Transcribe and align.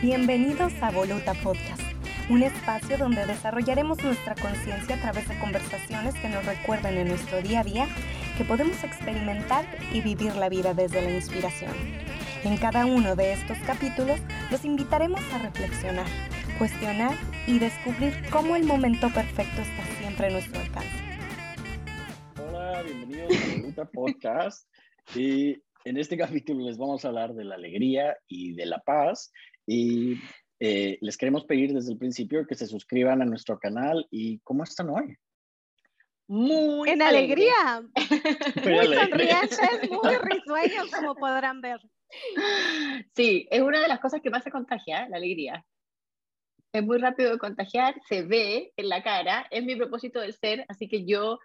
Bienvenidos 0.00 0.72
a 0.80 0.92
Voluta 0.92 1.34
Podcast, 1.42 1.82
un 2.30 2.44
espacio 2.44 2.96
donde 2.98 3.26
desarrollaremos 3.26 4.00
nuestra 4.04 4.36
conciencia 4.36 4.94
a 4.94 5.00
través 5.00 5.28
de 5.28 5.36
conversaciones 5.40 6.14
que 6.14 6.28
nos 6.28 6.46
recuerden 6.46 6.98
en 6.98 7.08
nuestro 7.08 7.42
día 7.42 7.60
a 7.60 7.64
día 7.64 7.88
que 8.36 8.44
podemos 8.44 8.84
experimentar 8.84 9.66
y 9.92 10.00
vivir 10.00 10.36
la 10.36 10.48
vida 10.48 10.72
desde 10.72 11.02
la 11.02 11.10
inspiración. 11.10 11.72
En 12.44 12.56
cada 12.58 12.86
uno 12.86 13.16
de 13.16 13.32
estos 13.32 13.58
capítulos 13.66 14.20
los 14.52 14.64
invitaremos 14.64 15.20
a 15.32 15.38
reflexionar, 15.38 16.06
cuestionar 16.58 17.16
y 17.48 17.58
descubrir 17.58 18.14
cómo 18.30 18.54
el 18.54 18.62
momento 18.62 19.12
perfecto 19.12 19.62
está 19.62 19.84
siempre 19.98 20.28
a 20.28 20.30
nuestro 20.30 20.60
alcance. 20.60 20.96
Hola, 22.40 22.84
bienvenidos 22.84 23.32
a 23.32 23.56
Voluta 23.56 23.84
Podcast. 23.86 24.68
Y 25.16 25.60
en 25.84 25.96
este 25.96 26.16
capítulo 26.16 26.64
les 26.66 26.78
vamos 26.78 27.04
a 27.04 27.08
hablar 27.08 27.34
de 27.34 27.42
la 27.42 27.56
alegría 27.56 28.16
y 28.28 28.54
de 28.54 28.66
la 28.66 28.78
paz. 28.78 29.32
Y 29.68 30.18
eh, 30.60 30.96
les 31.02 31.18
queremos 31.18 31.44
pedir 31.44 31.74
desde 31.74 31.92
el 31.92 31.98
principio 31.98 32.46
que 32.46 32.54
se 32.54 32.66
suscriban 32.66 33.20
a 33.20 33.26
nuestro 33.26 33.58
canal. 33.58 34.06
¿Y 34.10 34.38
cómo 34.40 34.64
están 34.64 34.88
hoy? 34.88 35.14
Muy 36.26 36.88
en 36.88 37.02
alegría, 37.02 37.82
muy 38.64 38.94
sonrientes, 38.94 39.90
muy 39.90 40.16
risueños, 40.16 40.90
como 40.90 41.14
podrán 41.14 41.60
ver. 41.60 41.80
Sí, 43.14 43.46
es 43.50 43.60
una 43.60 43.80
de 43.80 43.88
las 43.88 44.00
cosas 44.00 44.20
que 44.22 44.30
más 44.30 44.42
se 44.42 44.50
contagia, 44.50 45.08
la 45.08 45.18
alegría. 45.18 45.64
Es 46.72 46.82
muy 46.82 46.98
rápido 46.98 47.32
de 47.32 47.38
contagiar, 47.38 47.94
se 48.08 48.22
ve 48.22 48.72
en 48.76 48.88
la 48.88 49.02
cara, 49.02 49.46
es 49.50 49.64
mi 49.64 49.76
propósito 49.76 50.20
del 50.20 50.34
ser, 50.34 50.66
así 50.68 50.86
que 50.88 51.06
yo 51.06 51.38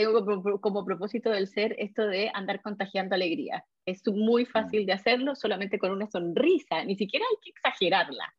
tengo 0.00 0.60
como, 0.60 0.84
propósito 0.84 1.30
del 1.30 1.46
ser 1.46 1.76
esto 1.78 2.06
de 2.06 2.30
andar 2.32 2.62
contagiando 2.62 3.14
alegría. 3.14 3.64
Es 3.84 4.02
muy 4.06 4.46
fácil 4.46 4.86
de 4.86 4.92
hacerlo 4.92 5.34
solamente 5.34 5.78
con 5.78 5.90
una 5.90 6.10
sonrisa, 6.10 6.84
ni 6.84 6.96
siquiera 6.96 7.26
hay 7.28 7.36
que 7.42 7.50
exagerarla. 7.50 8.34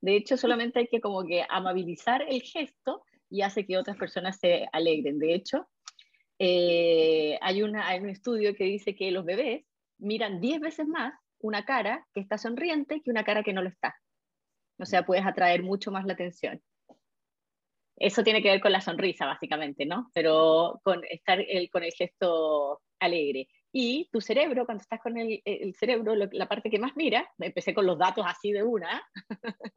De 0.00 0.16
hecho, 0.16 0.36
solamente 0.36 0.80
hay 0.80 0.88
que 0.88 1.00
como 1.00 1.24
que 1.24 1.44
amabilizar 1.48 2.22
el 2.28 2.40
gesto 2.42 3.04
y 3.28 3.42
hace 3.42 3.66
que 3.66 3.76
otras 3.76 3.96
personas 3.96 4.38
se 4.38 4.66
alegren. 4.72 5.18
De 5.18 5.34
hecho, 5.34 5.68
eh, 6.38 7.38
hay, 7.40 7.62
una, 7.62 7.88
hay 7.88 8.00
un 8.00 8.08
estudio 8.08 8.54
que 8.54 8.64
dice 8.64 8.96
que 8.96 9.10
los 9.10 9.24
bebés 9.24 9.64
miran 9.98 10.40
10 10.40 10.60
veces 10.60 10.88
más 10.88 11.12
una 11.40 11.64
cara 11.64 12.06
que 12.14 12.20
está 12.20 12.38
sonriente 12.38 13.02
que 13.02 13.10
una 13.10 13.24
cara 13.24 13.42
que 13.42 13.52
no 13.52 13.62
lo 13.62 13.68
está. 13.68 13.94
O 14.78 14.86
sea, 14.86 15.04
puedes 15.04 15.26
atraer 15.26 15.62
mucho 15.62 15.92
más 15.92 16.06
la 16.06 16.14
atención. 16.14 16.60
Eso 17.96 18.22
tiene 18.22 18.42
que 18.42 18.50
ver 18.50 18.60
con 18.60 18.72
la 18.72 18.80
sonrisa, 18.80 19.26
básicamente, 19.26 19.86
¿no? 19.86 20.10
Pero 20.14 20.80
con 20.82 21.02
estar 21.08 21.38
con 21.70 21.84
el 21.84 21.92
gesto 21.92 22.80
alegre. 22.98 23.48
Y 23.74 24.08
tu 24.12 24.20
cerebro, 24.20 24.66
cuando 24.66 24.82
estás 24.82 25.00
con 25.00 25.16
el, 25.16 25.40
el 25.44 25.74
cerebro, 25.74 26.14
la 26.14 26.46
parte 26.46 26.70
que 26.70 26.78
más 26.78 26.92
mira, 26.94 27.26
empecé 27.38 27.72
con 27.72 27.86
los 27.86 27.98
datos 27.98 28.24
así 28.28 28.52
de 28.52 28.62
una, 28.62 29.02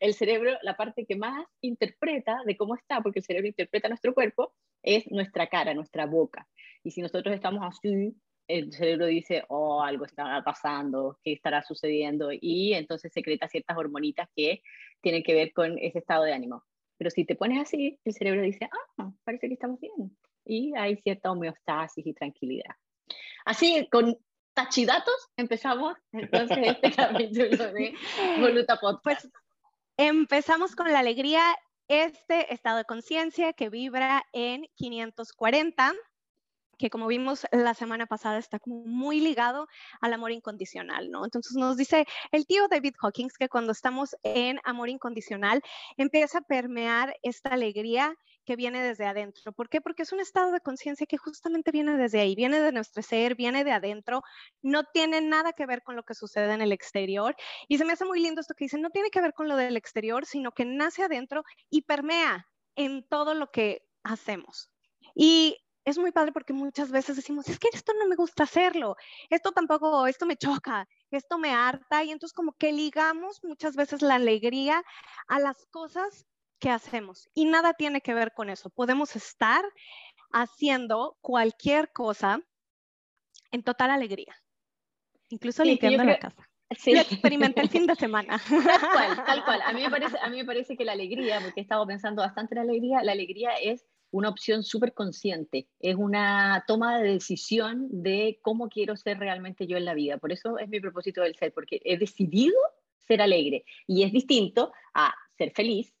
el 0.00 0.14
cerebro, 0.14 0.52
la 0.62 0.76
parte 0.76 1.04
que 1.04 1.16
más 1.16 1.46
interpreta 1.60 2.38
de 2.46 2.56
cómo 2.56 2.74
está, 2.74 3.02
porque 3.02 3.18
el 3.18 3.24
cerebro 3.24 3.48
interpreta 3.48 3.88
nuestro 3.88 4.14
cuerpo, 4.14 4.54
es 4.82 5.10
nuestra 5.10 5.48
cara, 5.48 5.74
nuestra 5.74 6.06
boca. 6.06 6.48
Y 6.82 6.92
si 6.92 7.02
nosotros 7.02 7.34
estamos 7.34 7.62
así, 7.62 8.16
el 8.48 8.72
cerebro 8.72 9.06
dice, 9.06 9.44
oh, 9.48 9.82
algo 9.82 10.06
está 10.06 10.42
pasando, 10.42 11.18
¿qué 11.22 11.32
estará 11.32 11.62
sucediendo? 11.62 12.30
Y 12.32 12.72
entonces 12.74 13.12
secreta 13.12 13.48
ciertas 13.48 13.76
hormonitas 13.76 14.28
que 14.34 14.62
tienen 15.02 15.22
que 15.22 15.34
ver 15.34 15.52
con 15.52 15.78
ese 15.78 15.98
estado 15.98 16.24
de 16.24 16.32
ánimo. 16.32 16.64
Pero 16.98 17.10
si 17.10 17.24
te 17.24 17.36
pones 17.36 17.60
así, 17.60 17.98
el 18.04 18.14
cerebro 18.14 18.42
dice, 18.42 18.68
ah, 18.98 19.10
parece 19.24 19.48
que 19.48 19.54
estamos 19.54 19.80
bien. 19.80 20.16
Y 20.44 20.74
hay 20.76 20.96
cierta 20.96 21.30
homeostasis 21.30 22.06
y 22.06 22.14
tranquilidad. 22.14 22.74
Así, 23.44 23.88
con 23.90 24.18
tachidatos, 24.54 25.28
empezamos 25.36 25.96
entonces 26.12 26.58
este 26.82 26.92
capítulo 26.92 27.72
de 27.72 27.94
Voluta 28.40 28.78
Podcast. 28.80 29.04
Pues 29.04 29.32
empezamos 29.96 30.74
con 30.74 30.92
la 30.92 31.00
alegría, 31.00 31.42
este 31.88 32.52
estado 32.52 32.78
de 32.78 32.84
conciencia 32.84 33.52
que 33.52 33.68
vibra 33.68 34.24
en 34.32 34.66
540 34.74 35.92
que 36.78 36.90
como 36.90 37.06
vimos 37.06 37.46
la 37.52 37.74
semana 37.74 38.06
pasada 38.06 38.38
está 38.38 38.58
como 38.58 38.82
muy 38.84 39.20
ligado 39.20 39.68
al 40.00 40.12
amor 40.12 40.32
incondicional, 40.32 41.10
¿no? 41.10 41.24
Entonces 41.24 41.56
nos 41.56 41.76
dice 41.76 42.06
el 42.32 42.46
tío 42.46 42.68
David 42.68 42.94
Hawkins 43.00 43.38
que 43.38 43.48
cuando 43.48 43.72
estamos 43.72 44.16
en 44.22 44.60
amor 44.64 44.88
incondicional 44.88 45.62
empieza 45.96 46.38
a 46.38 46.42
permear 46.42 47.16
esta 47.22 47.50
alegría 47.50 48.16
que 48.46 48.56
viene 48.56 48.82
desde 48.82 49.04
adentro. 49.04 49.52
¿Por 49.52 49.68
qué? 49.68 49.80
Porque 49.80 50.04
es 50.04 50.12
un 50.12 50.20
estado 50.20 50.52
de 50.52 50.60
conciencia 50.60 51.06
que 51.06 51.18
justamente 51.18 51.72
viene 51.72 51.96
desde 51.96 52.20
ahí, 52.20 52.34
viene 52.34 52.60
de 52.60 52.72
nuestro 52.72 53.02
ser, 53.02 53.34
viene 53.34 53.64
de 53.64 53.72
adentro, 53.72 54.22
no 54.62 54.84
tiene 54.84 55.20
nada 55.20 55.52
que 55.52 55.66
ver 55.66 55.82
con 55.82 55.96
lo 55.96 56.04
que 56.04 56.14
sucede 56.14 56.52
en 56.54 56.62
el 56.62 56.72
exterior. 56.72 57.36
Y 57.68 57.76
se 57.76 57.84
me 57.84 57.92
hace 57.92 58.04
muy 58.04 58.20
lindo 58.20 58.40
esto 58.40 58.54
que 58.54 58.66
dicen, 58.66 58.80
no 58.80 58.90
tiene 58.90 59.10
que 59.10 59.20
ver 59.20 59.34
con 59.34 59.48
lo 59.48 59.56
del 59.56 59.76
exterior, 59.76 60.24
sino 60.24 60.52
que 60.52 60.64
nace 60.64 61.02
adentro 61.02 61.42
y 61.68 61.82
permea 61.82 62.48
en 62.76 63.06
todo 63.08 63.34
lo 63.34 63.50
que 63.50 63.82
hacemos. 64.04 64.70
Y 65.14 65.56
es 65.86 65.98
muy 65.98 66.10
padre 66.10 66.32
porque 66.32 66.52
muchas 66.52 66.90
veces 66.90 67.14
decimos, 67.14 67.48
es 67.48 67.60
que 67.60 67.68
esto 67.72 67.92
no 67.94 68.08
me 68.08 68.16
gusta 68.16 68.42
hacerlo, 68.42 68.96
esto 69.30 69.52
tampoco, 69.52 70.08
esto 70.08 70.26
me 70.26 70.36
choca, 70.36 70.86
esto 71.12 71.38
me 71.38 71.54
harta, 71.54 72.02
y 72.02 72.10
entonces 72.10 72.34
como 72.34 72.52
que 72.54 72.72
ligamos 72.72 73.42
muchas 73.44 73.76
veces 73.76 74.02
la 74.02 74.16
alegría 74.16 74.82
a 75.28 75.38
las 75.38 75.64
cosas 75.70 76.26
que 76.58 76.70
hacemos 76.70 77.28
y 77.34 77.44
nada 77.44 77.72
tiene 77.74 78.00
que 78.00 78.14
ver 78.14 78.32
con 78.34 78.50
eso. 78.50 78.68
Podemos 78.68 79.14
estar 79.14 79.64
haciendo 80.32 81.16
cualquier 81.20 81.92
cosa 81.92 82.40
en 83.52 83.62
total 83.62 83.92
alegría, 83.92 84.34
incluso 85.28 85.62
limpiando 85.62 86.02
la 86.02 86.18
casa. 86.18 86.48
Sí. 86.76 86.94
Lo 86.94 87.02
experimenté 87.02 87.60
el 87.60 87.68
fin 87.68 87.86
de 87.86 87.94
semana. 87.94 88.40
Tal 88.50 88.90
cual, 88.90 89.24
tal 89.24 89.44
cual. 89.44 89.62
A 89.62 89.72
mí, 89.72 89.82
me 89.82 89.90
parece, 89.90 90.18
a 90.20 90.28
mí 90.28 90.38
me 90.38 90.44
parece 90.44 90.76
que 90.76 90.84
la 90.84 90.92
alegría, 90.94 91.40
porque 91.40 91.60
he 91.60 91.62
estado 91.62 91.86
pensando 91.86 92.22
bastante 92.22 92.54
en 92.54 92.56
la 92.56 92.72
alegría, 92.72 93.04
la 93.04 93.12
alegría 93.12 93.50
es 93.62 93.86
una 94.10 94.28
opción 94.28 94.62
súper 94.62 94.94
consciente, 94.94 95.68
es 95.80 95.96
una 95.96 96.64
toma 96.66 96.98
de 96.98 97.12
decisión 97.12 97.88
de 97.90 98.38
cómo 98.42 98.68
quiero 98.68 98.96
ser 98.96 99.18
realmente 99.18 99.66
yo 99.66 99.76
en 99.76 99.84
la 99.84 99.94
vida. 99.94 100.18
Por 100.18 100.32
eso 100.32 100.58
es 100.58 100.68
mi 100.68 100.80
propósito 100.80 101.22
del 101.22 101.36
ser, 101.36 101.52
porque 101.52 101.80
he 101.84 101.98
decidido 101.98 102.54
ser 103.06 103.22
alegre 103.22 103.64
y 103.86 104.02
es 104.02 104.12
distinto 104.12 104.72
a 104.94 105.14
ser 105.36 105.52
feliz, 105.52 105.92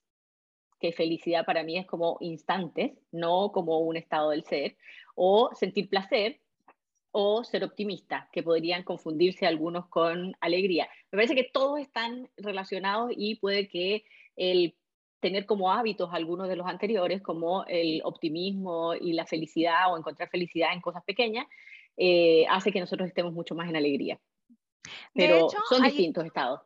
que 0.80 0.92
felicidad 0.92 1.44
para 1.44 1.62
mí 1.62 1.78
es 1.78 1.86
como 1.86 2.18
instantes, 2.20 2.92
no 3.10 3.50
como 3.52 3.80
un 3.80 3.96
estado 3.96 4.30
del 4.30 4.44
ser, 4.44 4.76
o 5.14 5.50
sentir 5.54 5.88
placer 5.88 6.40
o 7.18 7.44
ser 7.44 7.64
optimista, 7.64 8.28
que 8.30 8.42
podrían 8.42 8.82
confundirse 8.82 9.46
algunos 9.46 9.86
con 9.86 10.36
alegría. 10.40 10.86
Me 11.10 11.16
parece 11.16 11.34
que 11.34 11.48
todos 11.50 11.80
están 11.80 12.28
relacionados 12.36 13.10
y 13.16 13.36
puede 13.36 13.68
que 13.68 14.04
el 14.36 14.76
tener 15.20 15.46
como 15.46 15.72
hábitos 15.72 16.10
algunos 16.12 16.48
de 16.48 16.56
los 16.56 16.66
anteriores, 16.66 17.22
como 17.22 17.64
el 17.66 18.00
optimismo 18.04 18.94
y 18.94 19.12
la 19.12 19.26
felicidad 19.26 19.92
o 19.92 19.96
encontrar 19.96 20.28
felicidad 20.28 20.72
en 20.72 20.80
cosas 20.80 21.02
pequeñas, 21.04 21.46
eh, 21.96 22.46
hace 22.50 22.72
que 22.72 22.80
nosotros 22.80 23.08
estemos 23.08 23.32
mucho 23.32 23.54
más 23.54 23.68
en 23.68 23.76
alegría. 23.76 24.20
Pero 25.14 25.48
son 25.68 25.82
distintos 25.82 26.24
estados. 26.24 26.60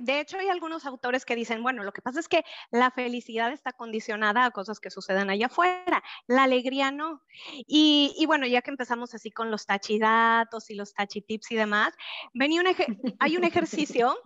De 0.00 0.18
hecho, 0.18 0.38
hay 0.38 0.48
algunos 0.48 0.86
autores 0.86 1.24
que 1.24 1.36
dicen, 1.36 1.62
bueno, 1.62 1.84
lo 1.84 1.92
que 1.92 2.02
pasa 2.02 2.18
es 2.18 2.26
que 2.26 2.44
la 2.72 2.90
felicidad 2.90 3.52
está 3.52 3.72
condicionada 3.72 4.44
a 4.44 4.50
cosas 4.50 4.80
que 4.80 4.90
suceden 4.90 5.30
allá 5.30 5.46
afuera, 5.46 6.02
la 6.26 6.42
alegría 6.42 6.90
no. 6.90 7.22
Y, 7.66 8.12
y 8.18 8.26
bueno, 8.26 8.46
ya 8.46 8.62
que 8.62 8.70
empezamos 8.70 9.14
así 9.14 9.30
con 9.30 9.52
los 9.52 9.66
tachidatos 9.66 10.68
y 10.70 10.74
los 10.74 10.94
tachitips 10.94 11.52
y 11.52 11.56
demás, 11.56 11.94
venía 12.34 12.60
un 12.60 12.66
hay 13.20 13.36
un 13.36 13.44
ejercicio 13.44 14.16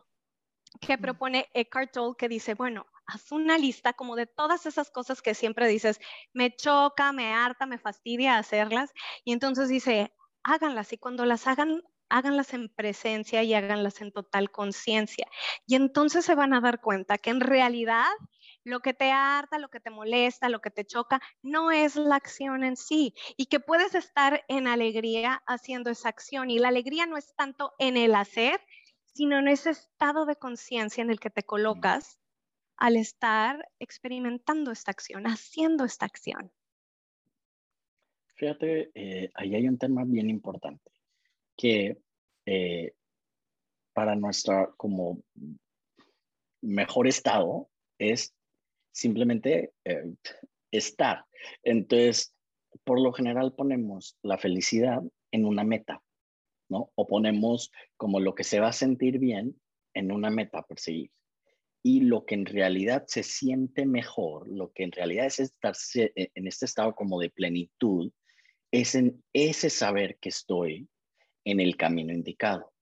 que 0.80 0.98
propone 0.98 1.48
Eckhart 1.54 1.92
Tolle 1.92 2.16
que 2.16 2.28
dice, 2.28 2.54
bueno, 2.54 2.86
haz 3.06 3.30
una 3.32 3.58
lista 3.58 3.92
como 3.92 4.16
de 4.16 4.26
todas 4.26 4.66
esas 4.66 4.90
cosas 4.90 5.22
que 5.22 5.34
siempre 5.34 5.68
dices, 5.68 6.00
me 6.32 6.54
choca, 6.54 7.12
me 7.12 7.32
harta, 7.32 7.66
me 7.66 7.78
fastidia 7.78 8.38
hacerlas. 8.38 8.92
Y 9.24 9.32
entonces 9.32 9.68
dice, 9.68 10.12
háganlas 10.42 10.92
y 10.92 10.98
cuando 10.98 11.24
las 11.24 11.46
hagan, 11.46 11.82
háganlas 12.08 12.54
en 12.54 12.68
presencia 12.68 13.42
y 13.42 13.54
háganlas 13.54 14.00
en 14.00 14.12
total 14.12 14.50
conciencia. 14.50 15.26
Y 15.66 15.76
entonces 15.76 16.24
se 16.24 16.34
van 16.34 16.54
a 16.54 16.60
dar 16.60 16.80
cuenta 16.80 17.18
que 17.18 17.30
en 17.30 17.40
realidad 17.40 18.06
lo 18.64 18.80
que 18.80 18.94
te 18.94 19.12
harta, 19.12 19.58
lo 19.58 19.68
que 19.68 19.80
te 19.80 19.90
molesta, 19.90 20.48
lo 20.48 20.60
que 20.60 20.70
te 20.70 20.84
choca, 20.84 21.20
no 21.42 21.70
es 21.70 21.94
la 21.94 22.16
acción 22.16 22.64
en 22.64 22.76
sí 22.76 23.14
y 23.36 23.46
que 23.46 23.60
puedes 23.60 23.94
estar 23.94 24.44
en 24.48 24.66
alegría 24.66 25.42
haciendo 25.46 25.90
esa 25.90 26.08
acción. 26.08 26.50
Y 26.50 26.58
la 26.58 26.68
alegría 26.68 27.06
no 27.06 27.16
es 27.16 27.34
tanto 27.36 27.74
en 27.78 27.96
el 27.96 28.14
hacer, 28.16 28.60
sino 29.16 29.38
en 29.38 29.48
ese 29.48 29.70
estado 29.70 30.26
de 30.26 30.36
conciencia 30.36 31.00
en 31.00 31.08
el 31.08 31.18
que 31.18 31.30
te 31.30 31.42
colocas 31.42 32.18
al 32.76 32.96
estar 32.96 33.66
experimentando 33.78 34.70
esta 34.70 34.90
acción, 34.90 35.24
haciendo 35.24 35.86
esta 35.86 36.04
acción. 36.04 36.52
Fíjate, 38.34 38.90
eh, 38.94 39.30
ahí 39.32 39.54
hay 39.54 39.66
un 39.66 39.78
tema 39.78 40.04
bien 40.04 40.28
importante, 40.28 40.90
que 41.56 41.96
eh, 42.44 42.92
para 43.94 44.14
nuestra 44.14 44.68
como 44.76 45.22
mejor 46.60 47.06
estado 47.06 47.70
es 47.98 48.34
simplemente 48.92 49.72
eh, 49.86 50.12
estar. 50.70 51.24
Entonces, 51.62 52.34
por 52.84 53.00
lo 53.00 53.14
general 53.14 53.54
ponemos 53.54 54.18
la 54.20 54.36
felicidad 54.36 55.00
en 55.30 55.46
una 55.46 55.64
meta, 55.64 56.02
¿no? 56.68 56.90
O 56.94 57.06
ponemos 57.06 57.70
como 57.96 58.20
lo 58.20 58.34
que 58.34 58.44
se 58.44 58.60
va 58.60 58.68
a 58.68 58.72
sentir 58.72 59.18
bien 59.18 59.60
en 59.94 60.12
una 60.12 60.30
meta 60.30 60.58
a 60.58 60.66
perseguir. 60.66 61.10
Y 61.82 62.00
lo 62.00 62.24
que 62.24 62.34
en 62.34 62.46
realidad 62.46 63.04
se 63.06 63.22
siente 63.22 63.86
mejor, 63.86 64.48
lo 64.48 64.72
que 64.72 64.82
en 64.82 64.92
realidad 64.92 65.26
es 65.26 65.40
estar 65.40 65.74
e, 65.94 66.30
en 66.34 66.46
este 66.46 66.64
estado 66.66 66.94
como 66.94 67.20
de 67.20 67.30
plenitud, 67.30 68.12
es 68.72 68.94
en 68.94 69.22
ese 69.32 69.70
saber 69.70 70.18
que 70.18 70.28
estoy 70.28 70.88
en 71.44 71.60
el 71.60 71.76
camino 71.76 72.12
indicado. 72.12 72.72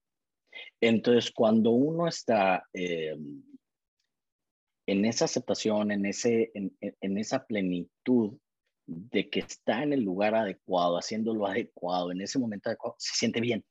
Entonces, 0.80 1.30
cuando 1.30 1.70
uno 1.70 2.08
está 2.08 2.64
eh, 2.72 3.14
en 4.86 5.04
esa 5.04 5.24
aceptación, 5.24 5.90
en, 5.90 6.06
ese, 6.06 6.50
en, 6.54 7.18
esa 7.18 7.46
plenitud 7.46 8.38
de 8.86 9.30
que 9.30 9.40
está 9.40 9.82
en 9.82 9.92
el 9.92 10.02
lugar 10.02 10.34
adecuado, 10.34 10.98
haciendo 10.98 11.34
lo 11.34 11.46
adecuado, 11.46 12.12
en 12.12 12.20
ese 12.20 12.38
momento 12.38 12.68
adecuado, 12.68 12.96
se 12.98 13.14
siente 13.14 13.40
bien. 13.40 13.64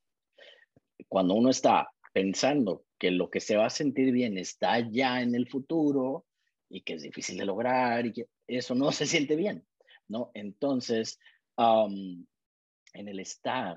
Cuando 1.08 1.34
uno 1.34 1.50
está 1.50 1.90
pensando 2.12 2.84
que 2.98 3.10
lo 3.10 3.28
que 3.28 3.40
se 3.40 3.56
va 3.56 3.66
a 3.66 3.70
sentir 3.70 4.12
bien 4.12 4.38
está 4.38 4.78
ya 4.78 5.20
en 5.20 5.34
el 5.34 5.48
futuro 5.48 6.26
y 6.68 6.82
que 6.82 6.94
es 6.94 7.02
difícil 7.02 7.36
de 7.36 7.44
lograr 7.44 8.06
y 8.06 8.12
que 8.12 8.26
eso 8.46 8.74
no 8.74 8.92
se 8.92 9.06
siente 9.06 9.36
bien, 9.36 9.66
¿no? 10.08 10.30
Entonces, 10.34 11.18
en 11.56 12.26
el 12.94 13.20
estar, 13.20 13.76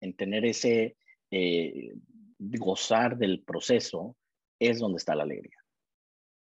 en 0.00 0.14
tener 0.14 0.44
ese 0.44 0.96
eh, 1.30 1.94
gozar 2.38 3.16
del 3.16 3.42
proceso, 3.42 4.16
es 4.58 4.78
donde 4.78 4.98
está 4.98 5.14
la 5.14 5.22
alegría. 5.22 5.56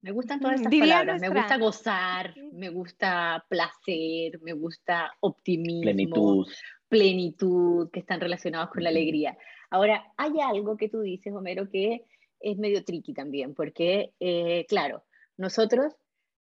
Me 0.02 0.12
gustan 0.12 0.40
todas 0.40 0.62
estas 0.62 0.72
palabras. 0.72 1.20
Me 1.20 1.30
gusta 1.30 1.58
gozar, 1.58 2.36
me 2.54 2.70
gusta 2.70 3.46
placer, 3.50 4.40
me 4.42 4.54
gusta 4.54 5.12
optimismo, 5.22 5.82
plenitud, 5.82 6.48
plenitud 6.88 7.90
que 7.92 8.02
están 8.02 8.22
relacionados 8.22 8.70
con 8.70 8.84
la 8.84 8.90
alegría. 8.90 9.36
Ahora, 9.76 10.14
hay 10.16 10.40
algo 10.40 10.78
que 10.78 10.88
tú 10.88 11.02
dices, 11.02 11.34
Homero, 11.34 11.70
que 11.70 12.06
es 12.40 12.58
medio 12.58 12.86
tricky 12.86 13.14
también, 13.14 13.54
porque, 13.54 14.14
eh, 14.22 14.66
claro, 14.70 15.04
nosotros 15.36 15.94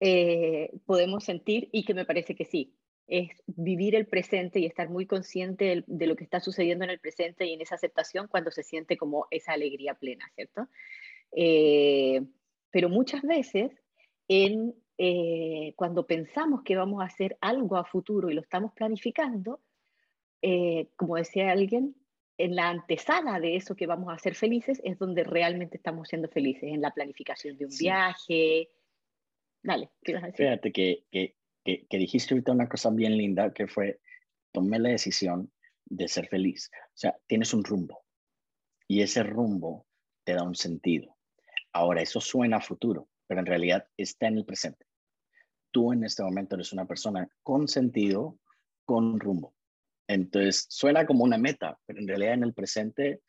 eh, 0.00 0.72
podemos 0.86 1.22
sentir, 1.22 1.68
y 1.70 1.84
que 1.84 1.94
me 1.94 2.04
parece 2.04 2.34
que 2.34 2.44
sí, 2.44 2.74
es 3.06 3.30
vivir 3.46 3.94
el 3.94 4.08
presente 4.08 4.58
y 4.58 4.66
estar 4.66 4.90
muy 4.90 5.06
consciente 5.06 5.84
de, 5.86 6.06
lo 6.08 6.16
que 6.16 6.24
está 6.24 6.40
sucediendo 6.40 6.82
en 6.84 6.90
el 6.90 6.98
presente 6.98 7.46
y 7.46 7.52
en 7.52 7.60
esa 7.60 7.76
aceptación 7.76 8.26
cuando 8.26 8.50
se 8.50 8.64
siente 8.64 8.96
como 8.96 9.28
esa 9.30 9.52
alegría 9.52 9.94
plena, 9.94 10.28
¿cierto? 10.34 10.66
Eh, 11.30 12.22
pero 12.72 12.88
muchas 12.88 13.22
veces, 13.22 13.70
cuando 15.76 16.08
pensamos 16.08 16.62
que 16.64 16.74
vamos 16.74 17.02
a 17.02 17.06
hacer 17.06 17.38
algo 17.40 17.76
a 17.76 17.84
futuro 17.84 18.30
y 18.30 18.34
lo 18.34 18.40
estamos 18.40 18.72
planificando, 18.72 19.60
como 20.96 21.14
decía 21.14 21.52
alguien, 21.52 21.94
en 22.38 22.56
la 22.56 22.70
antesala 22.70 23.40
de 23.40 23.56
eso 23.56 23.76
que 23.76 23.86
vamos 23.86 24.10
a 24.10 24.14
hacer 24.14 24.34
felices 24.34 24.80
es 24.84 24.98
donde 24.98 25.24
realmente 25.24 25.76
estamos 25.76 26.08
siendo 26.08 26.28
felices, 26.28 26.64
en 26.64 26.80
la 26.80 26.92
planificación 26.92 27.56
de 27.56 27.66
un 27.66 27.76
viaje. 27.78 28.70
Dale, 29.62 29.90
¿qué 30.02 30.14
vas 30.14 30.24
a 30.24 30.26
decir? 30.26 30.46
Fíjate 30.46 30.72
que, 30.72 31.04
que, 31.10 31.36
que, 31.64 31.86
que, 31.86 31.98
dijiste 31.98 32.34
ahorita 32.34 32.52
una 32.52 32.68
cosa 32.68 32.90
bien 32.90 33.16
linda 33.16 33.52
que 33.52 33.68
fue, 33.68 34.00
tomé 34.50 34.78
la 34.78 34.90
decisión 34.90 35.52
de 35.84 36.08
ser 36.08 36.28
feliz. 36.28 36.70
O 36.74 36.96
sea, 36.96 37.16
tienes 37.26 37.52
un 37.54 37.64
rumbo 37.64 38.04
y 38.88 39.02
ese 39.02 39.22
rumbo 39.22 39.86
te 40.24 40.34
da 40.34 40.42
un 40.42 40.54
sentido. 40.54 41.16
Ahora, 41.72 42.02
eso 42.02 42.20
suena 42.20 42.58
a 42.58 42.60
futuro, 42.60 43.08
pero 43.26 43.40
en 43.40 43.46
realidad 43.46 43.88
está 43.96 44.28
en 44.28 44.38
el 44.38 44.44
presente. 44.44 44.86
Tú 45.70 45.92
en 45.92 46.04
este 46.04 46.22
momento 46.22 46.54
eres 46.54 46.72
una 46.72 46.86
persona 46.86 47.28
con 47.42 47.68
sentido, 47.68 48.38
con 48.84 49.18
rumbo. 49.18 49.54
Entonces, 50.12 50.66
suena 50.68 51.06
como 51.06 51.24
una 51.24 51.38
meta, 51.38 51.78
pero 51.86 52.00
en 52.00 52.08
realidad 52.08 52.34
en 52.34 52.44
el 52.44 52.54
presente, 52.54 53.20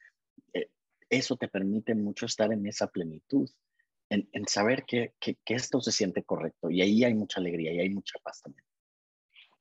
eh, 0.53 0.69
eso 1.09 1.35
te 1.37 1.47
permite 1.47 1.95
mucho 1.95 2.25
estar 2.25 2.51
en 2.51 2.65
esa 2.67 2.87
plenitud, 2.87 3.49
en, 4.09 4.47
saber 4.47 4.85
que, 4.85 5.13
que, 5.19 5.37
que 5.43 5.55
esto 5.55 5.81
se 5.81 5.91
siente 5.91 6.23
correcto. 6.23 6.69
Y 6.69 6.81
ahí 6.81 7.03
hay 7.03 7.15
mucha 7.15 7.39
alegría 7.39 7.73
y 7.73 7.79
hay 7.79 7.89
mucha 7.89 8.19
paz 8.19 8.41
también. 8.41 8.65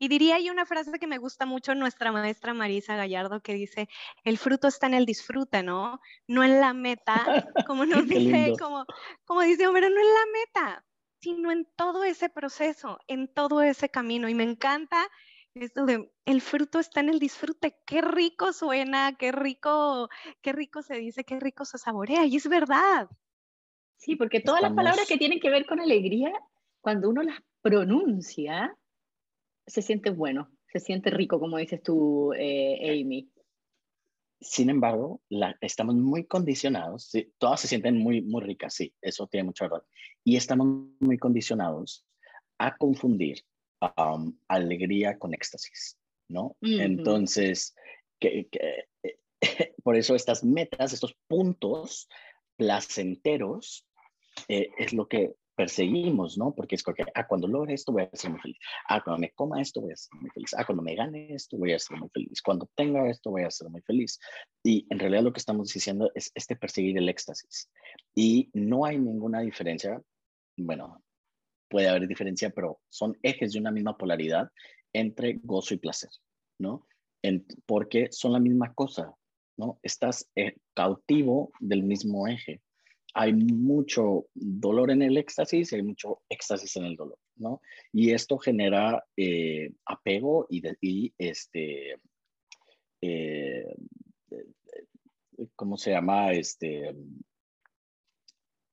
Y 0.02 0.08
diría 0.08 0.34
hay 0.34 0.50
una 0.50 0.66
frase 0.66 0.98
que 0.98 1.06
me 1.06 1.18
gusta 1.18 1.46
mucho 1.46 1.76
nuestra 1.76 2.10
maestra 2.10 2.52
Marisa 2.52 2.96
Gallardo 2.96 3.40
que 3.40 3.54
dice, 3.54 3.88
el 4.24 4.36
fruto 4.36 4.66
está 4.66 4.88
en 4.88 4.94
el 4.94 5.06
disfrute, 5.06 5.62
¿no? 5.62 6.00
No 6.26 6.42
en 6.42 6.60
la 6.60 6.74
meta, 6.74 7.22
como 7.68 7.86
nos 7.86 8.08
dice, 8.08 8.54
como, 8.58 8.84
como 9.24 9.42
dice 9.42 9.68
Homero, 9.68 9.88
no 9.90 10.00
en 10.00 10.06
la 10.06 10.26
meta, 10.32 10.84
sino 11.20 11.52
en 11.52 11.68
todo 11.76 12.02
ese 12.02 12.28
proceso, 12.28 12.98
en 13.06 13.32
todo 13.32 13.62
ese 13.62 13.90
camino. 13.90 14.28
Y 14.28 14.34
me 14.34 14.42
encanta 14.42 15.08
esto 15.54 15.84
de, 15.84 16.10
el 16.24 16.40
fruto 16.40 16.78
está 16.78 17.00
en 17.00 17.10
el 17.10 17.18
disfrute, 17.18 17.76
qué 17.86 18.00
rico 18.00 18.52
suena, 18.52 19.16
qué 19.16 19.32
rico, 19.32 20.08
qué 20.40 20.52
rico 20.52 20.82
se 20.82 20.96
dice, 20.96 21.24
qué 21.24 21.38
rico 21.38 21.64
se 21.64 21.78
saborea, 21.78 22.26
y 22.26 22.36
es 22.36 22.48
verdad. 22.48 23.08
Sí, 23.96 24.16
porque 24.16 24.40
todas 24.40 24.62
las 24.62 24.72
palabras 24.72 25.06
que 25.06 25.18
tienen 25.18 25.40
que 25.40 25.50
ver 25.50 25.66
con 25.66 25.80
alegría, 25.80 26.32
cuando 26.80 27.08
uno 27.08 27.22
las 27.22 27.40
pronuncia, 27.60 28.76
se 29.66 29.82
siente 29.82 30.10
bueno, 30.10 30.50
se 30.72 30.80
siente 30.80 31.10
rico, 31.10 31.38
como 31.38 31.58
dices 31.58 31.82
tú, 31.82 32.32
eh, 32.34 33.00
Amy. 33.00 33.30
Sin 34.40 34.70
embargo, 34.70 35.20
la, 35.28 35.56
estamos 35.60 35.94
muy 35.94 36.26
condicionados, 36.26 37.12
todas 37.38 37.60
se 37.60 37.68
sienten 37.68 37.96
muy, 37.96 38.22
muy 38.22 38.42
ricas, 38.42 38.74
sí, 38.74 38.92
eso 39.00 39.28
tiene 39.28 39.44
mucha 39.44 39.66
verdad. 39.66 39.84
Y 40.24 40.34
estamos 40.34 40.66
muy 40.98 41.16
condicionados 41.16 42.04
a 42.58 42.76
confundir 42.76 43.44
um, 43.96 44.36
alegría 44.48 45.18
con 45.18 45.34
éxtasis, 45.34 45.98
¿no? 46.28 46.56
Entonces, 46.60 47.74
que, 48.20 48.48
por 49.82 49.96
eso 49.96 50.14
estas 50.14 50.44
metas, 50.44 50.92
estos 50.92 51.16
puntos 51.28 52.08
placenteros, 52.56 53.86
eh, 54.48 54.70
es 54.78 54.92
lo 54.92 55.08
que 55.08 55.34
perseguimos, 55.54 56.38
¿no? 56.38 56.54
Porque 56.54 56.76
es 56.76 56.82
que, 56.82 57.04
ah, 57.14 57.26
cuando 57.26 57.46
logre 57.46 57.74
esto 57.74 57.92
voy 57.92 58.02
a 58.02 58.16
ser 58.16 58.30
muy 58.30 58.40
feliz. 58.40 58.58
Ah, 58.88 59.02
cuando 59.02 59.20
me 59.20 59.30
coma 59.32 59.60
esto 59.60 59.80
voy 59.80 59.92
a 59.92 59.96
ser 59.96 60.20
muy 60.20 60.30
feliz. 60.30 60.54
Ah, 60.56 60.64
cuando 60.64 60.82
me 60.82 60.94
gane 60.94 61.34
esto 61.34 61.58
voy 61.58 61.72
a 61.72 61.78
ser 61.78 61.98
muy 61.98 62.08
feliz. 62.08 62.40
Cuando 62.42 62.68
tenga 62.74 63.08
esto 63.10 63.30
voy 63.30 63.42
a 63.42 63.50
ser 63.50 63.68
muy 63.68 63.82
feliz. 63.82 64.18
Y 64.64 64.86
en 64.90 64.98
realidad 64.98 65.22
lo 65.22 65.32
que 65.32 65.40
estamos 65.40 65.72
diciendo 65.72 66.10
es 66.14 66.30
este 66.34 66.56
perseguir 66.56 66.96
el 66.96 67.08
éxtasis. 67.08 67.70
Y 68.14 68.50
no 68.54 68.84
hay 68.84 68.98
ninguna 68.98 69.40
diferencia. 69.40 70.00
Bueno, 70.56 71.02
puede 71.72 71.88
haber 71.88 72.06
diferencia, 72.06 72.50
pero 72.50 72.80
son 72.90 73.18
ejes 73.22 73.52
de 73.52 73.58
una 73.58 73.72
misma 73.72 73.96
polaridad 73.96 74.48
entre 74.92 75.40
gozo 75.42 75.74
y 75.74 75.78
placer, 75.78 76.10
¿no? 76.58 76.86
porque 77.66 78.08
son 78.10 78.32
la 78.32 78.40
misma 78.40 78.74
cosa, 78.74 79.14
¿no? 79.56 79.78
Estás 79.80 80.28
eh, 80.34 80.56
cautivo 80.74 81.52
del 81.60 81.84
mismo 81.84 82.26
eje 82.26 82.60
hay 83.14 83.32
mucho 83.34 84.26
dolor 84.34 84.90
en 84.90 85.02
el 85.02 85.16
éxtasis 85.18 85.72
y 85.72 85.76
hay 85.76 85.82
mucho 85.82 86.22
éxtasis 86.28 86.76
en 86.76 86.84
el 86.84 86.96
dolor, 86.96 87.18
¿no? 87.36 87.60
Y 87.92 88.12
esto 88.12 88.38
genera 88.38 89.04
eh, 89.16 89.70
apego 89.84 90.46
y, 90.48 91.12
este, 91.18 91.98
eh, 93.02 93.74
¿cómo 95.54 95.76
se 95.76 95.90
llama? 95.90 96.32
Este, 96.32 96.94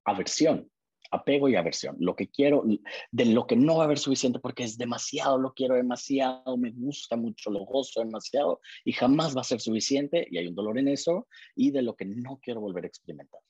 aversión, 0.06 0.70
apego 1.12 1.50
y 1.50 1.56
aversión. 1.56 1.96
Lo 2.00 2.16
que 2.16 2.28
quiero, 2.28 2.64
de 3.12 3.26
lo 3.26 3.48
que 3.48 3.56
no 3.56 3.78
va 3.78 3.84
a 3.84 3.86
haber 3.86 4.00
suficiente 4.00 4.40
porque 4.40 4.64
es 4.64 4.78
demasiado, 4.78 5.38
lo 5.38 5.54
quiero 5.54 5.76
demasiado, 5.76 6.58
me 6.58 6.72
gusta 6.72 7.16
mucho, 7.16 7.50
lo 7.50 7.66
gozo 7.66 8.02
demasiado 8.02 8.62
y 8.84 8.94
jamás 8.94 9.36
va 9.36 9.42
a 9.42 9.46
ser 9.46 9.60
suficiente 9.60 10.28
y 10.30 10.38
hay 10.38 10.48
un 10.48 10.56
dolor 10.56 10.78
en 10.78 10.88
eso 10.88 11.28
y 11.56 11.72
de 11.72 11.82
lo 11.82 11.96
que 11.96 12.06
no 12.06 12.40
quiero 12.42 12.62
volver 12.62 12.86
a 12.86 12.88
experimentar 12.88 13.42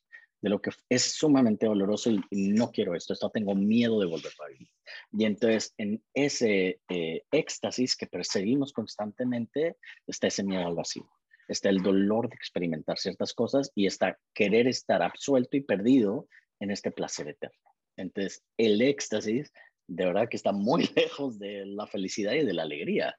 de 0.41 0.49
lo 0.49 0.61
que 0.61 0.71
es 0.87 1.03
sumamente 1.03 1.65
doloroso 1.65 2.11
y 2.11 2.49
no 2.51 2.71
quiero 2.71 2.95
esto, 2.95 3.13
esto 3.13 3.29
tengo 3.29 3.55
miedo 3.55 3.99
de 3.99 4.05
volver 4.05 4.31
a 4.43 4.47
vivir. 4.47 4.69
Y 5.11 5.25
entonces 5.25 5.73
en 5.77 6.01
ese 6.13 6.81
eh, 6.89 7.23
éxtasis 7.31 7.95
que 7.95 8.07
perseguimos 8.07 8.73
constantemente 8.73 9.77
está 10.07 10.27
ese 10.27 10.43
miedo 10.43 10.65
al 10.65 10.75
vacío, 10.75 11.09
está 11.47 11.69
el 11.69 11.81
dolor 11.81 12.29
de 12.29 12.35
experimentar 12.35 12.97
ciertas 12.97 13.33
cosas 13.33 13.71
y 13.75 13.85
está 13.85 14.17
querer 14.33 14.67
estar 14.67 15.01
absuelto 15.01 15.57
y 15.57 15.61
perdido 15.61 16.27
en 16.59 16.71
este 16.71 16.91
placer 16.91 17.27
eterno. 17.27 17.57
Entonces 17.95 18.43
el 18.57 18.81
éxtasis 18.81 19.51
de 19.89 20.05
verdad 20.05 20.29
que 20.29 20.37
está 20.37 20.51
muy 20.51 20.89
lejos 20.95 21.39
de 21.39 21.65
la 21.65 21.87
felicidad 21.87 22.33
y 22.33 22.45
de 22.45 22.53
la 22.53 22.63
alegría. 22.63 23.17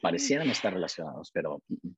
Parecieran 0.00 0.50
estar 0.50 0.72
relacionados, 0.72 1.30
pero... 1.32 1.62
Mm, 1.68 1.88
mm. 1.88 1.96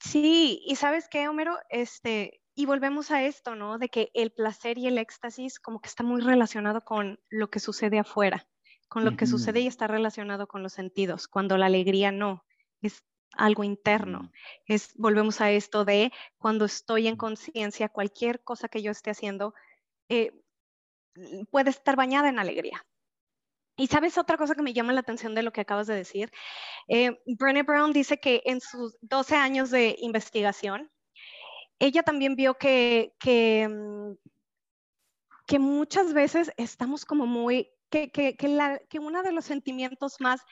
Sí, 0.00 0.62
y 0.64 0.76
sabes 0.76 1.08
qué, 1.10 1.26
Homero, 1.26 1.58
este, 1.70 2.40
y 2.54 2.66
volvemos 2.66 3.10
a 3.10 3.24
esto, 3.24 3.56
¿no? 3.56 3.78
De 3.78 3.88
que 3.88 4.12
el 4.14 4.30
placer 4.30 4.78
y 4.78 4.86
el 4.86 4.96
éxtasis 4.96 5.58
como 5.58 5.80
que 5.80 5.88
está 5.88 6.04
muy 6.04 6.20
relacionado 6.20 6.84
con 6.84 7.18
lo 7.30 7.50
que 7.50 7.58
sucede 7.58 7.98
afuera, 7.98 8.48
con 8.88 9.04
lo 9.04 9.16
que 9.16 9.26
sucede 9.26 9.58
y 9.60 9.66
está 9.66 9.88
relacionado 9.88 10.46
con 10.46 10.62
los 10.62 10.72
sentidos, 10.72 11.26
cuando 11.26 11.58
la 11.58 11.66
alegría 11.66 12.12
no, 12.12 12.44
es 12.80 13.02
algo 13.32 13.64
interno. 13.64 14.30
Es, 14.66 14.92
volvemos 14.94 15.40
a 15.40 15.50
esto 15.50 15.84
de 15.84 16.12
cuando 16.38 16.64
estoy 16.64 17.08
en 17.08 17.16
conciencia, 17.16 17.88
cualquier 17.88 18.40
cosa 18.44 18.68
que 18.68 18.82
yo 18.82 18.92
esté 18.92 19.10
haciendo 19.10 19.52
eh, 20.08 20.32
puede 21.50 21.70
estar 21.70 21.96
bañada 21.96 22.28
en 22.28 22.38
alegría. 22.38 22.84
Y 23.76 23.86
sabes 23.86 24.18
otra 24.18 24.36
cosa 24.36 24.56
que 24.56 24.62
me 24.62 24.72
llama 24.72 24.92
la 24.92 25.00
atención 25.00 25.34
de 25.34 25.42
lo 25.42 25.52
que 25.52 25.60
acabas 25.60 25.86
de 25.86 25.94
decir. 25.94 26.32
Eh, 26.88 27.16
Brené 27.26 27.62
Brown 27.62 27.92
dice 27.92 28.18
que 28.18 28.42
en 28.44 28.60
sus 28.60 28.98
12 29.02 29.36
años 29.36 29.70
de 29.70 29.94
investigación, 30.00 30.90
ella 31.78 32.02
también 32.02 32.34
vio 32.34 32.54
que, 32.54 33.12
mm, 33.24 34.14
que 35.46 35.58
muchas 35.60 36.12
veces 36.12 36.52
estamos 36.56 37.04
como 37.04 37.26
muy, 37.26 37.70
que, 37.88 38.10
que, 38.10 38.36
que, 38.36 38.48
la, 38.48 38.80
que 38.90 38.98
uno 38.98 39.22
de 39.22 39.32
los 39.32 39.44
sentimientos 39.44 40.20
más 40.20 40.42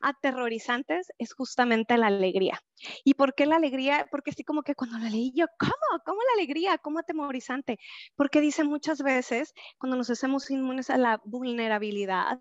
aterrorizantes 0.00 1.12
es 1.18 1.32
justamente 1.34 1.96
la 1.96 2.08
alegría. 2.08 2.62
¿Y 3.04 3.14
por 3.14 3.34
qué 3.34 3.46
la 3.46 3.56
alegría? 3.56 4.06
Porque 4.10 4.32
sí 4.32 4.44
como 4.44 4.62
que 4.62 4.74
cuando 4.74 4.98
la 4.98 5.10
leí 5.10 5.32
yo, 5.34 5.46
¿cómo? 5.58 6.02
¿Cómo 6.04 6.20
la 6.22 6.40
alegría? 6.40 6.78
¿Cómo 6.78 6.98
atemorizante? 6.98 7.78
Porque 8.16 8.40
dice 8.40 8.64
muchas 8.64 9.02
veces, 9.02 9.54
cuando 9.78 9.96
nos 9.96 10.10
hacemos 10.10 10.50
inmunes 10.50 10.90
a 10.90 10.98
la 10.98 11.20
vulnerabilidad, 11.24 12.38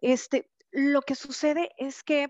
este, 0.00 0.50
lo 0.70 1.02
que 1.02 1.14
sucede 1.14 1.70
es 1.76 2.02
que 2.02 2.28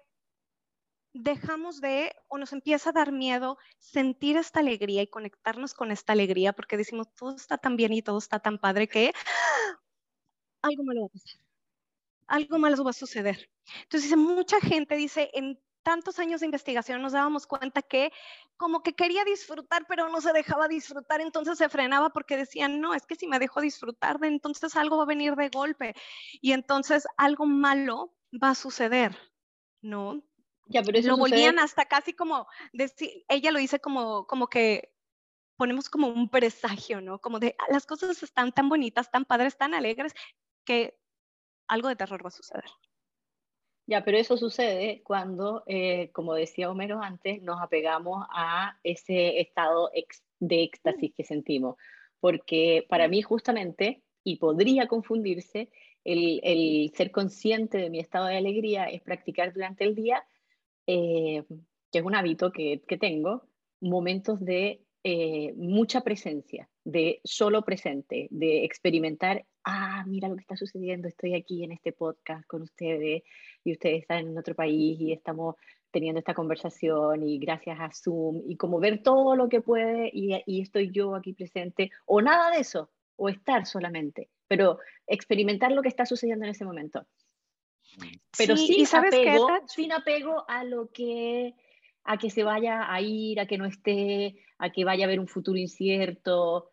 dejamos 1.15 1.81
de 1.81 2.13
o 2.29 2.39
nos 2.39 2.53
empieza 2.53 2.91
a 2.91 2.93
dar 2.93 3.13
miedo 3.13 3.59
sentir 3.79 4.37
esta 4.37 4.61
alegría 4.61 5.03
y 5.03 5.09
conectarnos 5.09 5.75
con 5.75 5.91
esta 5.91 6.15
alegría 6.15 6.53
porque 6.53 6.77
decimos, 6.77 7.09
todo 7.15 7.37
está 7.37 7.59
tan 7.59 7.77
bien 7.77 7.93
y 7.93 8.03
todo 8.03 8.19
está 8.19 8.41
tan 8.41 8.59
padre 8.59 8.89
que 8.89 9.13
algo 10.63 10.85
malo 10.85 11.03
va 11.03 11.07
a 11.07 11.11
pasar, 11.11 11.41
algo 12.27 12.59
malo 12.59 12.83
va 12.85 12.91
a 12.91 12.93
suceder. 12.95 13.51
Entonces, 13.85 14.17
mucha 14.17 14.61
gente 14.61 14.97
dice, 14.97 15.31
en 15.35 15.61
tantos 15.85 16.19
años 16.21 16.41
de 16.41 16.47
investigación 16.47 17.03
nos 17.03 17.13
dábamos 17.13 17.47
cuenta 17.47 17.83
que 17.83 18.13
como 18.57 18.83
que 18.85 18.95
quería 18.95 19.25
disfrutar, 19.25 19.85
pero 19.89 20.09
no 20.09 20.21
se 20.21 20.33
dejaba 20.33 20.69
disfrutar, 20.69 21.21
entonces 21.21 21.59
se 21.59 21.69
frenaba 21.69 22.11
porque 22.11 22.37
decían, 22.37 22.81
no, 22.81 22.95
es 22.95 23.05
que 23.07 23.17
si 23.17 23.27
me 23.27 23.41
dejo 23.41 23.61
disfrutar, 23.61 24.19
de 24.21 24.29
entonces 24.29 24.77
algo 24.77 24.97
va 24.99 25.03
a 25.05 25.07
venir 25.07 25.35
de 25.35 25.49
golpe 25.49 25.95
y 26.41 26.53
entonces 26.53 27.07
algo 27.17 27.47
malo 27.47 28.15
va 28.43 28.51
a 28.51 28.55
suceder, 28.55 29.17
¿no? 29.83 30.23
Ya, 30.67 30.83
pero 30.83 30.99
eso 30.99 31.11
lo 31.11 31.17
sucede- 31.17 31.29
volvían 31.31 31.59
hasta 31.59 31.87
casi 31.87 32.13
como, 32.15 32.47
decir, 32.73 33.25
ella 33.29 33.51
lo 33.53 33.59
dice 33.59 33.81
como, 33.81 34.27
como 34.29 34.49
que 34.49 34.95
ponemos 35.57 35.91
como 35.91 36.09
un 36.09 36.31
presagio, 36.31 37.01
¿no? 37.01 37.21
Como 37.21 37.41
de, 37.41 37.57
"Ah, 37.59 37.67
las 37.73 37.87
cosas 37.87 38.23
están 38.23 38.53
tan 38.53 38.69
bonitas, 38.69 39.11
tan 39.11 39.25
padres, 39.27 39.59
tan 39.59 39.75
alegres, 39.75 40.15
que 40.65 40.99
algo 41.73 41.89
de 41.89 41.97
terror 41.97 42.25
va 42.25 42.29
a 42.29 42.33
suceder. 42.43 42.65
Ya, 43.87 44.05
pero 44.05 44.19
eso 44.19 44.37
sucede 44.37 45.03
cuando, 45.03 45.65
eh, 45.67 46.11
como 46.13 46.35
decía 46.35 46.71
Homero 46.71 47.03
antes, 47.03 47.43
nos 47.43 47.61
apegamos 47.61 48.25
a 48.31 48.79
ese 48.85 49.41
estado 49.41 49.91
de 50.39 50.63
éxtasis 50.63 51.13
que 51.17 51.25
sentimos. 51.25 51.77
Porque 52.21 52.87
para 52.89 53.09
mí 53.09 53.23
justamente, 53.23 54.03
y 54.23 54.37
podría 54.37 54.87
confundirse, 54.87 55.71
el, 56.05 56.93
ser 56.95 57.11
consciente 57.11 57.79
de 57.79 57.91
mi 57.91 57.99
estado 58.01 58.27
de 58.27 58.37
alegría 58.37 58.85
es 58.85 59.03
practicar 59.03 59.53
durante 59.53 59.85
el 59.85 59.95
día, 59.95 60.25
eh, 60.87 61.43
que 61.91 61.99
es 61.99 62.05
un 62.05 62.15
hábito 62.15 62.53
que, 62.53 62.83
que 62.87 62.99
tengo, 62.99 63.49
momentos 63.81 64.41
de 64.41 64.85
eh, 65.05 65.53
mucha 65.57 66.03
presencia, 66.03 66.69
de 66.85 67.21
solo 67.25 67.65
presente, 67.65 68.29
de 68.31 68.65
experimentar, 68.65 69.45
ah, 69.65 70.05
mira 70.07 70.29
lo 70.29 70.37
que 70.37 70.43
está 70.43 70.57
sucediendo, 70.57 71.09
estoy 71.09 71.35
aquí 71.35 71.65
en 71.65 71.73
este 71.73 71.93
podcast 71.93 72.47
con 72.47 72.63
ustedes 72.63 73.23
y 73.65 73.73
ustedes 73.73 74.03
están 74.03 74.27
en 74.27 74.39
otro 74.39 74.55
país 74.55 75.01
y 75.01 75.13
estamos 75.13 75.57
teniendo 75.91 76.19
esta 76.19 76.35
conversación 76.35 77.23
y 77.23 77.39
gracias 77.39 77.79
a 77.79 77.91
Zoom 77.93 78.43
y 78.47 78.57
como 78.57 78.81
ver 78.81 79.03
todo 79.03 79.37
lo 79.37 79.49
que 79.49 79.61
puede 79.61 80.11
y, 80.13 80.43
y 80.47 80.63
estoy 80.63 80.91
yo 80.91 81.15
aquí 81.15 81.35
presente 81.35 81.91
o 82.07 82.23
nada 82.23 82.51
de 82.51 82.61
eso 82.61 82.91
o 83.17 83.29
estar 83.29 83.67
solamente, 83.67 84.31
pero 84.49 84.79
experimentar 85.07 85.71
lo 85.73 85.83
que 85.83 85.89
está 85.89 86.07
sucediendo 86.07 86.45
en 86.45 86.51
ese 86.51 86.65
momento. 86.65 87.07
Pero 88.37 88.57
Sí, 88.57 88.67
sin, 88.67 88.81
¿y 88.81 88.87
sabes 88.87 89.11
qué, 89.11 89.29
apego, 89.29 89.47
Tach? 89.47 89.69
sin 89.69 89.93
apego 89.93 90.45
a 90.49 90.65
lo 90.65 90.91
que 90.91 91.55
a 92.05 92.19
que 92.19 92.31
se 92.31 92.43
vaya 92.43 92.93
a 92.93 93.01
ir, 93.01 93.39
a 93.39 93.47
que 93.47 93.59
no 93.59 93.67
esté, 93.67 94.37
a 94.59 94.71
que 94.71 94.85
vaya 94.85 95.05
a 95.05 95.07
haber 95.07 95.21
un 95.21 95.29
futuro 95.29 95.59
incierto. 95.59 96.73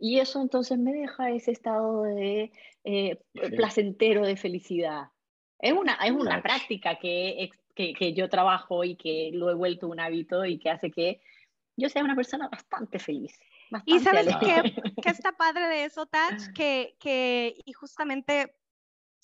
Y 0.00 0.18
eso 0.18 0.40
entonces 0.40 0.78
me 0.78 0.92
deja 0.92 1.30
ese 1.30 1.52
estado 1.52 2.02
de 2.04 2.50
eh, 2.84 3.20
Sí. 3.34 3.56
placentero 3.56 4.24
de 4.26 4.36
felicidad. 4.36 5.08
Es 5.58 5.72
una, 5.74 5.94
es 5.94 6.10
una 6.10 6.22
Claro. 6.22 6.42
práctica 6.42 6.98
que, 6.98 7.50
que, 7.74 7.92
que 7.92 8.14
yo 8.14 8.28
trabajo 8.30 8.82
y 8.82 8.96
que 8.96 9.30
lo 9.34 9.50
he 9.50 9.54
vuelto 9.54 9.88
un 9.88 10.00
hábito 10.00 10.44
y 10.46 10.58
que 10.58 10.70
hace 10.70 10.90
que 10.90 11.20
yo 11.76 11.88
sea 11.90 12.02
una 12.02 12.16
persona 12.16 12.48
bastante 12.48 12.98
feliz. 12.98 13.38
Y 13.84 13.98
bastante 13.98 14.04
sabes 14.04 14.26
alegre. 14.28 14.72
qué, 14.72 14.82
qué 15.02 15.10
está 15.10 15.32
padre 15.32 15.68
de 15.68 15.84
eso, 15.84 16.06
Tach, 16.06 16.48
que, 16.54 16.96
que, 16.98 17.56
y 17.64 17.72
justamente 17.74 18.56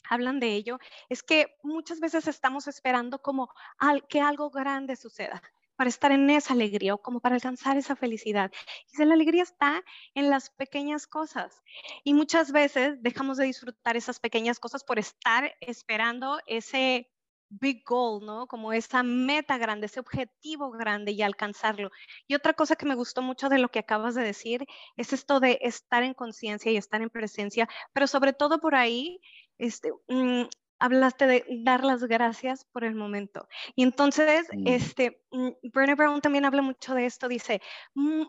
hablan 0.09 0.39
de 0.41 0.55
ello, 0.55 0.79
es 1.09 1.23
que 1.23 1.57
muchas 1.63 2.01
veces 2.01 2.29
estamos 2.29 2.69
esperando 2.69 3.21
como 3.21 3.49
al, 3.79 4.07
que 4.07 4.21
algo 4.21 4.51
grande 4.51 4.95
suceda 4.97 5.43
para 5.77 5.89
estar 5.89 6.13
en 6.13 6.29
esa 6.31 6.55
alegría 6.55 6.95
o 6.95 7.03
como 7.03 7.21
para 7.21 7.35
alcanzar 7.35 7.77
esa 7.77 7.97
felicidad. 7.97 8.51
Y 8.93 9.05
la 9.05 9.15
alegría 9.15 9.43
está 9.43 9.83
en 10.15 10.31
las 10.31 10.51
pequeñas 10.51 11.07
cosas. 11.07 11.63
Y 12.05 12.15
muchas 12.15 12.53
veces 12.53 13.03
dejamos 13.03 13.37
de 13.37 13.45
disfrutar 13.47 13.97
esas 13.97 14.19
pequeñas 14.21 14.59
cosas 14.59 14.85
por 14.85 14.99
estar 14.99 15.55
esperando 15.61 16.41
ese 16.47 17.11
big 17.49 17.85
goal, 17.85 18.25
¿no? 18.25 18.47
Como 18.47 18.73
esa 18.73 19.03
meta 19.03 19.59
grande, 19.59 19.87
ese 19.87 20.01
objetivo 20.01 20.71
grande 20.71 21.13
y 21.13 21.23
alcanzarlo. 21.23 21.91
Y 22.27 22.35
otra 22.35 22.55
cosa 22.55 22.77
que 22.77 22.87
me 22.87 22.95
gustó 22.95 23.23
mucho 23.23 23.49
de 23.49 23.59
lo 23.59 23.69
que 23.71 23.79
acabas 23.79 24.15
de 24.15 24.23
decir 24.23 24.67
es 24.97 25.13
esto 25.13 25.41
de 25.41 25.59
estar 25.63 26.03
en 26.03 26.15
conciencia 26.15 26.73
y 26.73 26.77
estar 26.77 27.03
en 27.03 27.11
presencia, 27.11 27.69
pero 27.93 28.07
sobre 28.07 28.33
todo 28.33 28.61
por 28.61 28.75
ahí, 28.75 29.21
este, 29.59 29.93
mm, 30.09 30.45
hablaste 30.79 31.27
de 31.27 31.45
dar 31.65 31.85
las 31.85 32.05
gracias 32.05 32.65
por 32.65 32.85
el 32.85 32.95
momento. 32.95 33.49
Y 33.75 33.83
entonces, 33.83 34.49
Mm. 34.53 34.67
este, 34.67 35.23
mm, 35.31 35.49
Brené 35.73 35.95
Brown 35.95 36.21
también 36.21 36.45
habla 36.45 36.63
mucho 36.63 36.95
de 36.95 37.07
esto, 37.07 37.29
dice, 37.29 37.61
mm, 37.95 38.25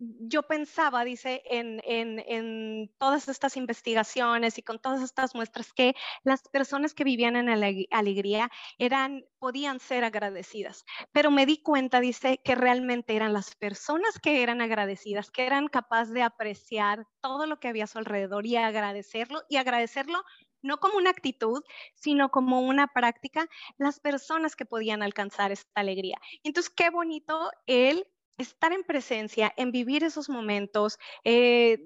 yo 0.00 0.44
pensaba, 0.44 1.04
dice, 1.04 1.42
en, 1.44 1.80
en, 1.84 2.20
en, 2.20 2.94
todas 2.98 3.28
estas 3.28 3.56
investigaciones 3.56 4.56
y 4.56 4.62
con 4.62 4.78
todas 4.78 5.02
estas 5.02 5.34
muestras 5.34 5.72
que 5.72 5.96
las 6.22 6.42
personas 6.48 6.94
que 6.94 7.02
vivían 7.02 7.34
en 7.34 7.48
ale 7.48 7.88
alegría 7.90 8.48
eran, 8.78 9.24
podían 9.40 9.80
ser 9.80 10.04
agradecidas. 10.04 10.84
Pero 11.10 11.32
me 11.32 11.46
di 11.46 11.62
cuenta, 11.62 11.98
dice, 12.00 12.40
que 12.44 12.54
realmente 12.54 13.16
eran 13.16 13.32
las 13.32 13.56
personas 13.56 14.20
que 14.20 14.42
eran 14.44 14.60
agradecidas, 14.60 15.32
que 15.32 15.46
eran 15.46 15.66
capaces 15.66 16.14
de 16.14 16.22
apreciar 16.22 17.04
todo 17.20 17.46
lo 17.46 17.58
que 17.58 17.66
había 17.68 17.84
a 17.84 17.88
su 17.88 17.98
alrededor 17.98 18.46
y 18.46 18.54
agradecerlo 18.54 19.42
y 19.48 19.56
agradecerlo 19.56 20.22
no 20.62 20.78
como 20.78 20.98
una 20.98 21.10
actitud, 21.10 21.62
sino 21.94 22.30
como 22.30 22.60
una 22.60 22.88
práctica, 22.88 23.48
las 23.78 24.00
personas 24.00 24.56
que 24.56 24.66
podían 24.66 25.02
alcanzar 25.02 25.52
esta 25.52 25.80
alegría. 25.80 26.18
Entonces, 26.42 26.70
qué 26.70 26.90
bonito 26.90 27.50
el 27.66 28.06
estar 28.38 28.72
en 28.72 28.84
presencia, 28.84 29.52
en 29.56 29.72
vivir 29.72 30.04
esos 30.04 30.28
momentos 30.28 30.98
eh, 31.24 31.78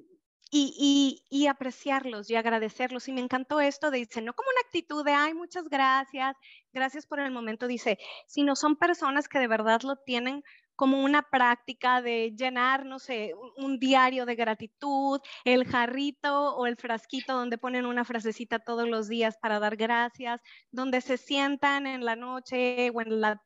y, 0.54 1.46
apreciarlos 1.48 2.30
y 2.30 2.36
agradecerlos. 2.36 3.08
Y 3.08 3.12
me 3.12 3.22
encantó 3.22 3.60
esto 3.60 3.90
de, 3.90 3.98
dice, 3.98 4.20
no 4.20 4.34
como 4.34 4.50
una 4.50 4.60
actitud 4.60 5.04
de, 5.04 5.12
ay, 5.12 5.34
muchas 5.34 5.68
gracias, 5.68 6.36
gracias 6.72 7.06
por 7.06 7.20
el 7.20 7.30
momento, 7.30 7.66
dice, 7.66 7.98
sino 8.26 8.54
son 8.54 8.76
personas 8.76 9.28
que 9.28 9.38
de 9.38 9.48
verdad 9.48 9.80
lo 9.82 9.96
tienen 9.96 10.44
como 10.82 11.00
una 11.00 11.22
práctica 11.22 12.02
de 12.02 12.34
llenar, 12.36 12.84
no 12.84 12.98
sé, 12.98 13.34
un, 13.56 13.78
diario 13.78 14.26
de 14.26 14.34
gratitud, 14.34 15.20
el 15.44 15.64
jarrito 15.64 16.56
o 16.56 16.66
el 16.66 16.76
frasquito 16.76 17.34
donde 17.34 17.56
ponen 17.56 17.86
una 17.86 18.04
frasecita 18.04 18.58
todos 18.58 18.88
los 18.88 19.06
días 19.06 19.38
para 19.40 19.60
dar 19.60 19.76
gracias, 19.76 20.40
donde 20.72 21.00
se 21.00 21.18
sientan 21.18 21.86
en 21.86 22.04
la 22.04 22.16
noche 22.16 22.90
o 22.92 23.00
en 23.00 23.20
la 23.20 23.40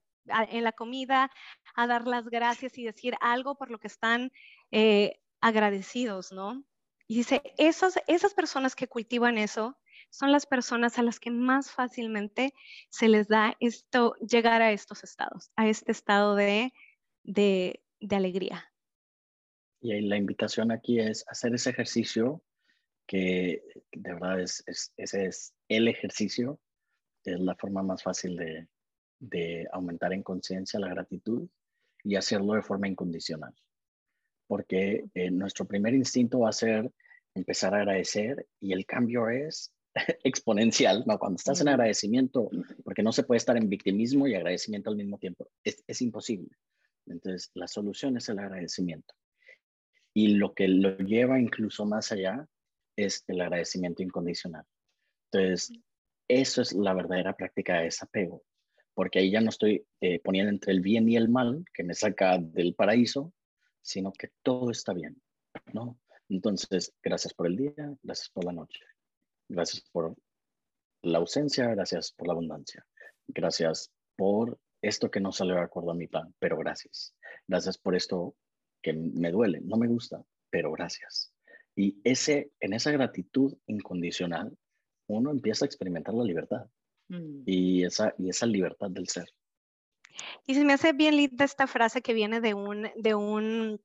en 0.50 0.64
la 0.64 0.72
comida 0.72 1.30
a 1.74 1.86
dar 1.86 2.06
las 2.06 2.24
gracias 2.30 2.78
y 2.78 2.84
decir 2.84 3.14
algo 3.20 3.56
por 3.58 3.70
lo 3.70 3.78
que 3.78 3.88
están 3.88 4.32
eh, 4.70 5.20
agradecidos, 5.42 6.32
¿no? 6.32 6.64
Y 7.06 7.16
dice, 7.18 7.42
esos, 7.58 7.98
esas 8.06 8.32
personas 8.32 8.74
que 8.74 8.88
cultivan 8.88 9.36
eso 9.36 9.76
son 10.08 10.32
las 10.32 10.46
personas 10.46 10.98
a 10.98 11.02
las 11.02 11.20
que 11.20 11.30
más 11.30 11.70
fácilmente 11.70 12.54
se 12.88 13.08
les 13.08 13.28
da 13.28 13.56
esto, 13.60 14.14
llegar 14.26 14.62
a 14.62 14.72
estos 14.72 15.04
estados, 15.04 15.50
a 15.54 15.68
este 15.68 15.92
estado 15.92 16.34
de, 16.34 16.72
de, 17.26 17.82
de 18.00 18.16
alegría. 18.16 18.72
Y 19.80 20.00
la 20.00 20.16
invitación 20.16 20.70
aquí 20.70 21.00
es 21.00 21.24
hacer 21.28 21.54
ese 21.54 21.70
ejercicio 21.70 22.42
que 23.06 23.62
de 23.92 24.12
verdad 24.14 24.40
es, 24.40 24.62
es, 24.66 24.92
ese 24.96 25.26
es 25.26 25.54
el 25.68 25.88
ejercicio, 25.88 26.58
es 27.24 27.38
la 27.38 27.54
forma 27.56 27.82
más 27.82 28.02
fácil 28.02 28.36
de, 28.36 28.68
de 29.18 29.66
aumentar 29.72 30.12
en 30.12 30.22
conciencia 30.22 30.80
la 30.80 30.88
gratitud 30.88 31.48
y 32.02 32.16
hacerlo 32.16 32.54
de 32.54 32.62
forma 32.62 32.88
incondicional. 32.88 33.54
Porque 34.46 35.04
eh, 35.14 35.30
nuestro 35.30 35.66
primer 35.66 35.94
instinto 35.94 36.40
va 36.40 36.50
a 36.50 36.52
ser 36.52 36.90
empezar 37.34 37.74
a 37.74 37.78
agradecer 37.78 38.46
y 38.60 38.72
el 38.72 38.86
cambio 38.86 39.28
es 39.28 39.72
exponencial, 40.24 41.04
¿no? 41.06 41.18
Cuando 41.18 41.36
estás 41.36 41.60
en 41.60 41.68
agradecimiento, 41.68 42.50
porque 42.84 43.02
no 43.02 43.12
se 43.12 43.24
puede 43.24 43.38
estar 43.38 43.56
en 43.56 43.68
victimismo 43.68 44.26
y 44.26 44.34
agradecimiento 44.34 44.90
al 44.90 44.96
mismo 44.96 45.18
tiempo, 45.18 45.48
es, 45.64 45.82
es 45.86 46.00
imposible. 46.02 46.50
Entonces, 47.06 47.50
la 47.54 47.66
solución 47.68 48.16
es 48.16 48.28
el 48.28 48.38
agradecimiento. 48.38 49.14
Y 50.14 50.36
lo 50.36 50.54
que 50.54 50.68
lo 50.68 50.96
lleva 50.98 51.38
incluso 51.38 51.84
más 51.84 52.12
allá 52.12 52.48
es 52.96 53.24
el 53.28 53.40
agradecimiento 53.40 54.02
incondicional. 54.02 54.64
Entonces, 55.30 55.72
eso 56.28 56.62
es 56.62 56.72
la 56.72 56.94
verdadera 56.94 57.36
práctica 57.36 57.78
de 57.78 57.84
desapego, 57.84 58.42
porque 58.94 59.18
ahí 59.20 59.30
ya 59.30 59.40
no 59.40 59.50
estoy 59.50 59.86
eh, 60.00 60.18
poniendo 60.20 60.50
entre 60.50 60.72
el 60.72 60.80
bien 60.80 61.08
y 61.08 61.16
el 61.16 61.28
mal, 61.28 61.64
que 61.72 61.84
me 61.84 61.94
saca 61.94 62.38
del 62.38 62.74
paraíso, 62.74 63.32
sino 63.82 64.12
que 64.12 64.30
todo 64.42 64.70
está 64.70 64.92
bien, 64.92 65.20
¿no? 65.72 65.98
Entonces, 66.28 66.92
gracias 67.02 67.32
por 67.34 67.46
el 67.46 67.56
día, 67.56 67.96
gracias 68.02 68.30
por 68.30 68.44
la 68.44 68.52
noche, 68.52 68.80
gracias 69.48 69.84
por 69.92 70.16
la 71.02 71.18
ausencia, 71.18 71.68
gracias 71.68 72.12
por 72.12 72.26
la 72.26 72.32
abundancia, 72.32 72.84
gracias 73.28 73.92
por 74.16 74.58
esto 74.82 75.10
que 75.10 75.20
no 75.20 75.32
salió 75.32 75.54
de 75.54 75.62
acuerdo 75.62 75.90
a 75.90 75.94
mi 75.94 76.06
plan, 76.06 76.34
pero 76.38 76.56
gracias. 76.58 77.14
Gracias 77.46 77.78
por 77.78 77.94
esto 77.94 78.34
que 78.82 78.92
me 78.92 79.30
duele, 79.30 79.60
no 79.62 79.76
me 79.76 79.88
gusta, 79.88 80.24
pero 80.50 80.72
gracias. 80.72 81.32
Y 81.74 82.00
ese, 82.04 82.52
en 82.60 82.72
esa 82.72 82.90
gratitud 82.90 83.56
incondicional, 83.66 84.56
uno 85.08 85.30
empieza 85.30 85.64
a 85.64 85.66
experimentar 85.66 86.14
la 86.14 86.24
libertad 86.24 86.66
mm. 87.08 87.42
y, 87.46 87.84
esa, 87.84 88.14
y 88.18 88.30
esa 88.30 88.46
libertad 88.46 88.90
del 88.90 89.08
ser. 89.08 89.28
Y 90.46 90.54
se 90.54 90.64
me 90.64 90.72
hace 90.72 90.92
bien 90.92 91.16
linda 91.16 91.44
esta 91.44 91.66
frase 91.66 92.00
que 92.00 92.14
viene 92.14 92.40
de 92.40 92.54
un, 92.54 92.88
de 92.96 93.14
un, 93.14 93.80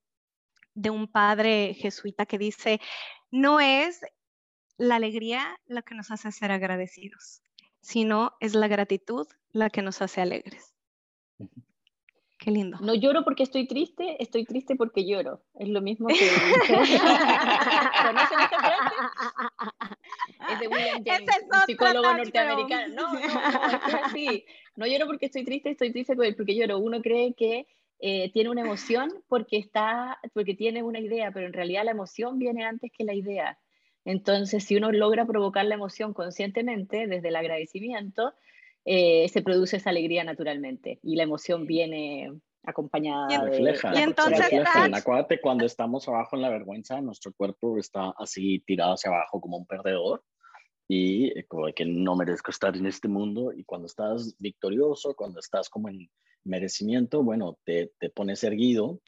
de 0.73 0.89
un 0.89 1.07
padre 1.07 1.73
jesuita 1.73 2.25
que 2.25 2.37
dice, 2.37 2.79
no 3.29 3.59
es 3.59 4.01
la 4.77 4.95
alegría 4.95 5.59
la 5.65 5.81
que 5.81 5.95
nos 5.95 6.11
hace 6.11 6.31
ser 6.31 6.51
agradecidos, 6.51 7.41
sino 7.81 8.33
es 8.39 8.55
la 8.55 8.67
gratitud 8.67 9.27
la 9.51 9.69
que 9.69 9.81
nos 9.81 10.01
hace 10.01 10.21
alegres. 10.21 10.73
Qué 12.41 12.49
lindo. 12.49 12.79
No 12.81 12.95
lloro 12.95 13.23
porque 13.23 13.43
estoy 13.43 13.67
triste, 13.67 14.17
estoy 14.19 14.45
triste 14.45 14.75
porque 14.75 15.05
lloro. 15.05 15.43
Es 15.53 15.69
lo 15.69 15.79
mismo 15.79 16.07
que... 16.07 16.15
¿Conocen 16.15 16.95
esta 18.39 18.57
frase? 18.57 18.95
Es 20.49 20.59
de 20.59 20.67
William 20.67 21.03
James, 21.05 21.29
un 21.53 21.61
psicólogo 21.67 22.11
norteamericano. 22.11 22.95
No, 22.95 23.13
no, 23.13 23.19
no, 23.19 23.25
es 23.27 23.35
así. 24.03 24.43
No 24.75 24.87
lloro 24.87 25.05
porque 25.05 25.27
estoy 25.27 25.45
triste, 25.45 25.69
estoy 25.69 25.91
triste 25.91 26.15
porque 26.15 26.55
lloro. 26.55 26.79
Uno 26.79 27.03
cree 27.03 27.35
que 27.35 27.67
eh, 27.99 28.31
tiene 28.31 28.49
una 28.49 28.61
emoción 28.61 29.13
porque, 29.27 29.59
está, 29.59 30.17
porque 30.33 30.55
tiene 30.55 30.81
una 30.81 30.99
idea, 30.99 31.31
pero 31.31 31.45
en 31.45 31.53
realidad 31.53 31.85
la 31.85 31.91
emoción 31.91 32.39
viene 32.39 32.65
antes 32.65 32.91
que 32.91 33.03
la 33.03 33.13
idea. 33.13 33.59
Entonces, 34.03 34.63
si 34.63 34.75
uno 34.75 34.91
logra 34.91 35.27
provocar 35.27 35.65
la 35.65 35.75
emoción 35.75 36.15
conscientemente, 36.15 37.05
desde 37.05 37.27
el 37.27 37.35
agradecimiento, 37.35 38.33
eh, 38.85 39.27
se 39.29 39.41
produce 39.41 39.77
esa 39.77 39.89
alegría 39.89 40.23
naturalmente 40.23 40.99
y 41.03 41.15
la 41.15 41.23
emoción 41.23 41.65
viene 41.65 42.31
acompañada 42.63 43.27
y, 43.33 43.37
refleja, 43.37 43.91
y 43.95 44.03
entonces 44.03 44.45
acuérdate 44.93 45.41
cuando 45.41 45.65
estamos 45.65 46.07
abajo 46.07 46.35
en 46.35 46.43
la 46.43 46.49
vergüenza 46.49 47.01
nuestro 47.01 47.33
cuerpo 47.33 47.79
está 47.79 48.13
así 48.17 48.59
tirado 48.67 48.93
hacia 48.93 49.09
abajo 49.09 49.41
como 49.41 49.57
un 49.57 49.65
perdedor 49.65 50.23
y 50.87 51.27
eh, 51.37 51.45
como 51.47 51.67
de 51.67 51.73
que 51.73 51.85
no 51.85 52.15
merezco 52.15 52.51
estar 52.51 52.77
en 52.77 52.85
este 52.85 53.07
mundo 53.07 53.51
y 53.51 53.63
cuando 53.63 53.87
estás 53.87 54.35
victorioso 54.37 55.15
cuando 55.15 55.39
estás 55.39 55.69
como 55.69 55.89
en 55.89 56.09
merecimiento 56.43 57.23
bueno 57.23 57.57
te, 57.65 57.93
te 57.99 58.11
pones 58.11 58.43
erguido 58.43 59.01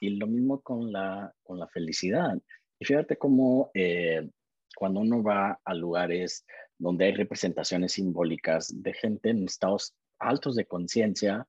y 0.00 0.10
lo 0.10 0.26
mismo 0.26 0.60
con 0.60 0.92
la 0.92 1.32
con 1.42 1.58
la 1.58 1.68
felicidad. 1.68 2.38
Y 2.78 2.84
fíjate 2.84 3.16
cómo 3.16 3.70
eh, 3.74 4.28
cuando 4.76 5.00
uno 5.00 5.22
va 5.22 5.58
a 5.64 5.74
lugares 5.74 6.44
donde 6.78 7.06
hay 7.06 7.12
representaciones 7.12 7.92
simbólicas 7.92 8.72
de 8.82 8.92
gente 8.92 9.30
en 9.30 9.44
estados 9.44 9.94
altos 10.18 10.56
de 10.56 10.66
conciencia, 10.66 11.46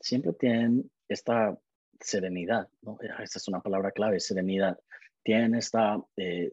siempre 0.00 0.32
tienen 0.32 0.90
esta 1.08 1.58
serenidad, 2.00 2.68
¿no? 2.82 2.98
Esta 3.00 3.38
es 3.38 3.48
una 3.48 3.60
palabra 3.60 3.90
clave, 3.92 4.20
serenidad. 4.20 4.78
Tienen 5.22 5.54
esta 5.54 6.02
eh, 6.16 6.50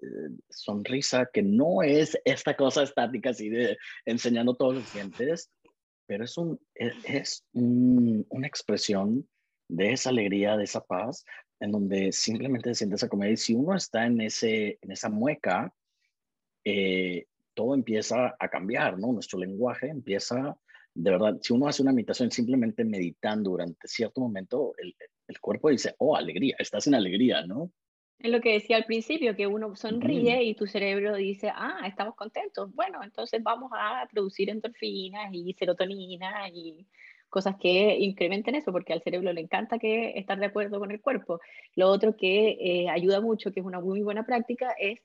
sonrisa 0.50 1.30
que 1.32 1.42
no 1.42 1.84
es 1.84 2.20
esta 2.26 2.56
cosa 2.56 2.84
estática 2.84 3.30
así 3.30 3.50
de 3.50 3.78
enseñando 4.06 4.56
todos 4.56 4.76
los 4.76 4.94
dientes, 4.94 5.50
pero 6.06 6.26
es, 6.26 6.38
un, 6.38 6.60
e, 6.76 6.92
es 7.06 7.46
una 7.54 8.48
expresión 8.48 9.28
de 9.70 9.94
esa 9.94 10.10
alegría, 10.10 10.58
de 10.58 10.66
esa 10.66 10.82
paz, 10.82 11.26
en 11.60 11.72
donde 11.72 12.12
simplemente 12.12 12.70
se 12.70 12.76
siente 12.76 12.96
esa 12.96 13.10
comedia. 13.10 13.34
Y 13.34 13.38
si 13.38 13.54
uno 13.54 13.76
está 13.76 14.06
en, 14.06 14.22
ese, 14.22 14.80
en 14.82 14.92
esa 14.92 15.10
mueca, 15.10 15.74
eh, 16.66 17.26
todo 17.58 17.74
empieza 17.74 18.36
a 18.40 18.48
cambiar, 18.50 19.00
¿no? 19.00 19.12
Nuestro 19.12 19.39
lenguaje 19.39 19.88
empieza, 19.88 20.56
de 20.93 21.12
verdad, 21.12 21.39
si 21.41 21.54
uno 21.54 21.67
hace 21.67 21.82
una 21.82 21.91
meditación 21.91 22.30
simplemente 22.30 22.86
meditando 22.86 23.50
durante 23.50 23.88
cierto 23.88 24.22
momento, 24.22 24.74
el, 24.78 24.96
el 25.28 25.39
cuerpo 25.39 25.70
dice, 25.70 25.96
oh, 25.98 26.15
alegría, 26.15 26.56
estás 26.60 26.86
en 26.86 26.93
alegría, 26.93 27.43
¿no? 27.48 27.72
Es 28.20 28.30
lo 28.30 28.41
que 28.41 28.54
decía 28.54 28.78
al 28.78 28.86
principio, 28.86 29.36
que 29.36 29.48
uno 29.48 29.76
sonríe 29.76 30.43
y 30.43 30.54
tu 30.54 30.67
cerebro 30.67 31.15
dice, 31.15 31.52
ah, 31.54 31.82
estamos 31.88 32.15
contentos. 32.15 32.74
Bueno, 32.76 33.04
entonces 33.04 33.41
vamos 33.41 33.72
a 33.74 34.08
producir 34.12 34.52
endorfinas 34.52 35.30
y 35.32 35.54
serotonina 35.54 36.48
y 36.50 36.86
cosas 37.30 37.56
que 37.60 37.96
incrementen 38.00 38.56
eso, 38.56 38.72
porque 38.72 38.93
al 38.93 39.02
cerebro 39.02 39.34
le 39.34 39.41
encanta 39.41 39.80
que 39.80 40.17
estar 40.17 40.39
de 40.39 40.46
acuerdo 40.46 40.80
con 40.80 40.91
el 40.91 41.02
cuerpo. 41.02 41.39
Lo 41.76 41.89
otro 41.89 42.15
que 42.15 42.58
eh, 42.60 42.89
ayuda 42.89 43.20
mucho, 43.20 43.52
que 43.52 43.62
es 43.62 43.65
una 43.65 43.80
muy 43.80 44.02
buena 44.02 44.26
práctica, 44.26 44.76
es 44.80 45.00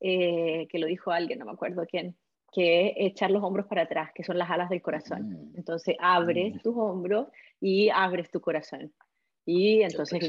eh, 0.00 0.66
que 0.70 0.78
lo 0.78 0.86
dijo 0.86 1.10
alguien, 1.10 1.38
no 1.38 1.44
me 1.44 1.52
acuerdo 1.52 1.86
quién, 1.86 2.16
que 2.52 2.88
es 2.88 2.94
echar 2.96 3.30
los 3.30 3.42
hombros 3.42 3.66
para 3.66 3.82
atrás, 3.82 4.10
que 4.14 4.24
son 4.24 4.38
las 4.38 4.50
alas 4.50 4.70
del 4.70 4.82
corazón. 4.82 5.30
Mm. 5.30 5.56
Entonces 5.56 5.96
abres 5.98 6.54
mm. 6.54 6.58
tus 6.60 6.76
hombros 6.76 7.28
y 7.60 7.90
abres 7.90 8.30
tu 8.30 8.40
corazón. 8.40 8.92
Y 9.44 9.82
entonces 9.82 10.22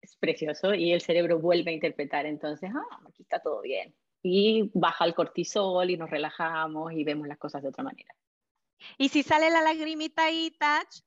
es 0.00 0.16
precioso 0.16 0.74
y 0.74 0.92
el 0.92 1.00
cerebro 1.00 1.38
vuelve 1.38 1.70
a 1.70 1.74
interpretar. 1.74 2.26
Entonces, 2.26 2.70
ah, 2.74 3.00
aquí 3.08 3.22
está 3.22 3.40
todo 3.40 3.60
bien. 3.62 3.94
Y 4.22 4.70
baja 4.74 5.04
el 5.04 5.14
cortisol 5.14 5.90
y 5.90 5.96
nos 5.96 6.10
relajamos 6.10 6.92
y 6.92 7.04
vemos 7.04 7.28
las 7.28 7.38
cosas 7.38 7.62
de 7.62 7.68
otra 7.68 7.84
manera. 7.84 8.12
Y 8.98 9.08
si 9.08 9.22
sale 9.22 9.50
la 9.50 9.62
lagrimita 9.62 10.30
y 10.30 10.50
touch, 10.50 11.02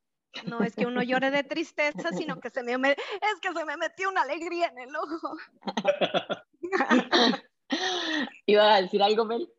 no 0.46 0.62
es 0.62 0.76
que 0.76 0.86
uno 0.86 1.04
llore 1.04 1.32
de 1.32 1.44
tristeza, 1.44 2.12
sino 2.14 2.40
que 2.40 2.50
se 2.50 2.64
me, 2.64 2.92
es 2.92 3.40
que 3.42 3.54
se 3.54 3.66
me 3.66 3.78
metió 3.78 4.10
una 4.10 4.22
alegría 4.22 4.68
en 4.68 4.80
el 4.80 4.96
ojo. 4.96 5.36
¿Iba 8.46 8.76
a 8.76 8.82
decir 8.82 9.02
algo, 9.02 9.26
Mel? 9.26 9.50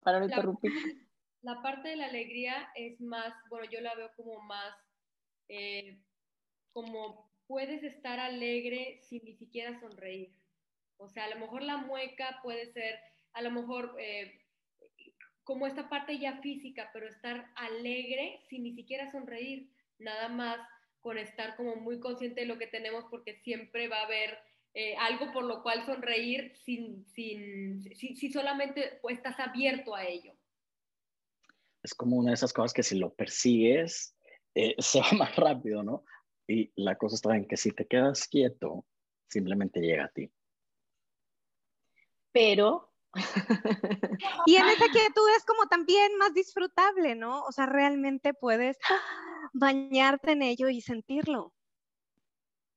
Para 0.00 0.18
no 0.18 0.26
interrumpir. 0.26 0.72
La 1.42 1.62
parte 1.62 1.90
de 1.90 1.96
la 1.96 2.06
alegría 2.06 2.68
es 2.74 3.00
más, 3.00 3.32
bueno, 3.48 3.70
yo 3.70 3.80
la 3.80 3.94
veo 3.94 4.10
como 4.16 4.40
más, 4.40 4.74
eh, 5.48 5.98
como 6.72 7.30
puedes 7.46 7.82
estar 7.82 8.18
alegre 8.18 9.00
sin 9.02 9.24
ni 9.24 9.34
siquiera 9.34 9.78
sonreír. 9.80 10.32
O 10.96 11.08
sea, 11.08 11.24
a 11.24 11.30
lo 11.30 11.36
mejor 11.36 11.62
la 11.62 11.76
mueca 11.76 12.40
puede 12.42 12.72
ser, 12.72 12.98
a 13.32 13.42
lo 13.42 13.50
mejor 13.50 13.94
eh, 13.98 14.40
como 15.44 15.66
esta 15.66 15.88
parte 15.88 16.18
ya 16.18 16.40
física, 16.42 16.90
pero 16.92 17.08
estar 17.08 17.50
alegre 17.54 18.40
sin 18.48 18.64
ni 18.64 18.74
siquiera 18.74 19.10
sonreír, 19.10 19.70
nada 19.98 20.28
más 20.28 20.58
con 21.00 21.16
estar 21.16 21.56
como 21.56 21.76
muy 21.76 22.00
consciente 22.00 22.42
de 22.42 22.46
lo 22.46 22.58
que 22.58 22.66
tenemos, 22.66 23.04
porque 23.10 23.36
siempre 23.36 23.88
va 23.88 24.00
a 24.00 24.04
haber 24.06 24.38
eh, 24.80 24.94
algo 24.96 25.32
por 25.32 25.42
lo 25.42 25.60
cual 25.60 25.84
sonreír 25.84 26.52
sin, 26.54 27.04
sin, 27.04 27.82
si, 27.96 28.30
solamente 28.30 29.00
pues, 29.02 29.16
estás 29.16 29.40
abierto 29.40 29.92
a 29.92 30.04
ello. 30.04 30.32
Es 31.82 31.94
como 31.94 32.16
una 32.16 32.30
de 32.30 32.34
esas 32.34 32.52
cosas 32.52 32.72
que 32.72 32.84
si 32.84 32.96
lo 32.96 33.12
persigues, 33.12 34.14
eh, 34.54 34.76
se 34.78 35.00
va 35.00 35.10
más 35.18 35.34
rápido, 35.34 35.82
¿no? 35.82 36.04
Y 36.46 36.70
la 36.76 36.94
cosa 36.94 37.16
está 37.16 37.34
en 37.36 37.48
que 37.48 37.56
si 37.56 37.72
te 37.72 37.88
quedas 37.88 38.28
quieto, 38.28 38.86
simplemente 39.26 39.80
llega 39.80 40.04
a 40.04 40.10
ti. 40.10 40.30
Pero... 42.30 42.92
y 44.46 44.54
en 44.54 44.66
esa 44.66 44.86
quietud 44.92 45.28
es 45.36 45.44
como 45.44 45.66
también 45.68 46.16
más 46.18 46.32
disfrutable, 46.34 47.16
¿no? 47.16 47.42
O 47.46 47.50
sea, 47.50 47.66
realmente 47.66 48.32
puedes 48.32 48.78
bañarte 49.52 50.30
en 50.30 50.42
ello 50.42 50.68
y 50.68 50.80
sentirlo. 50.82 51.52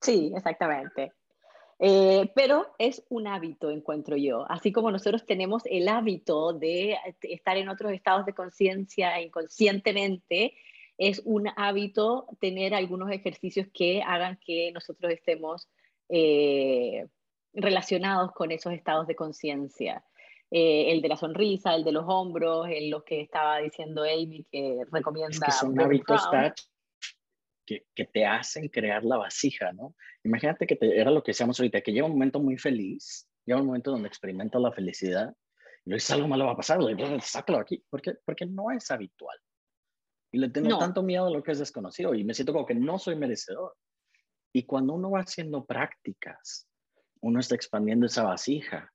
Sí, 0.02 0.34
exactamente. 0.36 1.14
Eh, 1.84 2.32
pero 2.36 2.68
es 2.78 3.04
un 3.10 3.26
hábito, 3.26 3.72
encuentro 3.72 4.16
yo. 4.16 4.46
Así 4.50 4.72
como 4.72 4.92
nosotros 4.92 5.26
tenemos 5.26 5.64
el 5.66 5.88
hábito 5.88 6.54
de 6.54 6.96
estar 7.24 7.58
en 7.58 7.70
otros 7.70 7.92
estados 7.92 8.24
de 8.28 8.36
conciencia 8.36 9.20
inconscientemente, 9.20 10.54
es 11.00 11.24
un 11.26 11.50
hábito 11.56 12.28
tener 12.40 12.76
algunos 12.76 13.10
ejercicios 13.10 13.66
que 13.74 14.04
hagan 14.04 14.38
que 14.46 14.72
nosotros 14.72 15.12
estemos 15.12 15.68
eh, 16.08 17.08
relacionados 17.52 18.32
con 18.34 18.52
esos 18.52 18.74
estados 18.74 19.08
de 19.08 19.16
conciencia. 19.16 20.06
Eh, 20.52 20.92
el 20.92 21.02
de 21.02 21.08
la 21.08 21.16
sonrisa, 21.16 21.74
el 21.74 21.84
de 21.84 21.94
los 21.94 22.04
hombros, 22.08 22.68
el, 22.70 22.92
lo 22.92 23.04
que 23.04 23.22
estaba 23.22 23.58
diciendo 23.58 24.04
Amy, 24.04 24.46
que 24.52 24.84
recomienda. 24.92 25.32
Es 25.32 25.40
que 25.40 25.52
son 25.52 25.80
hábitos 25.80 26.30
que, 27.72 27.86
que, 27.96 28.06
te 28.06 28.26
hacen 28.26 28.68
crear 28.68 29.04
la 29.04 29.18
vasija, 29.18 29.72
¿no? 29.72 29.96
Imagínate 30.24 30.68
que 30.68 30.76
te, 30.76 31.00
era 31.00 31.12
lo 31.12 31.24
que 31.24 31.32
decíamos 31.32 31.60
ahorita, 31.60 31.82
que 31.82 31.92
llega 31.92 32.06
un 32.06 32.12
momento 32.12 32.40
muy 32.40 32.58
feliz, 32.58 33.30
llega 33.46 33.60
un 33.60 33.68
momento 33.68 33.92
donde 33.92 34.08
experimentas 34.08 34.62
la 34.62 34.72
felicidad, 34.72 35.34
y 35.86 35.94
dices, 35.94 36.12
algo 36.12 36.28
malo 36.28 36.46
va 36.46 36.52
a 36.52 36.58
pasar, 36.58 36.80
sácalo 37.22 37.60
aquí, 37.60 37.84
porque, 37.90 38.16
porque 38.26 38.46
no 38.46 38.72
es 38.72 38.92
habitual. 38.92 39.38
Y 40.32 40.38
le 40.38 40.50
tengo 40.50 40.78
tanto 40.78 41.02
miedo 41.02 41.28
a 41.28 41.32
lo 41.32 41.42
que 41.42 41.52
es 41.52 41.60
desconocido, 41.60 42.14
y 42.14 42.24
me 42.24 42.34
siento 42.34 42.54
como 42.54 42.66
que 42.66 42.76
no 42.76 43.00
soy 43.00 43.16
merecedor. 43.16 43.76
Y 44.54 44.64
cuando 44.64 44.94
uno 44.94 45.12
va 45.12 45.22
haciendo 45.22 45.66
prácticas, 45.66 46.68
uno 47.22 47.40
está 47.40 47.56
expandiendo 47.56 48.06
esa 48.06 48.24
vasija 48.24 48.92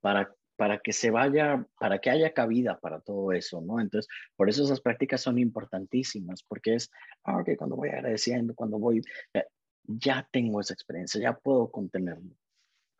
para 0.00 0.34
para 0.58 0.80
que 0.80 0.92
se 0.92 1.10
vaya, 1.12 1.64
para 1.78 2.00
que 2.00 2.10
haya 2.10 2.34
cabida 2.34 2.80
para 2.80 3.00
todo 3.00 3.30
eso, 3.30 3.60
¿no? 3.60 3.78
Entonces, 3.78 4.10
por 4.34 4.48
eso 4.48 4.64
esas 4.64 4.80
prácticas 4.80 5.20
son 5.20 5.38
importantísimas, 5.38 6.42
porque 6.42 6.74
es, 6.74 6.90
ah, 7.22 7.38
ok, 7.38 7.50
cuando 7.56 7.76
voy 7.76 7.90
agradeciendo, 7.90 8.56
cuando 8.56 8.76
voy, 8.76 9.00
eh, 9.34 9.44
ya 9.84 10.28
tengo 10.32 10.60
esa 10.60 10.74
experiencia, 10.74 11.20
ya 11.20 11.38
puedo 11.38 11.70
contenerlo. 11.70 12.34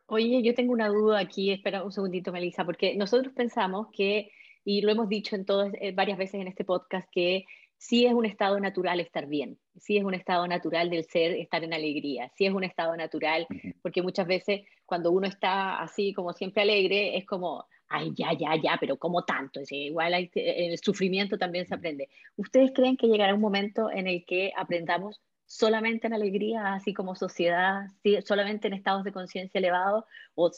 Oye, 0.05 0.41
yo 0.41 0.55
tengo 0.55 0.71
una 0.71 0.87
duda 0.87 1.19
aquí, 1.19 1.51
espera 1.51 1.83
un 1.83 1.91
segundito, 1.91 2.31
Melissa, 2.31 2.63
porque 2.63 2.95
nosotros 2.95 3.33
pensamos 3.33 3.87
que, 3.91 4.31
y 4.63 4.79
lo 4.79 4.93
hemos 4.93 5.09
dicho 5.09 5.35
en 5.35 5.43
todas, 5.43 5.73
eh, 5.81 5.91
varias 5.91 6.17
veces 6.17 6.35
en 6.35 6.47
este 6.47 6.63
podcast, 6.63 7.09
que 7.11 7.43
sí 7.79 8.05
es 8.05 8.13
un 8.13 8.25
estado 8.25 8.59
natural 8.59 8.99
estar 8.99 9.25
bien, 9.25 9.57
sí 9.77 9.97
es 9.97 10.03
un 10.03 10.13
estado 10.13 10.45
natural 10.47 10.89
del 10.89 11.05
ser 11.05 11.31
estar 11.31 11.63
en 11.63 11.73
alegría, 11.73 12.29
sí 12.35 12.45
es 12.45 12.53
un 12.53 12.65
estado 12.65 12.95
natural, 12.97 13.47
porque 13.81 14.01
muchas 14.01 14.27
veces 14.27 14.61
cuando 14.85 15.11
uno 15.11 15.27
está 15.27 15.79
así 15.79 16.13
como 16.13 16.33
siempre 16.33 16.61
alegre, 16.61 17.17
es 17.17 17.25
como, 17.25 17.65
ay, 17.87 18.11
ya, 18.15 18.33
ya, 18.33 18.55
ya, 18.61 18.77
pero 18.79 18.97
¿cómo 18.97 19.23
tanto? 19.23 19.61
Es 19.61 19.71
igual 19.71 20.29
el 20.35 20.77
sufrimiento 20.77 21.37
también 21.37 21.65
se 21.65 21.73
aprende. 21.73 22.09
¿Ustedes 22.35 22.71
creen 22.75 22.97
que 22.97 23.07
llegará 23.07 23.33
un 23.33 23.41
momento 23.41 23.89
en 23.89 24.07
el 24.07 24.25
que 24.25 24.51
aprendamos 24.57 25.21
solamente 25.45 26.07
en 26.07 26.13
alegría, 26.13 26.73
así 26.73 26.93
como 26.93 27.15
sociedad, 27.15 27.85
solamente 28.25 28.67
en 28.67 28.73
estados 28.73 29.05
de 29.05 29.13
conciencia 29.13 29.57
elevados, 29.57 30.03
o, 30.35 30.51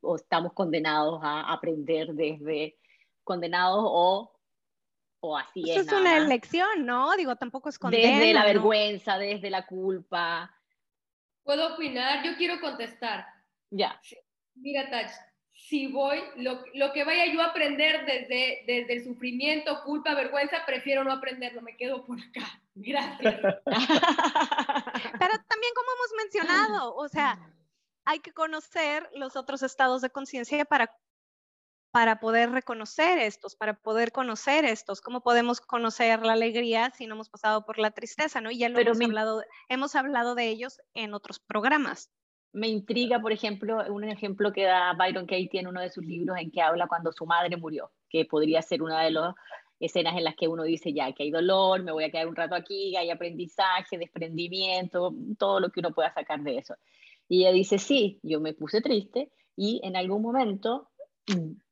o 0.00 0.16
estamos 0.16 0.52
condenados 0.52 1.20
a 1.24 1.52
aprender 1.52 2.14
desde 2.14 2.76
condenados 3.24 3.82
o, 3.84 4.37
o 5.20 5.36
así 5.36 5.62
Eso 5.70 5.80
es. 5.80 5.92
una 5.92 6.16
elección, 6.16 6.86
¿no? 6.86 7.14
Digo, 7.16 7.36
tampoco 7.36 7.68
es 7.68 7.78
condena. 7.78 8.18
Desde 8.18 8.32
la 8.32 8.44
vergüenza, 8.44 9.18
desde 9.18 9.50
la 9.50 9.66
culpa. 9.66 10.54
¿Puedo 11.42 11.74
opinar? 11.74 12.24
Yo 12.24 12.36
quiero 12.36 12.60
contestar. 12.60 13.26
Ya. 13.70 14.00
Mira, 14.54 14.90
Tach, 14.90 15.10
si 15.52 15.88
voy, 15.88 16.22
lo, 16.36 16.62
lo, 16.74 16.92
que 16.92 17.04
vaya 17.04 17.26
yo 17.32 17.42
a 17.42 17.46
aprender 17.46 18.06
desde, 18.06 18.64
desde 18.66 18.94
el 18.94 19.04
sufrimiento, 19.04 19.82
culpa, 19.82 20.14
vergüenza, 20.14 20.64
prefiero 20.64 21.02
no 21.04 21.12
aprenderlo, 21.12 21.62
me 21.62 21.76
quedo 21.76 22.04
por 22.06 22.18
acá. 22.18 22.60
Gracias. 22.74 23.34
Pero 23.64 25.34
también 25.48 25.72
como 25.74 25.90
hemos 25.94 26.12
mencionado, 26.16 26.94
o 26.94 27.08
sea, 27.08 27.38
hay 28.04 28.20
que 28.20 28.32
conocer 28.32 29.08
los 29.14 29.36
otros 29.36 29.62
estados 29.62 30.00
de 30.00 30.10
conciencia 30.10 30.64
para, 30.64 30.90
para 31.90 32.20
poder 32.20 32.50
reconocer 32.50 33.18
estos, 33.18 33.56
para 33.56 33.74
poder 33.74 34.12
conocer 34.12 34.64
estos. 34.64 35.00
¿Cómo 35.00 35.22
podemos 35.22 35.60
conocer 35.60 36.20
la 36.22 36.34
alegría 36.34 36.92
si 36.96 37.06
no 37.06 37.14
hemos 37.14 37.30
pasado 37.30 37.64
por 37.64 37.78
la 37.78 37.90
tristeza? 37.90 38.40
¿no? 38.40 38.50
Y 38.50 38.58
ya 38.58 38.68
lo 38.68 38.78
hemos, 38.78 39.00
hablado, 39.00 39.42
hemos 39.68 39.94
hablado 39.94 40.34
de 40.34 40.48
ellos 40.48 40.80
en 40.94 41.14
otros 41.14 41.38
programas 41.38 42.10
me 42.52 42.68
intriga, 42.68 43.20
por 43.20 43.32
ejemplo, 43.32 43.84
un 43.92 44.04
ejemplo 44.04 44.52
que 44.52 44.64
da 44.64 44.94
Byron 44.94 45.26
Katie 45.26 45.60
en 45.60 45.66
uno 45.66 45.80
de 45.80 45.90
sus 45.90 46.04
libros 46.04 46.38
en 46.38 46.50
que 46.50 46.62
habla 46.62 46.88
cuando 46.88 47.12
su 47.12 47.26
madre 47.26 47.56
murió, 47.56 47.92
que 48.08 48.24
podría 48.24 48.62
ser 48.62 48.82
una 48.82 49.02
de 49.02 49.10
las 49.10 49.34
escenas 49.80 50.16
en 50.16 50.24
las 50.24 50.34
que 50.34 50.48
uno 50.48 50.64
dice 50.64 50.92
ya 50.92 51.12
que 51.12 51.24
hay 51.24 51.30
dolor, 51.30 51.82
me 51.82 51.92
voy 51.92 52.04
a 52.04 52.10
quedar 52.10 52.26
un 52.26 52.34
rato 52.34 52.54
aquí, 52.54 52.96
hay 52.96 53.10
aprendizaje, 53.10 53.98
desprendimiento, 53.98 55.14
todo 55.38 55.60
lo 55.60 55.70
que 55.70 55.80
uno 55.80 55.92
pueda 55.92 56.12
sacar 56.12 56.40
de 56.40 56.58
eso. 56.58 56.74
Y 57.28 57.42
ella 57.42 57.52
dice, 57.52 57.78
sí, 57.78 58.18
yo 58.22 58.40
me 58.40 58.54
puse 58.54 58.80
triste 58.80 59.30
y 59.54 59.80
en 59.84 59.96
algún 59.96 60.22
momento 60.22 60.88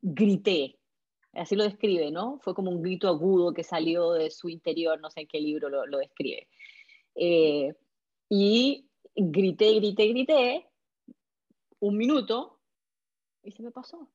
grité. 0.01 0.79
Así 1.33 1.55
lo 1.55 1.64
describe, 1.64 2.11
¿no? 2.11 2.38
Fue 2.42 2.55
como 2.55 2.71
un 2.71 2.83
grito 2.83 3.09
agudo 3.09 3.53
que 3.53 3.62
salió 3.62 4.12
de 4.12 4.31
su 4.31 4.49
interior, 4.49 5.01
no 5.01 5.11
sé 5.11 5.23
en 5.23 5.29
qué 5.29 5.40
libro 5.40 5.69
lo, 5.69 5.87
lo 5.87 5.99
describe. 5.99 6.49
Eh, 7.14 7.75
y 8.29 8.88
grité, 9.14 9.75
grité, 9.75 10.09
grité, 10.09 10.66
un 11.81 11.97
minuto 11.97 12.59
y 13.42 13.53
se 13.53 13.62
me 13.62 13.71
pasó. 13.71 14.11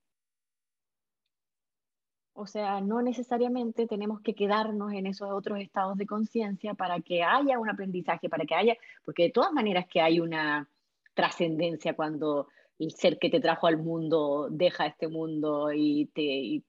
O 2.34 2.47
sea, 2.47 2.82
no 2.82 3.01
necesariamente 3.01 3.88
tenemos 3.88 4.21
que 4.21 4.34
quedarnos 4.34 4.93
en 4.93 5.06
esos 5.06 5.30
otros 5.32 5.60
estados 5.60 5.97
de 5.97 6.06
conciencia 6.06 6.73
para 6.73 7.01
que 7.01 7.23
haya 7.23 7.60
un 7.60 7.69
aprendizaje, 7.69 8.30
para 8.30 8.45
que 8.45 8.56
haya, 8.56 8.77
porque 9.04 9.23
de 9.23 9.32
todas 9.32 9.51
maneras 9.51 9.86
que 9.88 10.01
hay 10.01 10.19
una 10.19 10.69
trascendencia 11.13 11.93
cuando 11.93 12.47
el 12.82 12.91
ser 12.91 13.20
que 13.20 13.30
te 13.30 13.39
trajo 13.39 13.67
al 13.67 13.78
mundo 13.78 14.48
deja 14.50 14.88
este 14.88 15.08
mundo 15.08 15.72
y 15.72 16.08
te, 16.08 16.63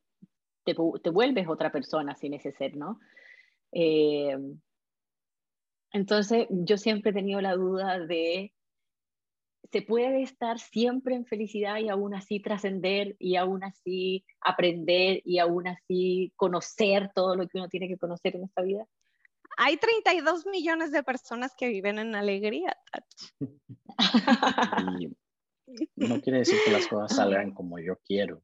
te, 0.64 1.10
vuelves 1.10 1.48
otra 1.48 1.72
persona 1.72 2.14
sin 2.14 2.34
ese 2.34 2.52
ser, 2.52 2.76
¿no? 2.76 3.00
Eh, 3.72 4.36
entonces, 5.92 6.46
yo 6.50 6.76
siempre 6.76 7.10
he 7.10 7.14
tenido 7.14 7.40
la 7.40 7.54
duda 7.54 7.98
de, 7.98 8.52
¿se 9.70 9.80
puede 9.80 10.22
estar 10.22 10.58
siempre 10.58 11.14
en 11.14 11.24
felicidad 11.24 11.78
y 11.78 11.88
aún 11.88 12.14
así 12.14 12.40
trascender 12.40 13.16
y 13.18 13.36
aún 13.36 13.64
así 13.64 14.24
aprender 14.40 15.22
y 15.24 15.38
aún 15.38 15.66
así 15.66 16.32
conocer 16.36 17.10
todo 17.14 17.36
lo 17.36 17.48
que 17.48 17.58
uno 17.58 17.68
tiene 17.68 17.88
que 17.88 17.98
conocer 17.98 18.36
en 18.36 18.44
esta 18.44 18.60
vida? 18.60 18.86
Hay 19.56 19.78
32 19.78 20.46
millones 20.46 20.92
de 20.92 21.02
personas 21.02 21.54
que 21.56 21.68
viven 21.68 21.98
en 21.98 22.14
alegría. 22.14 22.76
no 25.96 26.20
quiere 26.20 26.40
decir 26.40 26.58
que 26.64 26.72
las 26.72 26.86
cosas 26.86 27.16
salgan 27.16 27.52
como 27.52 27.78
yo 27.78 27.98
quiero, 28.04 28.42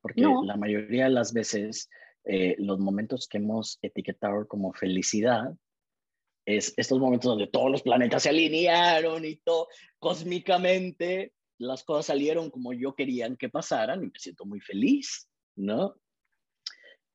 porque 0.00 0.22
la 0.22 0.56
mayoría 0.56 1.04
de 1.04 1.10
las 1.10 1.32
veces 1.32 1.88
eh, 2.24 2.56
los 2.58 2.78
momentos 2.78 3.28
que 3.28 3.38
hemos 3.38 3.78
etiquetado 3.82 4.48
como 4.48 4.72
felicidad 4.72 5.54
es 6.44 6.74
estos 6.76 6.98
momentos 6.98 7.30
donde 7.30 7.48
todos 7.48 7.70
los 7.70 7.82
planetas 7.82 8.22
se 8.22 8.30
alinearon 8.30 9.24
y 9.24 9.36
todo 9.36 9.68
cósmicamente 9.98 11.32
las 11.58 11.84
cosas 11.84 12.06
salieron 12.06 12.50
como 12.50 12.72
yo 12.72 12.94
querían 12.94 13.36
que 13.36 13.48
pasaran 13.48 14.02
y 14.02 14.06
me 14.06 14.18
siento 14.18 14.44
muy 14.44 14.60
feliz, 14.60 15.28
¿no? 15.56 15.96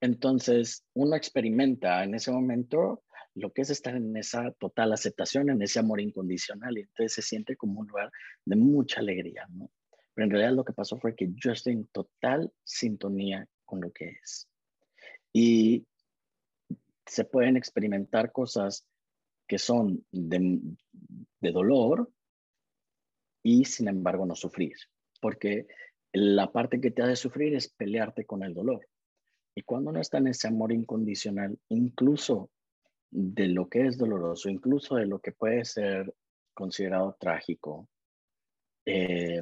Entonces, 0.02 0.84
uno 0.94 1.16
experimenta 1.16 2.04
en 2.04 2.16
ese 2.16 2.32
momento 2.32 3.04
lo 3.36 3.52
que 3.52 3.62
es 3.62 3.70
estar 3.70 3.96
en 3.96 4.16
esa 4.18 4.52
total 4.52 4.94
aceptación, 4.94 5.50
en 5.50 5.62
ese 5.62 5.80
amor 5.80 6.02
incondicional, 6.02 6.78
y 6.78 6.82
entonces 6.82 7.14
se 7.14 7.22
siente 7.22 7.56
como 7.56 7.80
un 7.80 7.88
lugar 7.88 8.12
de 8.46 8.56
mucha 8.56 9.00
alegría, 9.00 9.48
¿no? 9.50 9.72
Pero 10.14 10.26
en 10.26 10.32
realidad 10.32 10.56
lo 10.56 10.66
que 10.66 10.74
pasó 10.74 10.98
fue 10.98 11.16
que 11.16 11.30
yo 11.34 11.52
estoy 11.52 11.74
en 11.74 11.88
total 11.88 12.52
sintonía 12.64 13.48
con 13.66 13.80
lo 13.80 13.92
que 13.92 14.18
es. 14.22 14.50
Y 15.32 15.86
se 17.06 17.24
pueden 17.26 17.58
experimentar 17.58 18.32
cosas 18.32 18.86
que 19.48 19.58
son 19.58 20.06
de, 20.12 21.52
dolor 21.52 22.10
y 23.44 23.66
sin 23.66 23.88
embargo 23.88 24.26
no 24.26 24.36
sufrir, 24.36 24.76
porque 25.20 25.68
la 26.14 26.52
parte 26.52 26.80
que 26.80 26.92
te 26.92 27.02
hace 27.02 27.16
sufrir 27.16 27.56
es 27.56 27.70
pelearte 27.70 28.26
con 28.26 28.44
el 28.44 28.54
dolor. 28.54 28.88
Y 29.56 29.64
cuando 29.64 29.92
no 29.92 30.00
está 30.00 30.20
en 30.20 30.28
ese 30.28 30.48
amor 30.48 30.72
incondicional, 30.72 31.58
incluso 31.70 32.50
de 33.12 33.48
lo 33.50 33.68
que 33.70 33.86
es 33.86 33.98
doloroso, 33.98 34.50
incluso 34.50 34.96
de 34.96 35.06
lo 35.06 35.20
que 35.20 35.34
puede 35.34 35.66
ser 35.66 36.14
considerado 36.54 37.16
trágico, 37.20 37.88
eh, 38.86 39.42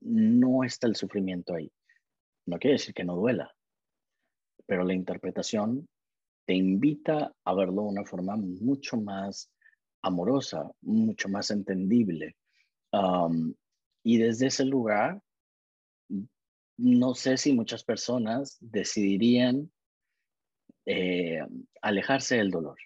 no 0.00 0.64
está 0.64 0.86
el 0.86 0.96
sufrimiento 0.96 1.54
ahí. 1.54 1.70
No 2.46 2.58
quiere 2.58 2.74
decir 2.74 2.94
que 2.94 3.04
no 3.04 3.16
duela, 3.16 3.54
pero 4.66 4.84
la 4.84 4.94
interpretación 4.94 5.86
te 6.46 6.54
invita 6.54 7.32
a 7.44 7.54
verlo 7.54 7.82
de 7.82 7.88
una 7.88 8.04
forma 8.04 8.36
mucho 8.36 8.96
más 8.96 9.50
amorosa, 10.02 10.70
mucho 10.80 11.28
más 11.28 11.50
entendible. 11.50 12.36
y 14.04 14.18
desde 14.18 14.46
ese 14.46 14.64
lugar, 14.64 15.20
no 16.78 17.14
sé 17.14 17.36
si 17.36 17.52
muchas 17.52 17.82
personas 17.84 18.56
decidirían 18.60 19.70
eh, 20.86 21.40
alejarse 21.82 22.36
del 22.36 22.50
dolor. 22.50 22.78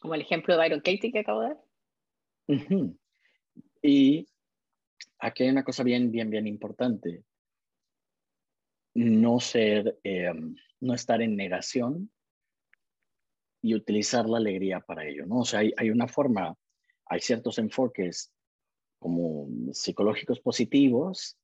Como 0.00 0.14
el 0.14 0.22
ejemplo 0.22 0.54
de 0.54 0.60
Byron 0.60 0.80
Katie 0.80 1.12
que 1.12 1.20
acabo 1.20 1.42
de 1.42 1.48
dar. 1.48 1.58
Y 3.82 4.26
aquí 5.18 5.44
hay 5.44 5.50
una 5.50 5.64
cosa 5.64 5.82
bien, 5.82 6.10
bien, 6.10 6.28
bien 6.28 6.46
importante. 6.46 7.24
No 8.94 9.40
ser 9.40 9.98
em, 10.02 10.56
no 10.80 10.94
estar 10.94 11.22
en 11.22 11.36
negación 11.36 12.10
y 13.62 13.74
utilizar 13.74 14.28
la 14.28 14.38
alegría 14.38 14.80
para 14.80 15.06
ello, 15.06 15.26
¿no? 15.26 15.40
O 15.40 15.44
sea, 15.44 15.60
hay, 15.60 15.90
una 15.90 16.08
forma, 16.08 16.56
hay 17.06 17.20
ciertos 17.20 17.58
enfoques 17.58 18.32
como 18.98 19.48
psicológicos 19.72 20.40
positivos 20.40 21.36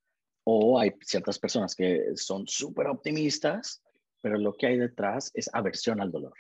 o 0.45 0.79
hay 0.79 0.93
ciertas 1.03 1.39
personas 1.39 1.75
que 1.75 2.13
son 2.15 2.47
súper 2.47 2.87
optimistas, 2.87 3.83
pero 4.23 4.39
lo 4.39 4.55
que 4.55 4.67
hay 4.67 4.79
detrás 4.79 5.31
es 5.35 5.51
aversión 5.53 6.01
al 6.01 6.11
dolor. 6.11 6.35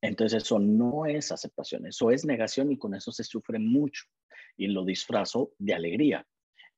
Entonces 0.00 0.44
eso 0.44 0.58
no 0.58 1.06
es 1.06 1.32
aceptación, 1.32 1.86
eso 1.86 2.10
es 2.10 2.24
negación 2.24 2.70
y 2.70 2.78
con 2.78 2.94
eso 2.94 3.10
se 3.10 3.24
sufre 3.24 3.58
mucho 3.58 4.04
y 4.56 4.68
lo 4.68 4.84
disfrazo 4.84 5.52
de 5.58 5.74
alegría. 5.74 6.26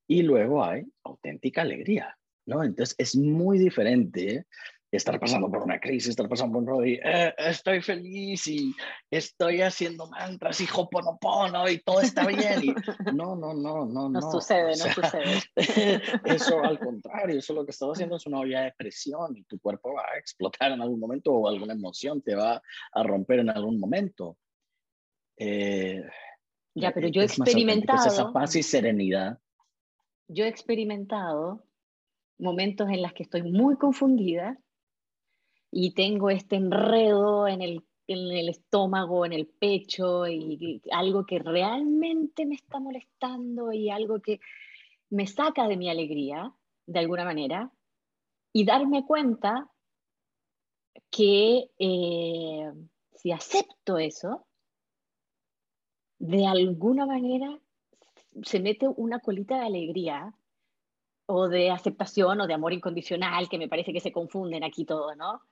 Y 0.06 0.22
luego 0.22 0.64
hay 0.64 0.84
auténtica 1.04 1.62
alegría, 1.62 2.16
¿no? 2.46 2.64
Entonces 2.64 2.94
es 2.98 3.16
muy 3.16 3.58
diferente 3.58 4.46
estar 4.96 5.20
pasando 5.20 5.48
por 5.48 5.62
una 5.62 5.78
crisis, 5.78 6.10
estar 6.10 6.28
pasando 6.28 6.54
por 6.54 6.62
un 6.62 6.68
rollo 6.68 6.98
eh, 7.04 7.34
estoy 7.38 7.80
feliz 7.80 8.46
y 8.48 8.74
estoy 9.10 9.62
haciendo 9.62 10.08
mantras 10.08 10.60
y 10.60 10.66
hoponopono 10.74 11.68
y 11.68 11.78
todo 11.78 12.00
está 12.00 12.26
bien. 12.26 12.62
Y, 12.62 12.74
no, 13.14 13.36
no, 13.36 13.54
no, 13.54 13.86
no, 13.86 14.08
no. 14.08 14.10
No 14.10 14.32
sucede, 14.32 14.70
no 14.70 14.92
sucede. 14.92 15.42
Eso 16.24 16.62
al 16.64 16.78
contrario, 16.78 17.38
eso 17.38 17.54
lo 17.54 17.64
que 17.64 17.70
estás 17.70 17.90
haciendo 17.90 18.16
es 18.16 18.26
una 18.26 18.40
olla 18.40 18.62
de 18.62 18.72
presión 18.72 19.36
y 19.36 19.44
tu 19.44 19.60
cuerpo 19.60 19.94
va 19.94 20.02
a 20.14 20.18
explotar 20.18 20.72
en 20.72 20.80
algún 20.80 20.98
momento 20.98 21.32
o 21.32 21.48
alguna 21.48 21.74
emoción 21.74 22.20
te 22.22 22.34
va 22.34 22.60
a 22.92 23.02
romper 23.02 23.40
en 23.40 23.50
algún 23.50 23.78
momento. 23.78 24.36
Eh, 25.36 26.02
Ya, 26.74 26.92
pero 26.92 27.08
yo 27.08 27.22
he 27.22 27.24
experimentado, 27.26 28.08
esa 28.08 28.32
paz 28.32 28.56
y 28.56 28.62
serenidad. 28.62 29.38
yo 30.28 30.44
he 30.44 30.48
experimentado 30.48 31.64
momentos 32.38 32.88
en 32.88 33.02
los 33.02 33.12
que 33.12 33.22
estoy 33.22 33.42
muy 33.42 33.76
confundida 33.76 34.58
y 35.70 35.92
tengo 35.92 36.30
este 36.30 36.56
enredo 36.56 37.46
en 37.46 37.62
el, 37.62 37.84
en 38.06 38.30
el 38.30 38.48
estómago, 38.48 39.24
en 39.24 39.32
el 39.32 39.46
pecho 39.46 40.26
y, 40.26 40.82
algo 40.90 41.24
que 41.26 41.38
realmente 41.38 42.46
me 42.46 42.56
está 42.56 42.80
molestando 42.80 43.72
y 43.72 43.90
algo 43.90 44.20
que 44.20 44.40
me 45.10 45.26
saca 45.26 45.68
de 45.68 45.76
mi 45.76 45.88
alegría, 45.88 46.54
de 46.86 46.98
alguna 46.98 47.24
manera, 47.24 47.72
y 48.52 48.64
darme 48.64 49.06
cuenta 49.06 49.70
que 51.10 51.70
eh, 51.78 52.72
si 53.12 53.32
acepto 53.32 53.98
eso, 53.98 54.46
de 56.18 56.46
alguna 56.46 57.06
manera 57.06 57.58
se 58.42 58.60
mete 58.60 58.86
una 58.88 59.20
colita 59.20 59.58
de 59.58 59.66
alegría 59.66 60.34
o 61.26 61.48
de 61.48 61.70
aceptación 61.70 62.40
o 62.40 62.46
de 62.46 62.54
amor 62.54 62.72
incondicional, 62.72 63.48
que 63.48 63.58
me 63.58 63.68
parece 63.68 63.92
que 63.92 64.00
se 64.00 64.12
confunden 64.12 64.64
aquí 64.64 64.84
todo, 64.84 65.14
¿no? 65.14 65.42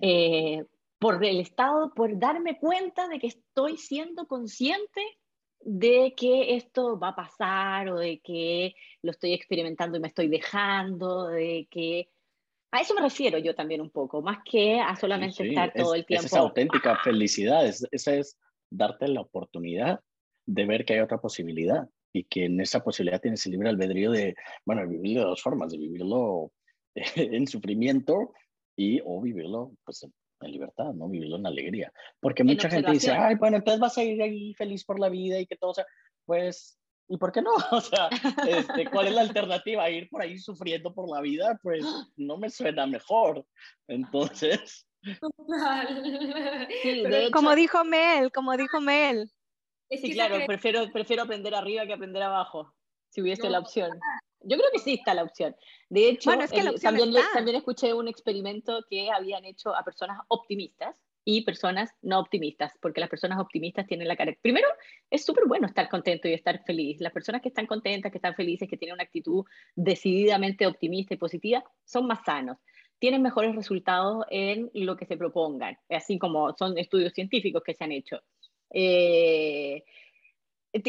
Eh, 0.00 0.64
por 0.98 1.22
el 1.24 1.40
estado, 1.40 1.92
por 1.94 2.18
darme 2.18 2.58
cuenta 2.58 3.06
de 3.08 3.18
que 3.18 3.26
estoy 3.28 3.76
siendo 3.76 4.26
consciente 4.26 5.00
de 5.60 6.14
que 6.16 6.54
esto 6.56 6.98
va 6.98 7.08
a 7.08 7.16
pasar 7.16 7.88
o 7.88 7.98
de 7.98 8.20
que 8.20 8.74
lo 9.02 9.10
estoy 9.10 9.32
experimentando 9.34 9.96
y 9.96 10.00
me 10.00 10.08
estoy 10.08 10.28
dejando, 10.28 11.26
de 11.26 11.66
que... 11.70 12.08
A 12.70 12.80
eso 12.80 12.94
me 12.94 13.00
refiero 13.00 13.38
yo 13.38 13.54
también 13.54 13.80
un 13.80 13.90
poco, 13.90 14.22
más 14.22 14.38
que 14.44 14.80
a 14.80 14.94
solamente 14.96 15.36
Sí, 15.36 15.42
sí, 15.44 15.48
estar 15.50 15.72
todo 15.74 15.94
es- 15.94 16.00
el 16.00 16.06
tiempo... 16.06 16.26
Esa 16.26 16.36
es 16.36 16.40
auténtica 16.42 16.96
felicidad, 17.02 17.66
es- 17.66 17.86
esa 17.90 18.14
es 18.14 18.38
darte 18.70 19.08
la 19.08 19.20
oportunidad 19.22 20.00
de 20.46 20.66
ver 20.66 20.84
que 20.84 20.94
hay 20.94 21.00
otra 21.00 21.18
posibilidad 21.20 21.88
y 22.12 22.24
que 22.24 22.44
en 22.46 22.60
esa 22.60 22.82
posibilidad 22.84 23.20
tienes 23.20 23.44
el 23.46 23.52
libre 23.52 23.68
albedrío 23.68 24.10
de, 24.12 24.34
bueno, 24.64 24.86
vivirlo 24.86 25.20
de 25.22 25.26
dos 25.26 25.42
formas, 25.42 25.72
de 25.72 25.78
vivirlo 25.78 26.52
en 27.16 27.46
sufrimiento 27.46 28.32
y 28.76 29.00
o 29.04 29.20
vivirlo 29.20 29.72
pues 29.84 30.02
en, 30.02 30.12
en 30.42 30.52
libertad, 30.52 30.92
¿no? 30.92 31.08
Vivirlo 31.08 31.36
en 31.36 31.46
alegría. 31.46 31.92
Porque 32.20 32.42
En 32.42 32.48
mucha 32.48 32.68
gente 32.68 32.92
dice, 32.92 33.12
ay, 33.12 33.34
bueno, 33.36 33.56
entonces 33.56 33.80
vas 33.80 33.96
a 33.98 34.04
ir 34.04 34.20
ahí 34.22 34.54
feliz 34.54 34.84
por 34.84 35.00
la 35.00 35.08
vida 35.08 35.38
y 35.40 35.46
que 35.46 35.56
todo 35.56 35.72
sea, 35.74 35.86
pues, 36.26 36.78
¿y 37.08 37.16
por 37.16 37.32
qué 37.32 37.40
no? 37.42 37.50
O 37.72 37.80
sea, 37.80 38.08
este, 38.48 38.86
¿cuál 38.90 39.06
es 39.08 39.14
la 39.14 39.22
alternativa? 39.22 39.88
¿Ir 39.90 40.08
por 40.10 40.22
ahí 40.22 40.38
sufriendo 40.38 40.92
por 40.94 41.08
la 41.08 41.20
vida? 41.20 41.58
Pues 41.62 41.84
no 42.16 42.36
me 42.36 42.50
suena 42.50 42.86
mejor. 42.86 43.44
Entonces... 43.88 44.86
Sí, 46.82 47.04
hecho- 47.06 47.30
Como 47.32 47.54
dijo 47.54 47.84
Mel, 47.84 48.32
como 48.32 48.56
dijo 48.56 48.80
Mel. 48.80 49.30
es 49.88 50.00
Sí, 50.00 50.08
que 50.08 50.12
esa 50.14 50.26
claro, 50.28 50.44
prefiero, 50.46 50.90
prefiero 50.92 51.22
aprender 51.22 51.54
arriba 51.54 51.86
que 51.86 51.92
aprender 51.92 52.22
abajo, 52.22 52.74
si 53.10 53.22
hubiese 53.22 53.44
No, 53.44 53.50
la 53.50 53.58
opción. 53.60 53.98
Yo 54.48 54.56
creo 54.56 54.70
que 54.72 54.78
sí 54.78 54.94
está 54.94 55.12
la 55.14 55.22
opción. 55.24 55.54
De 55.88 56.08
hecho, 56.08 56.30
Bueno, 56.30 56.44
es 56.44 56.52
que 56.52 56.60
el- 56.60 56.80
también, 56.80 57.12
le- 57.12 57.20
también 57.32 57.56
escuché 57.56 57.92
un 57.94 58.08
experimento 58.08 58.84
que 58.88 59.10
habían 59.10 59.44
hecho 59.44 59.74
a 59.74 59.82
personas 59.84 60.18
optimistas 60.28 60.96
y 61.24 61.40
personas 61.44 61.90
no 62.02 62.20
optimistas, 62.20 62.72
porque 62.80 63.00
las 63.00 63.10
personas 63.10 63.40
optimistas 63.40 63.86
tienen 63.88 64.06
la 64.06 64.14
cara. 64.16 64.32
Primero, 64.40 64.68
es 65.10 65.24
súper 65.24 65.46
bueno 65.46 65.66
estar 65.66 65.88
contento 65.88 66.28
y 66.28 66.32
estar 66.34 66.62
feliz. 66.64 67.00
Las 67.00 67.12
personas 67.12 67.42
que 67.42 67.48
están 67.48 67.66
contentas, 67.66 68.12
que 68.12 68.18
están 68.18 68.36
felices, 68.36 68.68
que 68.68 68.76
tienen 68.76 68.94
una 68.94 69.02
actitud 69.02 69.44
decididamente 69.74 70.66
optimista 70.68 71.14
y 71.14 71.16
positiva, 71.16 71.64
son 71.84 72.06
más 72.06 72.20
sanos. 72.24 72.58
Tienen 73.00 73.22
mejores 73.22 73.54
resultados 73.56 74.24
en 74.30 74.70
lo 74.74 74.96
que 74.96 75.04
se 75.04 75.16
propongan, 75.16 75.76
así 75.90 76.16
como 76.18 76.54
son 76.56 76.78
estudios 76.78 77.12
científicos 77.12 77.62
que 77.64 77.74
se 77.74 77.82
han 77.84 77.92
hecho. 77.92 78.20
Eh, 78.70 79.82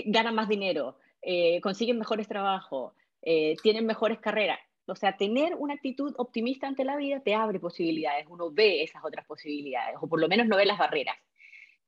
ganan 0.06 0.36
más 0.36 0.48
dinero, 0.50 0.98
eh, 1.22 1.60
consiguen 1.62 1.98
mejores 1.98 2.28
trabajos, 2.28 2.94
eh, 3.22 3.56
tienen 3.62 3.86
mejores 3.86 4.20
carreras. 4.20 4.60
O 4.88 4.96
sea, 4.96 5.18
tener 5.18 5.56
una 5.56 5.74
actitud 5.74 6.14
optimista 6.18 6.68
ante 6.68 6.86
la 6.86 6.96
vida 6.96 7.22
te 7.22 7.34
abre 7.36 7.60
posibilidades, 7.60 8.26
uno 8.30 8.52
ve 8.52 8.84
esas 8.84 9.04
otras 9.04 9.26
posibilidades, 9.26 9.98
o 10.02 10.08
por 10.08 10.20
lo 10.20 10.28
menos 10.28 10.48
no 10.48 10.56
ve 10.58 10.66
las 10.66 10.78
barreras. 10.78 11.16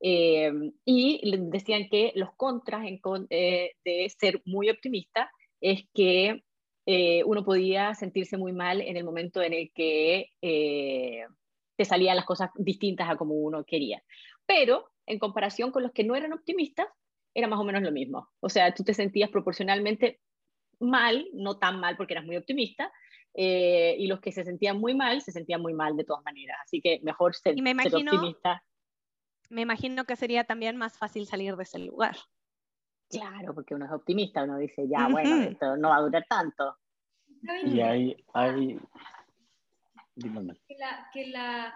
Eh, 0.02 0.50
y 0.84 1.20
decían 1.50 1.88
que 1.90 2.12
los 2.14 2.34
contras 2.36 2.86
en 2.86 2.98
con- 2.98 3.26
eh, 3.30 3.72
de 3.84 4.08
ser 4.18 4.42
muy 4.44 4.70
optimista 4.70 5.30
es 5.60 5.84
que 5.94 6.42
uno 7.24 7.44
podía 7.44 7.94
sentirse 7.94 8.36
muy 8.36 8.52
mal 8.52 8.80
en 8.80 8.96
el 8.96 9.04
momento 9.04 9.40
en 9.42 9.52
el 9.52 9.70
que 9.72 10.26
te 11.76 11.84
salían 11.84 12.16
las 12.16 12.26
cosas 12.26 12.50
distintas 12.56 13.08
a 13.08 13.16
como 13.16 13.34
uno 13.34 13.64
quería. 13.64 14.02
Pero 14.44 14.90
en 15.06 15.18
comparación 15.18 15.70
con 15.70 15.82
los 15.82 15.92
que 15.92 16.04
no 16.04 16.16
eran 16.16 16.32
optimistas, 16.32 16.86
era 17.32 17.46
más 17.48 17.60
o 17.60 17.64
menos 17.64 17.82
lo 17.82 17.92
mismo. 17.92 18.28
O 18.40 18.48
sea, 18.48 18.74
tú 18.74 18.82
te 18.84 18.92
sentías 18.92 19.30
proporcionalmente 19.30 20.20
mal, 20.80 21.26
no 21.34 21.58
tan 21.58 21.78
mal 21.80 21.96
porque 21.96 22.14
eras 22.14 22.24
muy 22.26 22.36
optimista, 22.36 22.90
eh, 23.34 23.94
y 23.98 24.06
los 24.08 24.20
que 24.20 24.32
se 24.32 24.44
sentían 24.44 24.78
muy 24.80 24.94
mal, 24.94 25.20
se 25.22 25.30
sentían 25.32 25.62
muy 25.62 25.72
mal 25.74 25.96
de 25.96 26.04
todas 26.04 26.24
maneras. 26.24 26.58
Así 26.64 26.80
que 26.80 27.00
mejor 27.02 27.34
ser, 27.34 27.56
Y 27.56 27.62
me 27.62 27.70
ser 27.74 27.92
imagino- 27.92 28.12
optimista. 28.14 28.64
Me 29.50 29.62
imagino 29.62 30.04
que 30.04 30.14
sería 30.16 30.44
también 30.44 30.76
más 30.76 30.96
fácil 30.98 31.26
salir 31.26 31.56
de 31.56 31.62
ese 31.64 31.78
lugar. 31.80 32.16
Claro, 33.08 33.52
porque 33.54 33.74
uno 33.74 33.86
es 33.86 33.90
optimista, 33.92 34.44
uno 34.44 34.58
dice, 34.58 34.86
ya, 34.88 35.08
bueno, 35.08 35.42
esto 35.42 35.76
no 35.76 35.88
va 35.88 35.96
a 35.96 36.00
durar 36.02 36.24
tanto. 36.28 36.76
¿saben 37.44 37.76
Y 37.76 37.80
hay, 37.80 38.16
dígame. 40.14 40.54
que 40.68 40.76
la, 40.78 41.10
que 41.12 41.26
la, 41.28 41.74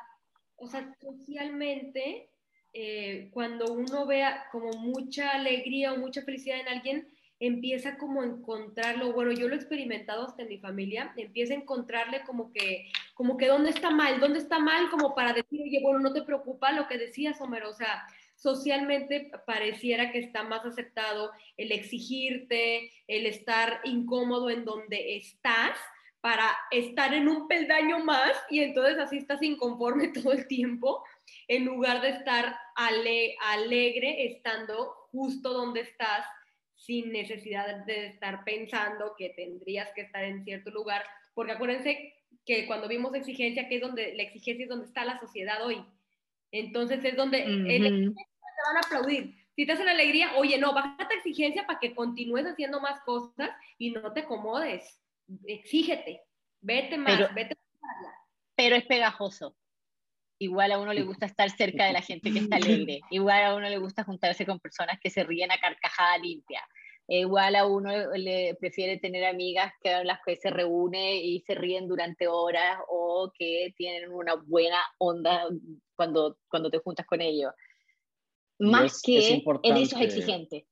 o 0.57 0.69
sea, 0.69 0.95
socialmente, 1.01 2.31
eh, 2.73 3.29
cuando 3.33 3.73
uno 3.73 4.07
vea 4.07 4.45
como 4.53 4.71
mucha 4.79 5.31
alegría 5.33 5.93
o 5.93 5.99
mucha 5.99 6.23
felicidad 6.23 6.61
en 6.61 6.69
alguien, 6.69 7.09
empieza 7.47 7.97
como 7.97 8.23
a 8.23 8.27
encontrarlo, 8.27 9.13
bueno, 9.13 9.33
yo 9.33 9.49
lo 9.49 9.55
he 9.55 9.59
experimentado 9.59 10.27
hasta 10.27 10.43
en 10.43 10.49
mi 10.49 10.59
familia, 10.59 11.13
empieza 11.17 11.55
a 11.55 11.59
encontrarle 11.59 12.23
como 12.23 12.53
que, 12.53 12.91
como 13.15 13.37
que 13.37 13.49
dónde 13.49 13.71
está 13.71 13.91
mal, 13.91 14.21
dónde 14.21 14.39
está 14.39 14.59
mal, 14.59 14.91
como 14.91 15.15
para 15.15 15.33
decir, 15.33 15.61
oye, 15.63 15.81
bueno, 15.83 16.01
no 16.01 16.13
te 16.13 16.23
preocupa 16.23 16.73
lo 16.73 16.87
que 16.87 16.99
decías, 16.99 17.41
Homero, 17.41 17.71
o 17.71 17.75
sea, 17.75 18.05
socialmente 18.37 19.31
pareciera 19.47 20.13
que 20.13 20.19
está 20.19 20.43
más 20.43 20.65
aceptado 20.65 21.33
el 21.57 21.73
exigirte, 21.73 22.91
el 23.07 23.27
estar 23.27 23.81
incómodo 23.85 24.51
en 24.51 24.65
donde 24.65 25.17
estás, 25.17 25.79
para 26.21 26.57
estar 26.71 27.13
en 27.13 27.29
un 27.29 27.49
peldaño 27.49 27.99
más 27.99 28.33
y 28.49 28.61
entonces 28.61 28.99
así 28.99 29.19
estás 29.19 29.43
inconforme 29.43 30.09
todo 30.15 30.33
el 30.33 30.47
tiempo, 30.47 31.05
en 31.49 31.67
lugar 31.67 32.01
de 32.01 32.11
estar 32.11 32.57
ale 32.75 33.37
alegre 33.41 34.25
estando 34.27 34.95
justo 35.13 35.53
donde 35.53 35.81
estás 35.81 36.27
sin 36.85 37.13
necesidad 37.13 37.85
de 37.87 38.07
estar 38.07 38.45
pensando 38.45 39.15
que 39.17 39.31
tendrías 39.31 39.89
que 39.95 40.03
estar 40.03 40.23
en 40.25 40.45
cierto 40.45 40.71
lugar, 40.71 41.03
porque 41.35 41.53
acuérdense 41.53 42.15
que 42.45 42.67
cuando 42.67 42.89
vimos 42.89 43.15
exigencia, 43.15 43.69
que 43.69 43.77
es 43.77 43.81
donde 43.81 44.15
la 44.15 44.23
exigencia 44.23 44.65
es 44.65 44.69
donde 44.69 44.87
está 44.87 45.05
la 45.05 45.19
sociedad 45.19 45.65
hoy. 45.65 45.83
Entonces 46.53 47.03
es 47.05 47.17
donde 47.17 47.43
el 47.43 48.09
Ujú. 48.09 48.15
te 48.15 48.63
van 48.67 48.77
a 48.77 48.81
aplaudir. 48.87 49.35
Si 49.57 49.65
te 49.65 49.73
hacen 49.73 49.89
alegría, 49.89 50.37
oye, 50.37 50.59
no, 50.59 50.75
baja 50.75 51.09
tu 51.09 51.17
exigencia 51.17 51.67
para 51.67 51.79
que 51.79 51.95
continúes 51.95 52.45
haciendo 52.45 52.81
más 52.81 53.01
cosas 53.01 53.51
y 53.79 53.93
no 53.93 54.13
te 54.13 54.21
acomodes. 54.21 55.01
Exígete, 55.47 56.23
vete 56.61 56.99
más, 56.99 57.17
Pero- 57.17 57.35
vete 57.35 57.57
Pero 58.57 58.77
es 58.77 58.85
pegajoso. 58.85 59.57
Igual 60.39 60.73
a 60.73 60.79
uno 60.81 60.93
le 60.93 61.03
gusta 61.03 61.27
estar 61.27 61.49
cerca 61.51 61.87
de 61.87 61.93
la 61.93 62.03
gente 62.03 62.33
que 62.33 62.41
está 62.41 62.57
alegre. 62.57 63.01
Igual 63.11 63.43
a 63.45 63.55
uno 63.55 63.69
le 63.69 63.79
gusta 63.79 64.05
juntarse 64.05 64.45
con 64.45 64.59
personas 64.61 64.99
que 65.01 65.11
se 65.11 65.25
ríen 65.25 65.51
a 65.53 65.59
carcajada 65.59 66.19
limpia. 66.19 66.63
Igual 67.07 67.55
a 67.55 67.67
uno 67.67 67.91
le 68.17 68.55
prefiere 68.59 68.99
tener 68.99 69.27
amigas 69.27 69.73
que 69.83 70.03
las 70.05 70.21
que 70.25 70.37
se 70.37 70.51
reúne 70.51 71.17
y 71.17 71.41
se 71.41 71.55
ríen 71.55 71.87
durante 71.87 72.27
horas 72.29 72.79
o 72.89 73.31
que 73.39 73.75
tienen 73.77 74.11
una 74.11 74.35
buena 74.37 74.79
onda 74.99 75.47
cuando, 75.97 76.39
cuando 76.49 76.71
te 76.71 76.79
juntas 76.79 77.05
con 77.07 77.21
ellos. 77.21 77.53
Más 78.59 78.97
es- 78.97 79.03
que 79.03 79.19
es 79.19 79.29
en 79.31 79.37
importante- 79.37 79.83
esos 79.83 80.01
exigentes. 80.01 80.65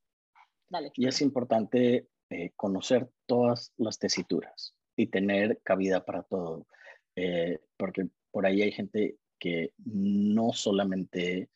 Dale. 0.69 0.91
Y 0.97 1.07
es 1.07 1.21
importante 1.21 2.09
eh, 2.31 2.51
conocer 2.57 3.11
todas 3.27 3.75
las 3.77 3.99
tesituras 3.99 4.75
y 4.97 5.09
tener 5.09 5.61
cabida 5.63 6.03
para 6.07 6.23
todo, 6.23 6.67
eh, 7.15 7.59
porque 7.77 8.09
por 8.31 8.47
ahí 8.47 8.63
hay 8.63 8.73
gente 8.73 9.19
que 9.43 9.73
no 9.85 10.53
solamente, 10.53 11.49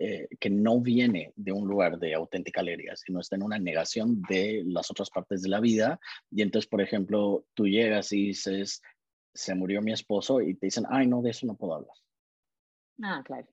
eh, 0.00 0.26
que 0.40 0.50
no 0.50 0.80
viene 0.80 1.32
de 1.36 1.52
un 1.52 1.68
lugar 1.68 2.00
de 2.00 2.14
auténtica 2.14 2.60
alegría, 2.62 2.96
sino 2.96 3.20
está 3.20 3.36
en 3.36 3.44
una 3.44 3.60
negación 3.60 4.20
de 4.28 4.64
las 4.66 4.90
otras 4.90 5.08
partes 5.08 5.42
de 5.42 5.48
la 5.48 5.60
vida. 5.60 6.00
Y 6.32 6.42
entonces, 6.42 6.68
por 6.68 6.80
ejemplo, 6.80 7.44
tú 7.54 7.68
llegas 7.68 8.10
y 8.12 8.26
dices, 8.26 8.82
se 9.32 9.54
murió 9.54 9.80
mi 9.82 9.92
esposo 9.92 10.40
y 10.40 10.54
te 10.56 10.66
dicen, 10.66 10.84
ay, 10.90 11.06
no, 11.06 11.22
de 11.22 11.30
eso 11.30 11.46
no 11.46 11.56
puedo 11.56 11.74
hablar. 11.74 11.94
Ah, 13.02 13.22
claro. 13.24 13.46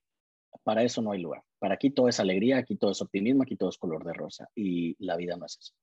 Para 0.63 0.81
eso 0.81 0.99
no 1.03 1.11
hay 1.11 1.21
lugar. 1.21 1.43
Para 1.59 1.75
aquí 1.75 1.91
todo 1.91 2.07
es 2.07 2.19
alegría, 2.19 2.57
aquí 2.57 2.75
todo 2.75 2.89
es 2.91 3.01
optimismo, 3.03 3.43
aquí 3.43 3.55
todo 3.55 3.69
es 3.69 3.77
color 3.77 4.03
de 4.03 4.13
rosa. 4.13 4.49
Y 4.55 4.95
la 4.97 5.15
vida 5.15 5.37
no 5.37 5.45
es 5.45 5.57
eso. 5.59 5.73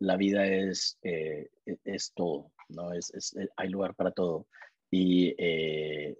La 0.00 0.18
vida 0.18 0.46
es, 0.46 0.98
eh, 1.00 1.48
e- 1.64 1.78
es 1.84 2.12
todo, 2.12 2.52
¿no? 2.68 2.92
Es, 2.92 3.14
es- 3.14 3.34
eh, 3.36 3.48
hay 3.56 3.70
lugar 3.70 3.94
para 3.94 4.10
todo. 4.10 4.46
Y 4.90 5.34
eh, 5.38 6.16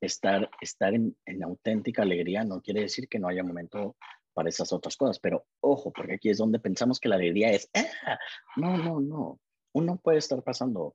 estar, 0.00 0.48
estar 0.60 0.94
en, 0.94 1.16
en 1.26 1.42
auténtica 1.42 2.02
alegría 2.02 2.44
no 2.44 2.60
quiere 2.62 2.82
decir 2.82 3.08
que 3.08 3.18
no 3.18 3.28
haya 3.28 3.42
momento 3.42 3.96
para 4.38 4.50
esas 4.50 4.72
otras 4.72 4.96
cosas. 4.96 5.18
Pero 5.18 5.46
ojo, 5.60 5.92
porque 5.92 6.14
aquí 6.14 6.30
es 6.30 6.38
donde 6.38 6.60
pensamos 6.60 7.00
que 7.00 7.08
la 7.08 7.16
alegría 7.16 7.50
es, 7.50 7.68
ah, 7.74 8.18
no, 8.56 8.76
no, 8.76 9.00
no. 9.00 9.40
Uno 9.72 9.96
puede 9.96 10.18
estar 10.18 10.42
pasando, 10.44 10.94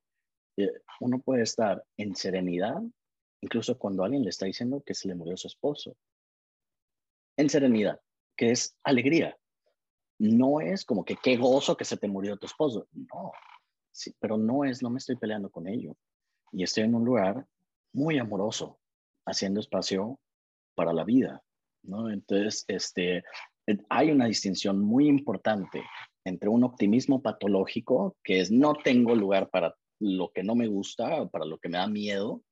eh, 0.56 0.72
uno 1.02 1.20
puede 1.20 1.44
estar 1.44 1.84
en 1.98 2.16
serenidad, 2.16 2.82
incluso 3.42 3.78
cuando 3.78 4.06
alguien 4.06 4.24
le 4.24 4.30
está 4.30 4.46
diciendo 4.46 4.82
que 4.86 4.94
se 4.94 5.10
le 5.10 5.16
murió 5.16 5.36
su 5.36 5.48
esposo. 5.48 5.98
En 7.36 7.50
serenidad, 7.50 8.00
que 8.38 8.52
es 8.52 8.78
alegría. 8.84 9.38
No 10.20 10.62
es 10.62 10.86
como 10.86 11.04
que 11.04 11.18
qué 11.18 11.36
gozo 11.36 11.76
que 11.76 11.84
se 11.84 11.98
te 11.98 12.08
murió 12.08 12.38
tu 12.38 12.46
esposo. 12.46 12.88
No, 12.94 13.34
sí, 13.92 14.16
pero 14.20 14.38
no 14.38 14.64
es, 14.64 14.82
no 14.82 14.90
me 14.90 15.00
estoy 15.00 15.18
peleando 15.18 15.50
con 15.50 15.68
ello. 15.68 15.98
Y 16.54 16.64
estoy 16.64 16.84
en 16.84 16.96
un 16.96 17.04
lugar 17.04 17.46
muy 17.92 18.20
amoroso, 18.20 18.80
haciendo 19.26 19.60
espacio 19.60 20.20
para 20.76 20.94
la 20.94 21.04
vida. 21.04 21.42
¿no? 21.84 22.10
Entonces, 22.10 22.66
este, 22.68 23.24
hay 23.90 24.12
una 24.12 24.26
distinción 24.26 24.80
muy 24.80 25.08
importante 25.08 25.84
entre 26.26 26.50
un 26.50 26.64
optimismo 26.64 27.22
patológico, 27.22 28.16
que 28.24 28.40
es 28.40 28.52
no 28.52 28.76
tengo 28.76 29.16
lugar 29.16 29.50
para 29.50 29.76
lo 30.00 30.32
que 30.32 30.44
no 30.44 30.56
me 30.56 30.68
gusta 30.68 31.28
para 31.30 31.46
lo 31.46 31.58
que 31.58 31.70
me 31.70 31.78
da 31.78 31.88
miedo, 31.88 32.44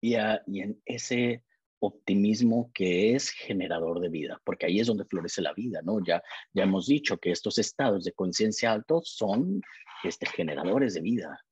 y, 0.00 0.14
y 0.14 0.60
en 0.60 0.80
ese 0.84 1.44
optimismo 1.80 2.70
que 2.74 3.14
es 3.14 3.30
generador 3.30 4.00
de 4.00 4.10
vida, 4.10 4.40
porque 4.44 4.66
ahí 4.66 4.80
es 4.80 4.86
donde 4.86 5.04
florece 5.04 5.42
la 5.42 5.52
vida, 5.54 5.80
¿no? 5.82 6.02
Ya, 6.04 6.22
ya 6.52 6.64
hemos 6.64 6.86
dicho 6.86 7.18
que 7.18 7.30
estos 7.30 7.58
estados 7.58 8.04
de 8.04 8.12
conciencia 8.12 8.72
altos 8.72 9.14
son 9.16 9.62
este, 10.04 10.26
generadores 10.26 10.94
de 10.94 11.00
vida. 11.00 11.42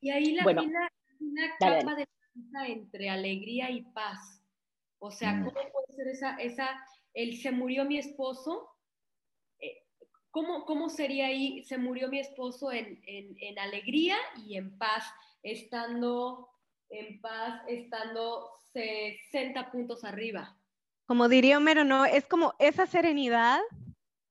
Y 0.00 0.10
ahí 0.10 0.32
la 0.32 0.44
bueno, 0.44 0.62
una 0.62 0.90
capa 1.58 1.94
de 1.94 2.06
entre 2.66 3.08
alegría 3.08 3.70
y 3.70 3.82
paz. 3.82 4.42
O 4.98 5.10
sea, 5.10 5.32
mm. 5.32 5.44
¿cómo 5.44 5.54
puede 5.54 5.96
ser 5.96 6.08
esa, 6.08 6.36
esa, 6.36 6.84
el 7.14 7.36
se 7.38 7.50
murió 7.50 7.84
mi 7.84 7.98
esposo? 7.98 8.68
Eh, 9.58 9.86
¿Cómo, 10.30 10.64
¿Cómo 10.64 10.88
sería 10.88 11.26
ahí, 11.26 11.64
se 11.64 11.78
murió 11.78 12.08
mi 12.08 12.20
esposo 12.20 12.70
en, 12.70 13.02
en, 13.06 13.36
en 13.40 13.58
alegría 13.58 14.16
y 14.46 14.56
en 14.56 14.76
paz, 14.78 15.04
estando 15.42 16.48
en 16.90 17.20
paz, 17.20 17.62
estando 17.68 18.50
60 18.72 19.70
puntos 19.72 20.04
arriba? 20.04 20.56
Como 21.06 21.28
diría 21.28 21.58
Homero, 21.58 21.84
¿no? 21.84 22.04
Es 22.04 22.26
como 22.26 22.54
esa 22.58 22.86
serenidad, 22.86 23.60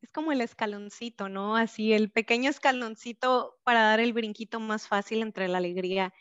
es 0.02 0.12
como 0.12 0.32
el 0.32 0.42
escaloncito, 0.42 1.28
¿no? 1.28 1.58
Así, 1.58 1.94
el 1.94 2.12
pequeño 2.12 2.50
escaloncito 2.50 3.60
para 3.64 3.82
dar 3.82 4.00
el 4.00 4.14
brinquito 4.14 4.60
más 4.60 4.88
fácil 4.88 5.22
entre 5.22 5.48
la 5.48 5.58
alegría 5.58 6.14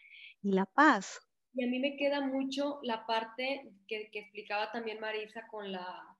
y 0.43 0.53
la 0.53 0.67
paz. 0.67 1.21
Y 1.59 1.65
a 1.65 1.67
mí 1.67 1.81
me 1.81 1.97
queda 1.97 2.21
mucho 2.21 2.79
la 2.85 3.05
parte 3.05 3.69
que, 3.89 4.09
que 4.13 4.21
explicaba 4.21 4.71
también 4.71 5.01
Marisa 5.01 5.49
con 5.49 5.73
la, 5.73 6.17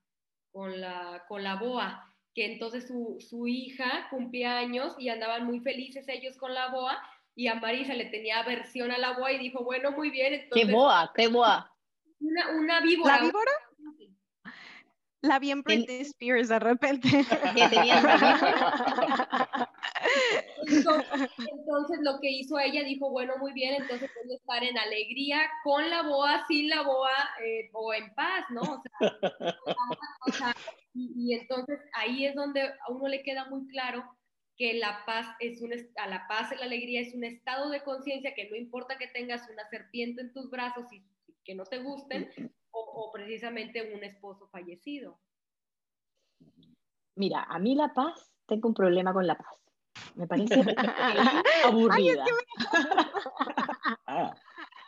con 0.51 0.81
la, 0.81 1.25
con 1.29 1.45
la 1.45 1.55
boa, 1.55 2.13
que 2.35 2.45
entonces 2.45 2.89
su, 2.89 3.19
su 3.21 3.47
hija 3.47 4.09
cumplía 4.11 4.59
años 4.59 4.97
y 4.99 5.11
andaban 5.11 5.47
muy 5.47 5.61
felices 5.61 6.09
ellos 6.09 6.37
con 6.37 6.55
la 6.55 6.73
boa 6.73 7.01
y 7.37 7.47
a 7.47 7.55
Marisa 7.55 7.95
le 7.95 8.07
tenía 8.07 8.41
aversión 8.41 8.91
a 8.91 8.99
la 8.99 9.13
boa 9.13 9.31
y 9.31 9.39
dijo, 9.39 9.63
bueno, 9.63 9.93
muy 9.93 10.11
bien. 10.11 10.35
Entonces, 10.35 10.67
¿Qué 10.67 10.73
boa? 10.73 11.13
¿Qué 11.15 11.29
boa? 11.29 11.73
Una, 12.19 12.51
una 12.59 12.81
víbora. 12.81 13.19
¿La 13.19 13.23
víbora? 13.23 13.53
La 15.21 15.39
bien 15.39 15.63
Britney 15.63 16.01
Spears 16.01 16.49
de 16.49 16.59
repente. 16.59 17.09
Entonces, 21.39 21.99
lo 22.03 22.21
que 22.21 22.31
hizo 22.31 22.59
ella 22.59 22.83
dijo, 22.85 23.11
bueno, 23.11 23.35
muy 23.39 23.53
bien, 23.53 23.75
entonces 23.75 24.11
puedo 24.15 24.37
estar 24.37 24.63
en 24.65 24.79
alegría 24.79 25.41
con 25.65 25.89
la 25.89 26.03
boa, 26.03 26.45
sin 26.47 26.69
la 26.69 26.83
boa 26.83 27.13
eh, 27.45 27.71
o 27.73 27.93
en 27.95 28.15
paz, 28.15 28.45
¿no? 28.51 28.63
O 28.63 30.33
sea, 30.33 30.55
y, 30.95 31.35
entonces 31.35 31.79
ahí 31.95 32.27
es 32.27 32.35
donde 32.35 32.63
a 32.63 32.91
uno 32.91 33.09
le 33.09 33.23
queda 33.23 33.47
muy 33.47 33.67
claro 33.69 34.05
que 34.57 34.75
la 34.75 35.05
paz 35.07 35.27
es 35.39 35.63
un, 35.63 35.73
a 35.97 36.09
la 36.09 36.27
paz 36.27 36.51
y 36.53 36.57
la 36.57 36.65
alegría 36.65 37.01
es 37.01 37.15
un 37.15 37.25
estado 37.25 37.71
de 37.71 37.85
conciencia 37.85 38.35
que 38.35 38.51
no 38.51 38.57
importa 38.57 38.99
que 38.99 39.07
tengas 39.07 39.49
una 39.49 39.69
serpiente 39.71 40.21
en 40.21 40.33
tus 40.33 40.51
brazos 40.51 40.93
y 40.93 41.05
que 41.45 41.55
no 41.55 41.65
te 41.65 41.79
gusten, 41.79 42.29
o, 42.71 43.11
precisamente 43.13 43.95
un 43.95 44.05
esposo 44.05 44.49
fallecido. 44.49 45.19
Mira, 47.15 47.45
a 47.45 47.59
mí 47.59 47.75
la 47.75 47.93
paz, 47.95 48.31
tengo 48.47 48.69
un 48.69 48.75
problema 48.75 49.13
con 49.13 49.27
la 49.27 49.39
paz. 49.39 49.57
Me 50.15 50.27
parece 50.27 50.55
aburrida. 51.65 52.25
ah, 54.07 54.35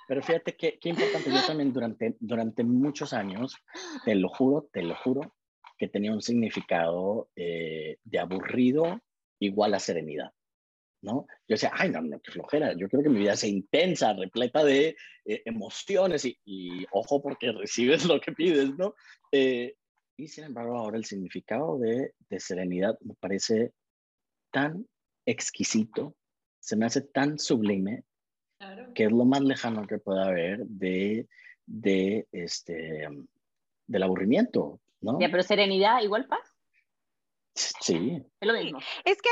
pero 0.08 0.22
fíjate 0.22 0.56
qué, 0.56 0.78
qué 0.80 0.88
importante. 0.88 1.30
Yo 1.30 1.46
también 1.46 1.72
durante, 1.72 2.16
durante 2.20 2.64
muchos 2.64 3.12
años, 3.12 3.56
te 4.04 4.14
lo 4.14 4.28
juro, 4.28 4.68
te 4.72 4.82
lo 4.82 4.96
juro, 4.96 5.34
que 5.78 5.88
tenía 5.88 6.12
un 6.12 6.20
significado 6.20 7.30
eh, 7.36 7.96
de 8.04 8.18
aburrido 8.18 9.00
igual 9.38 9.74
a 9.74 9.78
serenidad. 9.78 10.32
¿no? 11.02 11.26
Yo 11.48 11.54
decía, 11.54 11.70
ay, 11.72 11.90
no, 11.90 12.02
no, 12.02 12.20
qué 12.20 12.30
flojera, 12.30 12.74
yo 12.76 12.88
creo 12.88 13.02
que 13.02 13.08
mi 13.08 13.20
vida 13.20 13.36
sea 13.36 13.48
intensa, 13.48 14.12
repleta 14.12 14.64
de 14.64 14.96
eh, 15.24 15.42
emociones 15.44 16.26
y, 16.26 16.86
ojo 16.92 17.22
porque 17.22 17.52
recibes 17.52 18.04
lo 18.04 18.20
que 18.20 18.32
pides, 18.32 18.76
¿no? 18.76 18.94
Eh, 19.32 19.76
y 20.16 20.28
sin 20.28 20.44
embargo, 20.44 20.76
ahora 20.76 20.98
el 20.98 21.06
significado 21.06 21.78
de, 21.78 22.12
de, 22.28 22.40
serenidad 22.40 22.98
me 23.00 23.14
parece 23.14 23.72
tan 24.52 24.86
exquisito, 25.30 26.16
se 26.58 26.76
me 26.76 26.86
hace 26.86 27.00
tan 27.00 27.38
sublime, 27.38 28.04
que 28.94 29.04
es 29.04 29.10
lo 29.10 29.24
más 29.24 29.40
lejano 29.40 29.86
que 29.86 29.98
pueda 29.98 30.26
haber 30.26 30.66
de, 30.66 31.26
de 31.66 32.28
este, 32.32 33.08
del 33.86 34.02
aburrimiento, 34.02 34.80
¿no? 35.00 35.18
Ya, 35.18 35.30
pero 35.30 35.42
serenidad 35.42 36.02
igual 36.02 36.26
paz. 36.26 36.40
Sí. 37.54 38.22
Es 38.40 38.46
lo 38.48 38.54
mismo. 38.54 38.78
Es 39.04 39.20
que, 39.22 39.30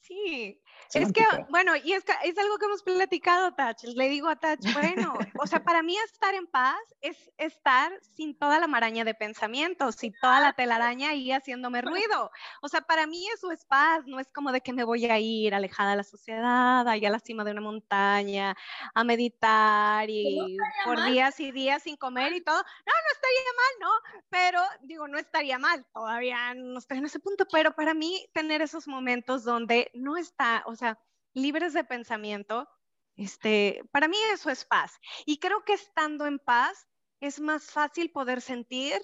sí, 0.00 0.60
es 0.94 1.12
que, 1.12 1.24
bueno, 1.50 1.72
y 1.76 1.92
es, 1.92 2.04
es 2.24 2.38
algo 2.38 2.58
que 2.58 2.66
hemos 2.66 2.82
platicado, 2.82 3.52
Tach. 3.52 3.82
Le 3.82 4.08
digo 4.08 4.28
a 4.28 4.36
Tach, 4.36 4.60
bueno, 4.72 5.14
o 5.38 5.46
sea, 5.46 5.62
para 5.62 5.82
mí 5.82 5.96
estar 6.04 6.34
en 6.34 6.46
paz 6.46 6.78
es 7.00 7.30
estar 7.38 7.92
sin 8.16 8.36
toda 8.38 8.58
la 8.58 8.66
maraña 8.66 9.04
de 9.04 9.14
pensamientos, 9.14 9.96
sin 9.96 10.12
toda 10.20 10.40
la 10.40 10.52
telaraña 10.52 11.10
ahí 11.10 11.32
haciéndome 11.32 11.82
ruido. 11.82 12.30
O 12.62 12.68
sea, 12.68 12.80
para 12.80 13.06
mí 13.06 13.26
eso 13.34 13.50
es 13.50 13.64
paz, 13.64 14.04
no 14.06 14.20
es 14.20 14.28
como 14.32 14.52
de 14.52 14.60
que 14.60 14.72
me 14.72 14.84
voy 14.84 15.04
a 15.06 15.18
ir 15.18 15.54
alejada 15.54 15.90
de 15.90 15.96
la 15.96 16.04
sociedad, 16.04 16.86
ahí 16.88 17.04
a 17.04 17.10
la 17.10 17.18
cima 17.18 17.44
de 17.44 17.52
una 17.52 17.60
montaña, 17.60 18.56
a 18.94 19.04
meditar 19.04 20.08
y 20.08 20.56
por 20.84 21.04
días 21.04 21.38
y 21.40 21.52
días 21.52 21.82
sin 21.82 21.96
comer 21.96 22.32
y 22.32 22.40
todo. 22.40 22.56
No, 22.56 22.62
no 22.62 23.03
estaría 23.24 23.52
mal, 23.56 23.72
¿no? 23.80 24.22
Pero 24.30 24.60
digo, 24.82 25.08
no 25.08 25.18
estaría 25.18 25.58
mal, 25.58 25.86
todavía 25.92 26.54
no 26.54 26.78
estoy 26.78 26.98
en 26.98 27.06
ese 27.06 27.20
punto, 27.20 27.46
pero 27.50 27.74
para 27.74 27.94
mí 27.94 28.26
tener 28.32 28.62
esos 28.62 28.86
momentos 28.86 29.44
donde 29.44 29.90
no 29.94 30.16
está, 30.16 30.62
o 30.66 30.74
sea, 30.76 30.98
libres 31.32 31.72
de 31.72 31.84
pensamiento, 31.84 32.68
este, 33.16 33.82
para 33.92 34.08
mí 34.08 34.16
eso 34.32 34.50
es 34.50 34.64
paz. 34.64 34.98
Y 35.24 35.38
creo 35.38 35.64
que 35.64 35.74
estando 35.74 36.26
en 36.26 36.38
paz 36.38 36.86
es 37.20 37.40
más 37.40 37.70
fácil 37.70 38.10
poder 38.10 38.40
sentir 38.40 39.00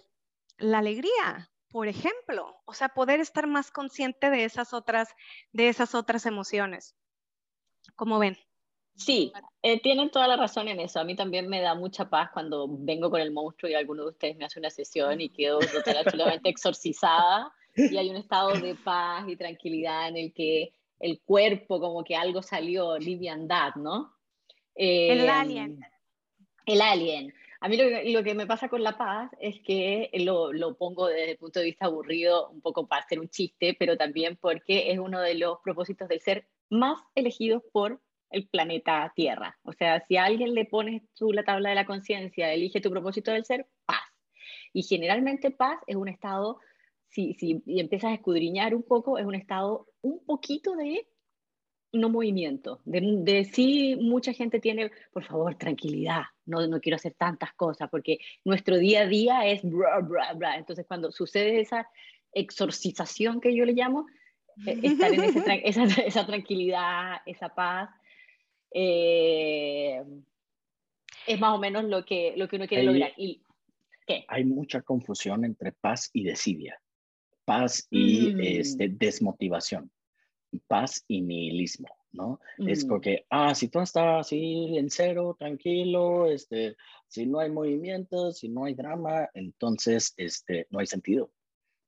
la 0.58 0.78
alegría, 0.78 1.50
por 1.70 1.88
ejemplo, 1.88 2.60
o 2.64 2.74
sea, 2.74 2.88
poder 2.90 3.20
estar 3.20 3.46
más 3.46 3.70
consciente 3.70 4.30
de 4.30 4.44
esas 4.44 4.74
otras, 4.74 5.08
de 5.52 5.68
esas 5.68 5.94
otras 5.94 6.26
emociones. 6.26 6.96
¿Cómo 7.96 8.18
ven? 8.18 8.36
Sí, 8.96 9.32
eh, 9.62 9.80
tienen 9.80 10.10
toda 10.10 10.28
la 10.28 10.36
razón 10.36 10.68
en 10.68 10.78
eso. 10.80 11.00
A 11.00 11.04
mí 11.04 11.16
también 11.16 11.48
me 11.48 11.60
da 11.60 11.74
mucha 11.74 12.10
paz 12.10 12.30
cuando 12.32 12.66
vengo 12.68 13.10
con 13.10 13.20
el 13.20 13.32
monstruo 13.32 13.70
y 13.70 13.74
alguno 13.74 14.02
de 14.02 14.10
ustedes 14.10 14.36
me 14.36 14.44
hace 14.44 14.58
una 14.58 14.70
sesión 14.70 15.20
y 15.20 15.30
quedo 15.30 15.58
totalmente 15.60 16.48
exorcizada 16.50 17.52
y 17.74 17.96
hay 17.96 18.10
un 18.10 18.16
estado 18.16 18.52
de 18.52 18.74
paz 18.74 19.28
y 19.28 19.36
tranquilidad 19.36 20.08
en 20.08 20.16
el 20.16 20.32
que 20.32 20.72
el 20.98 21.20
cuerpo, 21.22 21.80
como 21.80 22.04
que 22.04 22.14
algo 22.14 22.42
salió, 22.42 22.98
liviandad, 22.98 23.74
¿no? 23.76 24.14
el 24.74 25.20
em, 25.20 25.30
alien. 25.30 25.80
El 26.66 26.80
alien. 26.80 27.34
A 27.60 27.68
mí 27.68 27.76
lo, 27.76 28.22
que 28.24 28.34
me 28.34 28.46
pasa 28.46 28.68
con 28.68 28.82
la 28.82 28.96
paz 28.96 29.30
es 29.38 29.60
que 29.60 30.10
lo, 30.14 30.52
lo, 30.52 30.76
pongo 30.76 31.08
desde 31.08 31.32
el 31.32 31.36
punto 31.36 31.58
de 31.60 31.66
vista 31.66 31.86
aburrido, 31.86 32.48
un 32.48 32.62
poco 32.62 32.86
para 32.86 33.02
hacer 33.02 33.20
un 33.20 33.28
chiste, 33.28 33.76
pero 33.78 33.98
también 33.98 34.36
porque 34.36 34.90
es 34.90 34.98
uno 34.98 35.20
de 35.20 35.34
los 35.34 35.58
propósitos 35.62 36.08
del 36.08 36.20
ser 36.20 36.46
más 36.70 36.98
elegidos 37.14 37.62
por 37.70 38.00
el 38.30 38.48
planeta 38.48 39.12
Tierra. 39.14 39.58
O 39.62 39.72
sea, 39.72 40.04
si 40.06 40.16
a 40.16 40.24
alguien 40.24 40.54
le 40.54 40.64
pones 40.64 41.02
tú 41.14 41.32
la 41.32 41.44
tabla 41.44 41.70
de 41.70 41.74
la 41.74 41.86
conciencia, 41.86 42.52
elige 42.52 42.80
tu 42.80 42.90
propósito 42.90 43.32
del 43.32 43.44
ser, 43.44 43.66
paz. 43.86 44.00
Y 44.72 44.82
generalmente 44.82 45.50
paz 45.50 45.78
es 45.86 45.96
un 45.96 46.08
estado 46.08 46.60
si, 47.10 47.34
si 47.34 47.62
y 47.66 47.80
empiezas 47.80 48.12
a 48.12 48.14
escudriñar 48.14 48.74
un 48.74 48.82
poco, 48.82 49.18
es 49.18 49.26
un 49.26 49.34
estado 49.34 49.88
un 50.00 50.24
poquito 50.24 50.76
de 50.76 51.06
no 51.92 52.08
movimiento, 52.08 52.80
de, 52.84 53.00
de 53.00 53.44
sí 53.44 53.96
mucha 54.00 54.32
gente 54.32 54.60
tiene, 54.60 54.92
por 55.12 55.24
favor, 55.24 55.56
tranquilidad, 55.56 56.22
no, 56.46 56.64
no 56.68 56.80
quiero 56.80 56.96
hacer 56.96 57.14
tantas 57.14 57.52
cosas, 57.54 57.90
porque 57.90 58.18
nuestro 58.44 58.78
día 58.78 59.02
a 59.02 59.06
día 59.06 59.46
es 59.46 59.62
bra, 59.64 59.98
bra, 59.98 60.32
bra. 60.34 60.56
Entonces, 60.56 60.86
cuando 60.86 61.10
sucede 61.10 61.60
esa 61.60 61.88
exorcización 62.32 63.40
que 63.40 63.56
yo 63.56 63.64
le 63.64 63.72
llamo, 63.72 64.06
eh, 64.66 64.78
estar 64.84 65.12
en 65.12 65.24
esa, 65.64 65.84
esa, 65.96 66.26
tranquilidad, 66.26 67.22
esa 67.26 67.48
paz, 67.48 67.90
eh, 68.72 70.02
es 71.26 71.40
más 71.40 71.54
o 71.54 71.58
menos 71.58 71.84
lo 71.84 72.04
que, 72.04 72.34
lo 72.36 72.48
que 72.48 72.56
uno 72.56 72.66
quiere 72.66 72.84
lograr. 72.84 73.12
¿Y 73.16 73.42
qué? 74.06 74.24
Hay 74.28 74.44
mucha 74.44 74.82
confusión 74.82 75.44
entre 75.44 75.72
paz 75.72 76.10
y 76.12 76.24
desidia. 76.24 76.80
paz 77.44 77.88
y 77.90 78.32
Mm. 78.34 78.40
este, 78.42 78.88
desmotivación, 78.88 79.90
paz 80.68 81.04
y 81.08 81.20
nihilismo, 81.20 81.88
¿no? 82.12 82.38
Es 82.58 82.84
porque, 82.84 83.26
ah, 83.28 83.54
si 83.56 83.68
todo 83.68 83.82
está 83.82 84.20
así 84.20 84.76
en 84.76 84.88
cero, 84.88 85.34
tranquilo, 85.36 86.30
este, 86.30 86.76
si 87.08 87.26
no 87.26 87.40
hay 87.40 87.50
movimiento, 87.50 88.30
si 88.30 88.48
no 88.48 88.66
hay 88.66 88.74
drama, 88.74 89.28
entonces 89.34 90.14
este, 90.16 90.68
no 90.70 90.78
hay 90.78 90.86
sentido. 90.86 91.32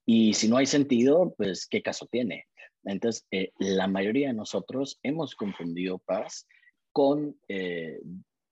Y 0.05 0.35
si 0.35 0.49
no 0.49 0.57
hay 0.57 0.67
sentido, 0.67 1.33
pues, 1.37 1.67
¿qué 1.69 1.81
caso 1.81 2.07
tiene? 2.07 2.47
Entonces, 2.85 3.25
eh, 3.31 3.53
la 3.59 3.87
mayoría 3.87 4.29
de 4.29 4.35
nosotros 4.35 4.99
hemos 5.05 5.37
confundido 5.37 5.99
paz 5.99 6.49
con, 6.93 7.37
eh, 7.49 8.01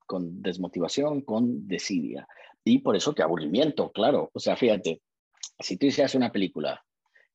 con 0.06 0.42
desmotivación, 0.42 1.22
con 1.22 1.68
desidia. 1.68 2.26
Y 2.64 2.78
por 2.78 2.96
eso 2.96 3.14
que 3.14 3.22
aburrimiento, 3.22 3.90
claro. 3.92 4.30
O 4.32 4.40
sea, 4.40 4.56
fíjate, 4.56 5.02
si 5.58 5.76
tú 5.76 5.86
hicieras 5.86 6.14
una 6.14 6.32
película 6.32 6.84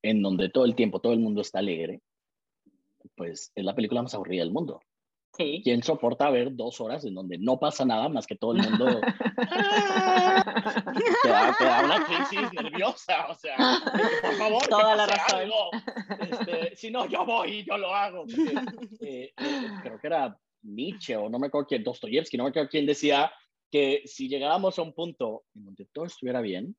en 0.02 0.22
donde 0.22 0.50
todo 0.50 0.64
el 0.64 0.74
tiempo 0.74 1.00
todo 1.00 1.12
el 1.12 1.20
mundo 1.20 1.40
está 1.40 1.58
alegre, 1.58 2.02
pues 3.14 3.52
es 3.54 3.64
la 3.64 3.74
película 3.74 4.02
más 4.02 4.14
aburrida 4.14 4.42
del 4.42 4.52
mundo. 4.52 4.80
Sí. 5.36 5.60
¿Quién 5.62 5.82
soporta 5.82 6.30
ver 6.30 6.56
dos 6.56 6.80
horas 6.80 7.04
en 7.04 7.14
donde 7.14 7.36
no 7.36 7.58
pasa 7.58 7.84
nada 7.84 8.08
más 8.08 8.26
que 8.26 8.36
todo 8.36 8.52
el 8.52 8.62
mundo 8.62 8.86
te 11.22 11.28
da, 11.28 11.54
te 11.58 11.64
da 11.64 11.84
una 11.84 12.06
crisis 12.06 12.50
nerviosa? 12.54 13.26
O 13.28 13.34
sea, 13.34 13.56
por 14.22 14.34
favor, 14.34 14.66
Toda 14.66 14.96
la 14.96 15.06
razón. 15.06 15.50
Este, 16.20 16.74
si 16.76 16.90
no, 16.90 17.06
yo 17.06 17.26
voy 17.26 17.50
y 17.50 17.64
yo 17.64 17.76
lo 17.76 17.94
hago. 17.94 18.24
Porque, 18.24 18.54
eh, 19.00 19.34
eh, 19.36 19.68
creo 19.82 20.00
que 20.00 20.06
era 20.06 20.38
Nietzsche 20.66 21.16
o 21.16 21.28
no 21.28 21.38
me 21.38 21.46
acuerdo 21.48 21.66
quién, 21.68 21.84
Dostoyevsky, 21.84 22.36
no 22.36 22.44
me 22.44 22.50
acuerdo 22.50 22.68
quién 22.70 22.86
decía 22.86 23.32
que 23.70 24.02
si 24.06 24.28
llegábamos 24.28 24.78
a 24.78 24.82
un 24.82 24.92
punto 24.94 25.44
en 25.54 25.64
donde 25.64 25.86
todo 25.92 26.04
estuviera 26.06 26.40
bien 26.40 26.76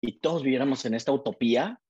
y 0.00 0.18
todos 0.18 0.42
viviéramos 0.42 0.84
en 0.84 0.94
esta 0.94 1.12
utopía, 1.12 1.80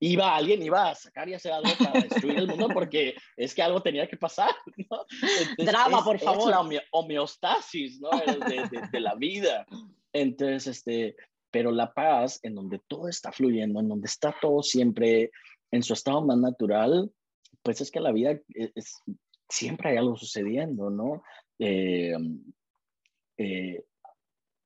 iba 0.00 0.34
alguien, 0.36 0.62
iba 0.62 0.90
a 0.90 0.94
sacar 0.94 1.28
y 1.28 1.34
hacer 1.34 1.52
algo 1.52 1.70
para 1.78 2.00
destruir 2.02 2.38
el 2.38 2.46
mundo 2.46 2.68
porque 2.72 3.14
es 3.36 3.54
que 3.54 3.62
algo 3.62 3.82
tenía 3.82 4.06
que 4.08 4.16
pasar. 4.16 4.50
¿no? 4.90 5.04
Entonces, 5.20 5.66
Drama, 5.66 5.98
es- 5.98 6.04
por 6.04 6.16
es 6.16 6.22
favor. 6.22 6.50
la 6.50 6.60
homeo- 6.60 6.82
homeostasis 6.92 8.00
¿no? 8.00 8.10
de, 8.10 8.68
de- 8.68 8.88
de 8.92 9.00
la 9.00 9.14
vida. 9.14 9.66
Entonces, 10.12 10.66
este, 10.66 11.16
pero 11.50 11.70
la 11.72 11.92
paz, 11.92 12.38
en 12.42 12.54
donde 12.54 12.80
todo 12.86 13.08
está 13.08 13.32
fluyendo, 13.32 13.80
en 13.80 13.88
donde 13.88 14.06
está 14.06 14.34
todo 14.40 14.62
siempre 14.62 15.30
en 15.70 15.82
su 15.82 15.92
estado 15.94 16.22
más 16.24 16.38
natural, 16.38 17.10
pues 17.62 17.80
es 17.80 17.90
que 17.90 18.00
la 18.00 18.12
vida 18.12 18.32
es, 18.54 18.70
es- 18.74 19.02
siempre 19.48 19.90
hay 19.90 19.96
algo 19.98 20.16
sucediendo, 20.16 20.90
¿no? 20.90 21.22
Eh, 21.58 22.14
eh, 23.38 23.84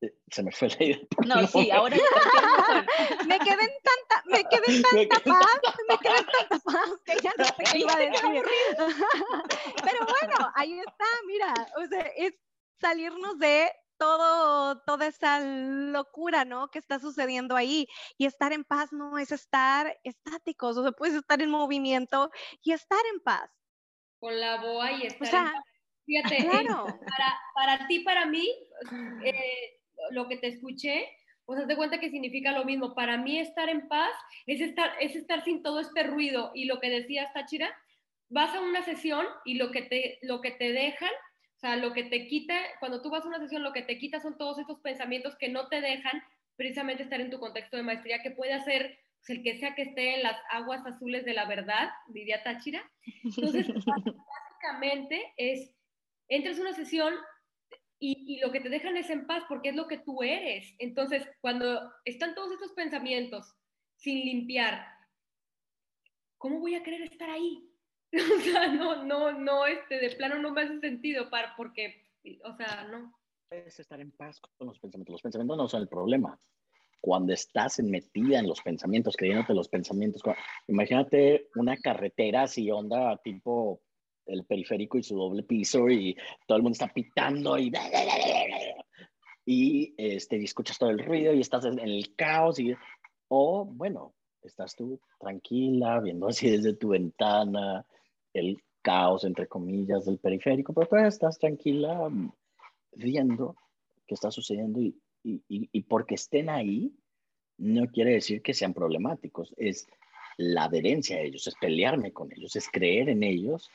eh, 0.01 0.14
se 0.31 0.43
me 0.43 0.51
fue 0.53 0.68
la 0.68 0.85
idea. 0.85 0.99
por 1.14 1.26
No, 1.26 1.47
sí, 1.47 1.53
momento. 1.55 1.74
ahora. 1.74 1.97
Me 3.28 3.39
quedé 3.39 3.62
en 3.62 3.70
tanta, 3.83 4.22
me 4.26 4.45
quedé 4.45 4.76
en 4.76 4.83
Me 4.93 5.07
tanta 5.07 5.20
quedé- 5.22 5.31
paz, 5.31 5.61
me 5.89 5.99
quedé 5.99 6.18
en 6.18 6.26
tanta 6.26 6.59
paz 6.64 6.91
que 7.05 7.16
ya 7.22 7.33
no 7.37 7.45
sé 7.45 7.55
qué 7.72 7.78
iba 7.78 7.93
a 7.93 7.99
decir. 7.99 8.43
Pero 9.85 10.07
bueno, 10.07 10.51
ahí 10.55 10.78
está, 10.78 11.05
mira, 11.26 11.55
o 11.76 11.87
sea, 11.87 12.01
es 12.16 12.33
salirnos 12.81 13.39
de 13.39 13.70
todo, 13.99 14.81
toda 14.83 15.07
esa 15.07 15.41
locura, 15.41 16.45
¿no? 16.45 16.70
Que 16.70 16.78
está 16.78 16.99
sucediendo 16.99 17.55
ahí. 17.57 17.87
Y 18.16 18.24
estar 18.26 18.53
en 18.53 18.64
paz 18.64 18.93
no 18.93 19.18
es 19.18 19.31
estar 19.33 19.99
estáticos, 20.05 20.76
o 20.78 20.83
sea, 20.83 20.93
puedes 20.93 21.14
estar 21.16 21.43
en 21.43 21.51
movimiento 21.51 22.31
y 22.62 22.72
estar 22.72 23.01
en 23.12 23.20
paz. 23.20 23.51
Con 24.21 24.39
la 24.39 24.61
boa 24.61 24.93
y 24.93 25.07
estar 25.07 25.27
O 25.27 25.31
sea. 25.31 25.53
Fíjate, 26.07 26.43
eh, 26.43 26.45
claro. 26.45 26.85
para, 26.87 27.39
para 27.55 27.87
ti, 27.87 28.01
para 28.01 28.27
mí, 28.27 28.49
eh, 29.25 29.79
lo 30.11 30.29
que 30.29 30.37
te 30.37 30.49
escuché, 30.49 31.07
pues 31.45 31.61
haz 31.61 31.68
de 31.68 31.77
cuenta 31.77 32.01
que 32.01 32.11
significa 32.11 32.53
lo 32.53 32.64
mismo. 32.64 32.95
Para 32.95 33.16
mí 33.16 33.39
estar 33.39 33.68
en 33.68 33.89
paz 33.89 34.12
es 34.47 34.61
estar, 34.61 34.91
es 35.01 35.14
estar 35.14 35.45
sin 35.45 35.62
todo 35.62 35.81
este 35.81 36.03
ruido. 36.03 36.51
Y 36.55 36.64
lo 36.64 36.81
que 36.81 36.91
decías, 36.91 37.33
Táchira, 37.33 37.75
vas 38.29 38.55
a 38.55 38.61
una 38.61 38.83
sesión 38.83 39.27
y 39.45 39.55
lo 39.55 39.71
que 39.71 39.83
te, 39.83 40.18
lo 40.23 40.41
que 40.41 40.53
te 40.53 40.73
dejan, 40.73 41.11
o 41.57 41.59
sea, 41.59 41.77
lo 41.77 41.93
que 41.93 42.05
te 42.05 42.27
quita, 42.27 42.57
cuando 42.79 43.03
tú 43.03 43.11
vas 43.11 43.25
a 43.25 43.29
una 43.29 43.39
sesión, 43.39 43.62
lo 43.62 43.73
que 43.73 43.83
te 43.83 43.99
quita 43.99 44.21
son 44.21 44.39
todos 44.39 44.59
estos 44.59 44.81
pensamientos 44.81 45.37
que 45.37 45.49
no 45.49 45.68
te 45.68 45.81
dejan 45.81 46.23
precisamente 46.57 47.03
estar 47.03 47.21
en 47.21 47.31
tu 47.31 47.39
contexto 47.39 47.77
de 47.77 47.83
maestría, 47.83 48.23
que 48.23 48.31
puede 48.31 48.53
hacer 48.53 48.99
pues, 49.21 49.39
el 49.39 49.43
que 49.43 49.59
sea 49.59 49.75
que 49.75 49.83
esté 49.83 50.16
en 50.16 50.23
las 50.23 50.37
aguas 50.51 50.85
azules 50.87 51.25
de 51.25 51.35
la 51.35 51.47
verdad, 51.47 51.91
diría 52.09 52.43
Táchira. 52.43 52.83
Entonces, 53.23 53.66
básicamente 54.59 55.33
es, 55.37 55.75
entras 56.29 56.59
a 56.59 56.62
una 56.62 56.73
sesión 56.73 57.14
y, 57.99 58.25
y, 58.27 58.41
lo 58.41 58.51
que 58.51 58.61
te 58.61 58.71
dejan 58.71 58.97
es 58.97 59.11
en 59.11 59.27
paz 59.27 59.45
porque 59.49 59.71
es 59.71 59.77
lo 59.77 59.87
que 59.87 59.99
tú 59.99 60.23
eres. 60.23 60.75
Entonces, 60.79 61.29
cuando 61.41 61.93
están 62.05 62.35
todos 62.35 62.53
estos 62.53 62.73
pensamientos 62.73 63.55
sin 63.97 64.25
limpiar, 64.25 64.87
¿cómo 66.39 66.61
voy 66.61 66.75
a 66.75 66.83
querer 66.83 67.03
estar 67.03 67.29
ahí? 67.29 67.71
o 68.12 68.41
sea, 68.41 68.68
no, 68.68 69.05
no, 69.05 69.33
no, 69.33 69.66
este, 69.66 69.99
de 69.99 70.16
plano 70.16 70.39
no 70.39 70.53
me 70.53 70.62
hace 70.62 70.81
sentido 70.81 71.29
para, 71.31 71.55
porque, 71.57 72.11
o 72.45 72.57
sea, 72.57 72.89
no. 72.91 73.14
Puedes 73.49 73.79
estar 73.79 74.01
en 74.01 74.12
paz 74.12 74.41
con 74.41 74.68
los 74.68 74.79
pensamientos. 74.79 75.12
Los 75.12 75.23
pensamientos 75.23 75.57
no 75.57 75.68
son 75.68 75.83
el 75.83 75.89
problema. 75.89 76.39
Cuando 77.01 77.32
estás 77.32 77.80
metida 77.80 78.38
en 78.38 78.46
los 78.46 78.61
pensamientos, 78.61 79.16
creyéndote 79.16 79.55
los 79.55 79.68
pensamientos, 79.68 80.22
imagínate 80.68 81.48
una 81.55 81.76
carretera 81.76 82.42
así 82.42 82.70
onda 82.70 83.16
tipo 83.24 83.80
el 84.26 84.44
periférico 84.44 84.98
y 84.98 85.03
su 85.03 85.16
doble 85.16 85.42
piso 85.42 85.88
y 85.88 86.16
todo 86.46 86.57
el 86.57 86.62
mundo 86.62 86.74
está 86.74 86.88
pitando 86.88 87.59
y 87.59 87.72
y 89.46 89.94
este 89.96 90.38
y 90.38 90.44
escuchas 90.44 90.78
todo 90.78 90.90
el 90.90 91.05
ruido 91.05 91.32
y 91.32 91.40
estás 91.40 91.64
en 91.64 91.78
el 91.78 92.14
caos 92.14 92.59
y 92.61 92.74
o 93.28 93.64
bueno 93.64 94.14
estás 94.42 94.76
tú 94.76 95.01
tranquila 95.18 96.01
viendo 96.01 96.28
así 96.28 96.51
desde 96.51 96.76
tu 96.76 96.90
ventana 96.90 97.84
el 98.32 98.62
caos 98.82 99.24
entre 99.24 99.48
comillas 99.48 100.05
del 100.05 100.18
periférico 100.18 100.72
pero 100.72 100.88
tú 100.88 100.96
estás 100.96 101.38
tranquila 101.38 102.11
viendo 102.92 103.57
qué 104.07 104.14
está 104.14 104.30
sucediendo 104.30 104.80
y, 104.80 104.94
y, 105.23 105.43
y, 105.49 105.68
y 105.73 105.83
porque 105.83 106.14
estén 106.14 106.49
ahí 106.49 106.93
no 107.59 107.87
quiere 107.89 108.12
decir 108.12 108.43
que 108.43 108.55
sean 108.55 108.75
problemáticos 108.75 109.55
es 109.57 109.87
la 110.37 110.64
adherencia 110.64 111.16
a 111.16 111.21
ellos 111.21 111.47
es 111.47 111.55
pelearme 111.61 112.12
con 112.12 112.33
ellos 112.33 112.57
es 112.57 112.68
creer 112.68 113.09
en 113.09 113.23
ellos 113.23 113.71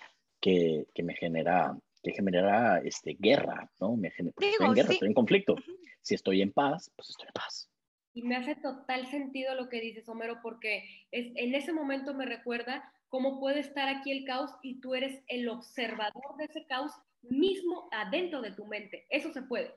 que, 0.46 0.88
que, 0.93 1.02
me 1.02 1.16
genera, 1.16 1.76
que 2.04 2.14
genera 2.14 2.80
este, 2.80 3.18
guerra, 3.20 3.70
¿no? 3.80 3.96
Me 3.96 4.12
genera, 4.12 4.36
Digo, 4.38 4.52
estoy 4.52 4.68
en 4.68 4.74
guerra, 4.76 4.88
sí. 4.89 4.93
estoy 4.93 5.08
en 5.08 5.14
conflicto. 5.14 5.56
Si 6.02 6.14
estoy 6.14 6.41
en 6.43 6.52
paz, 6.52 6.91
pues 6.96 7.10
estoy 7.10 7.28
en 7.28 7.34
paz. 7.34 7.70
Y 8.14 8.22
me 8.22 8.36
hace 8.36 8.56
total 8.56 9.08
sentido 9.08 9.56
lo 9.56 9.70
que 9.70 9.82
dices, 9.82 10.08
Homero, 10.08 10.38
porque 10.43 10.84
es, 11.12 11.32
en 11.36 11.56
ese 11.56 11.74
momento 11.74 12.14
me 12.14 12.28
recuerda 12.28 12.93
cómo 13.10 13.39
puede 13.39 13.60
estar 13.60 13.89
aquí 13.89 14.12
el 14.12 14.24
caos 14.24 14.52
y 14.62 14.80
tú 14.82 14.93
eres 14.93 15.20
el 15.28 15.50
observador 15.50 16.38
de 16.38 16.46
ese 16.46 16.66
caos 16.68 16.91
mismo 17.24 17.89
adentro 17.91 18.41
de 18.41 18.52
tu 18.52 18.66
mente. 18.68 19.08
Eso 19.10 19.34
se 19.34 19.41
puede, 19.41 19.74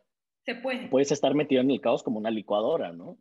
se 0.49 0.55
puede. 0.55 0.89
Puedes 0.89 1.13
estar 1.13 1.35
metido 1.35 1.61
en 1.61 1.71
el 1.71 1.81
caos 1.83 2.03
como 2.03 2.19
una 2.19 2.31
licuadora, 2.31 2.91
¿no? 2.91 3.19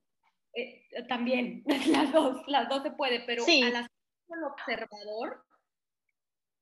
Eh, 0.54 0.88
también, 1.10 1.62
las 1.92 2.14
dos, 2.14 2.42
las 2.48 2.70
dos 2.70 2.84
se 2.84 2.92
puede, 2.92 3.20
pero 3.26 3.44
Sí. 3.44 3.62
al 3.62 3.76
hacer 3.76 3.92
el 4.30 4.44
observador 4.46 5.44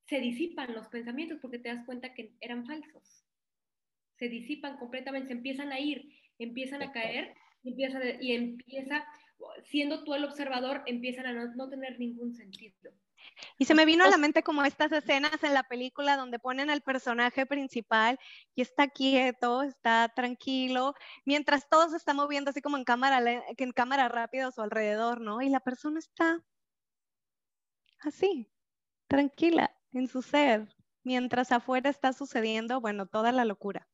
se 0.08 0.20
disipan 0.20 0.74
los 0.74 0.88
pensamientos 0.88 1.38
porque 1.40 1.60
te 1.60 1.70
das 1.70 1.86
cuenta 1.86 2.16
que 2.16 2.34
eran 2.42 2.66
falsos. 2.66 3.28
Se 4.18 4.28
disipan 4.28 4.78
completamente, 4.78 5.28
se 5.28 5.34
empiezan 5.34 5.72
a 5.72 5.80
ir, 5.80 6.10
empiezan 6.40 6.82
a 6.82 6.92
caer 6.92 7.36
y 7.62 7.70
empieza, 7.70 8.00
y 8.20 8.32
empieza, 8.32 9.06
siendo 9.66 10.04
tú 10.04 10.16
el 10.16 10.24
observador, 10.24 10.82
empiezan 10.88 11.28
a 11.28 11.34
no, 11.34 11.54
no 11.54 11.70
tener 11.70 12.00
ningún 12.00 12.34
sentido. 12.34 12.92
Y 13.58 13.66
se 13.66 13.74
me 13.74 13.86
vino 13.86 14.04
a 14.04 14.10
la 14.10 14.18
mente 14.18 14.44
como 14.44 14.64
estas 14.64 14.92
escenas 14.92 15.44
en 15.44 15.54
la 15.54 15.64
película 15.64 16.18
donde 16.18 16.40
ponen 16.40 16.70
al 16.70 16.82
personaje 16.82 17.46
principal 17.46 18.20
y 18.56 18.62
está 18.62 18.88
quieto, 18.88 19.64
está 19.64 20.12
tranquilo, 20.16 20.94
mientras 21.26 21.68
todo 21.70 21.90
se 21.90 21.98
está 21.98 22.14
moviendo 22.14 22.50
así 22.50 22.62
como 22.62 22.78
en 22.78 22.84
cámara, 22.84 23.44
en 23.58 23.72
cámara 23.72 24.08
rápida 24.08 24.48
a 24.48 24.52
su 24.52 24.62
alrededor, 24.62 25.22
¿no? 25.22 25.42
Y 25.42 25.50
la 25.50 25.60
persona 25.60 26.00
está 26.00 26.44
así, 28.00 28.50
tranquila 29.08 29.76
en 29.94 30.08
su 30.08 30.22
ser, 30.22 30.68
mientras 31.04 31.52
afuera 31.52 31.90
está 31.90 32.14
sucediendo, 32.14 32.82
bueno, 32.82 33.06
toda 33.08 33.32
la 33.32 33.46
locura. 33.46 33.88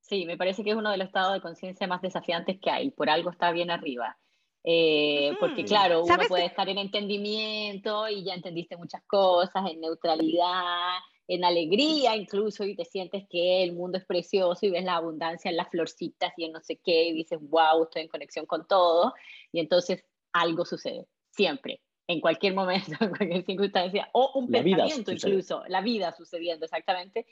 Sí, 0.00 0.26
me 0.26 0.36
parece 0.36 0.62
que 0.62 0.70
es 0.70 0.76
uno 0.76 0.90
de 0.90 0.98
los 0.98 1.06
estados 1.06 1.32
de 1.32 1.40
conciencia 1.40 1.86
más 1.86 2.02
desafiantes 2.02 2.58
que 2.60 2.70
hay. 2.70 2.90
Por 2.90 3.08
algo 3.08 3.30
está 3.30 3.50
bien 3.52 3.70
arriba. 3.70 4.18
Eh. 4.64 5.36
Porque 5.38 5.64
claro, 5.64 5.98
uno 5.98 6.06
¿Sabes 6.06 6.28
puede 6.28 6.44
qué? 6.44 6.48
estar 6.48 6.68
en 6.68 6.78
entendimiento 6.78 8.08
y 8.08 8.24
ya 8.24 8.34
entendiste 8.34 8.76
muchas 8.76 9.02
cosas, 9.06 9.70
en 9.70 9.80
neutralidad, 9.80 10.96
en 11.28 11.44
alegría 11.44 12.16
incluso, 12.16 12.64
y 12.64 12.74
te 12.74 12.84
sientes 12.84 13.24
que 13.28 13.62
el 13.62 13.74
mundo 13.74 13.98
es 13.98 14.04
precioso 14.06 14.64
y 14.64 14.70
ves 14.70 14.84
la 14.84 14.96
abundancia 14.96 15.50
en 15.50 15.56
las 15.58 15.68
florcitas 15.68 16.32
y 16.38 16.44
en 16.44 16.52
no 16.52 16.60
sé 16.60 16.80
qué, 16.82 17.04
y 17.08 17.12
dices, 17.12 17.38
wow, 17.42 17.84
estoy 17.84 18.02
en 18.02 18.08
conexión 18.08 18.46
con 18.46 18.66
todo. 18.66 19.12
Y 19.52 19.60
entonces 19.60 20.02
algo 20.32 20.64
sucede, 20.64 21.06
siempre, 21.30 21.80
en 22.06 22.20
cualquier 22.20 22.54
momento, 22.54 22.92
en 23.00 23.10
cualquier 23.10 23.44
circunstancia, 23.44 24.08
o 24.12 24.32
un 24.34 24.50
La 24.50 24.62
vida 24.62 24.84
pensamiento 24.84 25.12
incluso, 25.12 25.62
la 25.68 25.80
vida 25.80 26.12
sucediendo 26.12 26.66
exactamente. 26.66 27.26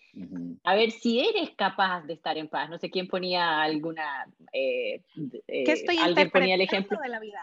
A 0.64 0.74
ver 0.74 0.90
si 0.90 1.20
eres 1.20 1.50
capaz 1.56 2.02
de 2.02 2.14
estar 2.14 2.36
en 2.38 2.48
paz. 2.48 2.70
No 2.70 2.78
sé 2.78 2.90
quién 2.90 3.08
ponía 3.08 3.60
alguna. 3.62 4.26
eh, 4.52 5.02
eh, 5.46 5.64
¿Qué 5.64 5.72
estoy 5.72 5.98
alguien 5.98 6.30
ponía 6.30 6.54
el 6.54 6.60
ejemplo. 6.62 6.98
de 7.00 7.08
la 7.08 7.20
vida? 7.20 7.40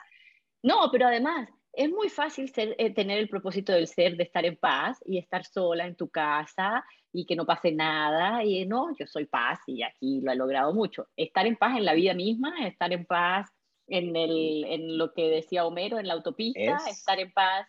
No, 0.64 0.90
pero 0.92 1.08
además, 1.08 1.48
es 1.72 1.90
muy 1.90 2.10
fácil 2.10 2.50
ser, 2.50 2.76
eh, 2.78 2.94
tener 2.94 3.20
el 3.20 3.30
propósito 3.30 3.72
del 3.72 3.88
ser, 3.88 4.18
de 4.18 4.24
estar 4.24 4.46
en 4.46 4.58
paz 4.58 4.98
y 5.06 5.18
estar 5.18 5.46
sola 5.46 5.86
en 5.86 5.96
tu 5.96 6.10
casa 6.10 6.84
y 7.14 7.26
que 7.26 7.36
no 7.36 7.46
pase 7.46 7.72
nada. 7.72 8.44
Y 8.44 8.66
no, 8.66 8.96
yo 8.98 9.06
soy 9.06 9.26
paz 9.26 9.60
y 9.68 9.84
aquí 9.84 10.22
lo 10.22 10.32
he 10.32 10.36
logrado 10.36 10.74
mucho. 10.74 11.08
Estar 11.16 11.46
en 11.46 11.56
paz 11.56 11.78
en 11.78 11.86
la 11.86 11.94
vida 11.94 12.14
misma, 12.14 12.66
estar 12.66 12.92
en 12.92 13.06
paz 13.06 13.50
en, 13.90 14.16
el, 14.16 14.66
en 14.66 14.98
lo 14.98 15.14
que 15.14 15.30
decía 15.30 15.66
Homero, 15.66 16.00
en 16.00 16.08
la 16.08 16.14
autopista, 16.14 16.78
estar 16.88 17.20
en 17.20 17.32
paz 17.32 17.68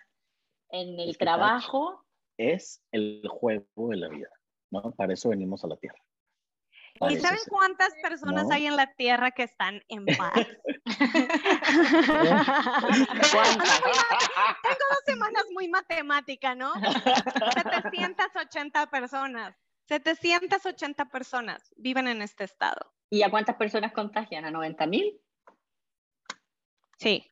en 0.70 1.00
el 1.00 1.18
trabajo. 1.18 2.04
Es 2.36 2.82
el 2.92 3.22
juego 3.28 3.88
de 3.90 3.96
la 3.96 4.08
vida, 4.08 4.30
¿no? 4.70 4.92
Para 4.92 5.12
eso 5.12 5.28
venimos 5.28 5.64
a 5.64 5.68
la 5.68 5.76
Tierra. 5.76 5.98
¿Y 7.08 7.16
saben 7.16 7.40
cuántas 7.48 7.94
personas 8.02 8.50
hay 8.50 8.66
en 8.66 8.76
la 8.76 8.92
Tierra 8.94 9.30
que 9.30 9.44
están 9.44 9.82
en 9.88 10.04
paz? 10.04 10.34
Tengo 10.84 11.14
dos 14.90 15.04
semanas 15.06 15.44
muy 15.52 15.68
matemática, 15.68 16.54
¿no? 16.54 16.72
780 17.54 18.90
personas. 18.90 19.56
780 19.86 21.06
personas 21.06 21.72
viven 21.76 22.06
en 22.06 22.22
este 22.22 22.44
estado. 22.44 22.92
¿Y 23.10 23.22
a 23.22 23.30
cuántas 23.30 23.56
personas 23.56 23.92
contagian? 23.92 24.44
¿A 24.44 24.50
90 24.50 24.86
mil? 24.86 25.20
Sí. 27.00 27.26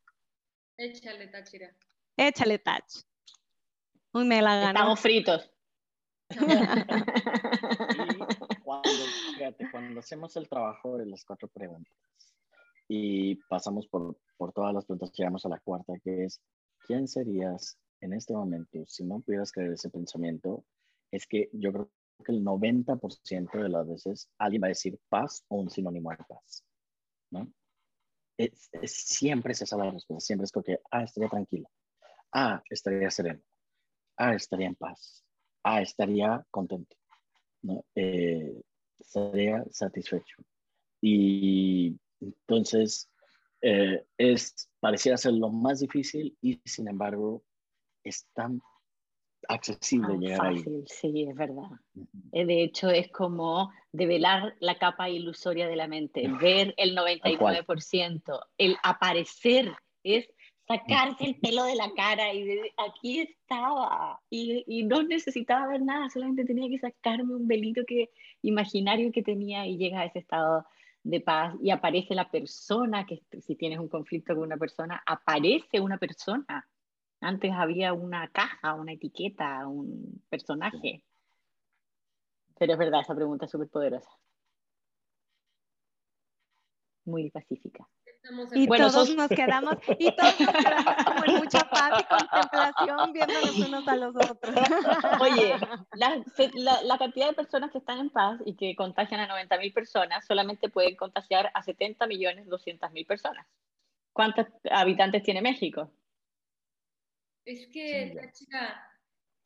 Échale, 0.79 1.29
Tachira. 1.29 1.71
Échale, 2.17 2.59
Tach. 2.59 2.87
Muy 4.15 4.25
me 4.25 4.41
la 4.41 4.57
gana. 4.57 4.71
Estamos 4.71 5.01
fritos. 5.01 5.53
cuando, 9.71 10.01
hacemos 10.01 10.35
el 10.37 10.49
trabajo 10.49 10.97
de 10.97 11.05
las 11.07 11.23
cuatro 11.25 11.49
preguntas 11.49 11.93
y 12.89 13.35
pasamos 13.51 13.87
por, 13.89 14.19
por 14.39 14.53
todas 14.55 14.73
las 14.73 14.87
preguntas, 14.87 15.13
llegamos 15.13 15.45
a 15.45 15.51
la 15.51 15.61
cuarta, 15.61 15.93
que 16.03 16.25
es, 16.25 16.41
¿quién 16.87 17.07
serías 17.07 17.79
en 18.01 18.15
este 18.15 18.33
momento 18.33 18.87
si 18.87 19.05
no 19.05 19.21
pudieras 19.21 19.53
creer 19.53 19.73
ese 19.73 19.91
pensamiento? 19.91 20.65
Es 21.11 21.27
que 21.27 21.51
yo 21.53 21.73
creo 21.73 21.91
que 22.25 22.33
el 22.33 22.43
90% 22.43 23.63
de 23.63 23.69
las 23.69 23.87
veces 23.87 24.31
alguien 24.39 24.63
va 24.63 24.69
a 24.69 24.69
decir 24.69 24.99
paz 25.11 25.45
o 25.49 25.57
un 25.57 25.69
sinónimo 25.69 26.11
de 26.11 26.17
paz, 26.27 26.65
¿no? 27.31 27.53
Es, 28.39 28.71
siempre 28.85 29.53
es 29.53 29.63
esa 29.63 29.77
la 29.77 29.91
respuesta, 29.91 30.25
siempre 30.25 30.45
es 30.45 30.53
como 30.53 30.65
que, 30.65 30.79
ah, 30.93 31.03
estaría 31.03 31.29
tranquila, 31.29 31.69
ah, 32.33 32.63
estaría 32.71 33.11
sereno, 33.11 33.43
ah, 34.17 34.35
estaría 34.35 34.69
en 34.69 34.77
paz, 34.77 35.25
ah, 35.65 35.83
estaría 35.83 36.47
contento. 36.51 36.97
Eh, 37.95 38.63
estaría 38.99 39.65
satisfecho. 39.71 40.43
Y 41.01 41.99
entonces, 42.21 43.11
eh, 43.61 44.05
es, 44.17 44.71
pareciera 44.81 45.17
ser 45.17 45.33
lo 45.33 45.51
más 45.51 45.81
difícil 45.81 46.37
y 46.41 46.61
sin 46.65 46.89
embargo 46.89 47.43
es 48.05 48.27
tan 48.35 48.61
accesible 49.49 50.19
llegar 50.19 50.55
fácil, 50.55 50.85
Sí, 50.87 51.27
es 51.29 51.35
verdad. 51.35 51.71
Eh, 52.33 52.45
de 52.45 52.63
hecho, 52.63 52.91
es 52.91 53.11
como 53.11 53.73
develar 53.93 54.55
la 54.61 54.79
capa 54.79 55.09
ilusoria 55.09 55.67
de 55.69 55.77
la 55.77 55.89
mente, 55.89 56.23
ver 56.41 56.75
el 56.77 56.97
99%, 56.97 58.47
el 58.59 58.77
aparecer, 58.83 59.73
es 60.03 60.29
sacarse 60.67 61.25
el 61.25 61.37
pelo 61.37 61.65
de 61.65 61.75
la 61.75 61.91
cara 61.97 62.33
y 62.33 62.45
de, 62.45 62.73
aquí 62.77 63.21
estaba 63.21 64.21
y, 64.29 64.65
y, 64.67 64.85
no 64.85 65.03
necesitaba 65.03 65.67
ver 65.67 65.81
nada, 65.81 66.11
solamente 66.11 66.45
tenía 66.45 66.69
que 66.69 66.79
sacarme 66.79 67.35
un 67.35 67.49
velito 67.49 67.83
que, 67.87 68.11
imaginario 68.43 69.11
que 69.11 69.23
tenía 69.23 69.67
y 69.67 69.79
llega 69.79 70.01
a 70.01 70.05
ese 70.05 70.19
estado 70.19 70.67
de 71.03 71.21
paz 71.21 71.55
y 71.63 71.71
aparece 71.71 72.15
la 72.15 72.31
persona, 72.31 73.07
que 73.07 73.23
si 73.41 73.57
tienes 73.57 73.79
un 73.79 73.89
conflicto 73.89 74.35
con 74.35 74.45
una 74.45 74.57
persona, 74.57 75.03
aparece 75.07 75.81
una 75.81 75.97
persona. 75.97 76.69
Antes 77.21 77.53
había 77.53 77.93
una 77.93 78.29
caja, 78.29 78.75
una 78.75 78.93
etiqueta, 78.93 79.67
un 79.67 80.23
personaje. 80.29 81.05
Pero 82.59 82.73
es 82.73 82.79
verdad, 82.79 83.01
esa 83.01 83.15
pregunta 83.15 83.47
es 83.47 83.51
súper 83.51 83.69
poderosa. 83.69 84.11
Muy 87.05 87.31
pacífica. 87.31 87.89
Y 88.53 88.67
todos 88.67 89.17
nos 89.17 89.29
quedamos, 89.29 89.77
y 89.99 90.13
todos 90.15 90.41
nos 90.41 90.53
quedamos 90.53 91.05
como 91.05 91.25
en 91.25 91.35
mucha 91.37 91.61
paz 91.71 92.01
y 92.01 92.05
contemplación 92.05 93.13
viéndonos 93.13 93.59
unos 93.59 93.89
a 93.89 93.97
los 93.97 94.17
otros. 94.17 94.55
Oye, 95.21 95.55
la, 95.95 96.83
la, 96.83 96.99
cantidad 96.99 97.29
de 97.29 97.33
personas 97.33 97.71
que 97.71 97.79
están 97.79 97.99
en 97.99 98.11
paz 98.11 98.41
y 98.45 98.55
que 98.55 98.77
contagian 98.77 99.21
a 99.21 99.27
90 99.29 99.59
mil 99.59 99.73
personas 99.73 100.27
solamente 100.27 100.69
pueden 100.69 100.97
contagiar 100.97 101.51
a 101.55 101.63
70 101.63 102.07
millones 102.07 102.47
200 102.49 102.93
mil 102.93 103.07
personas. 103.07 103.47
¿Cuántos 104.13 104.47
habitantes 104.71 105.23
tiene 105.23 105.41
México? 105.41 105.91
Es 107.49 107.67
que, 107.73 108.15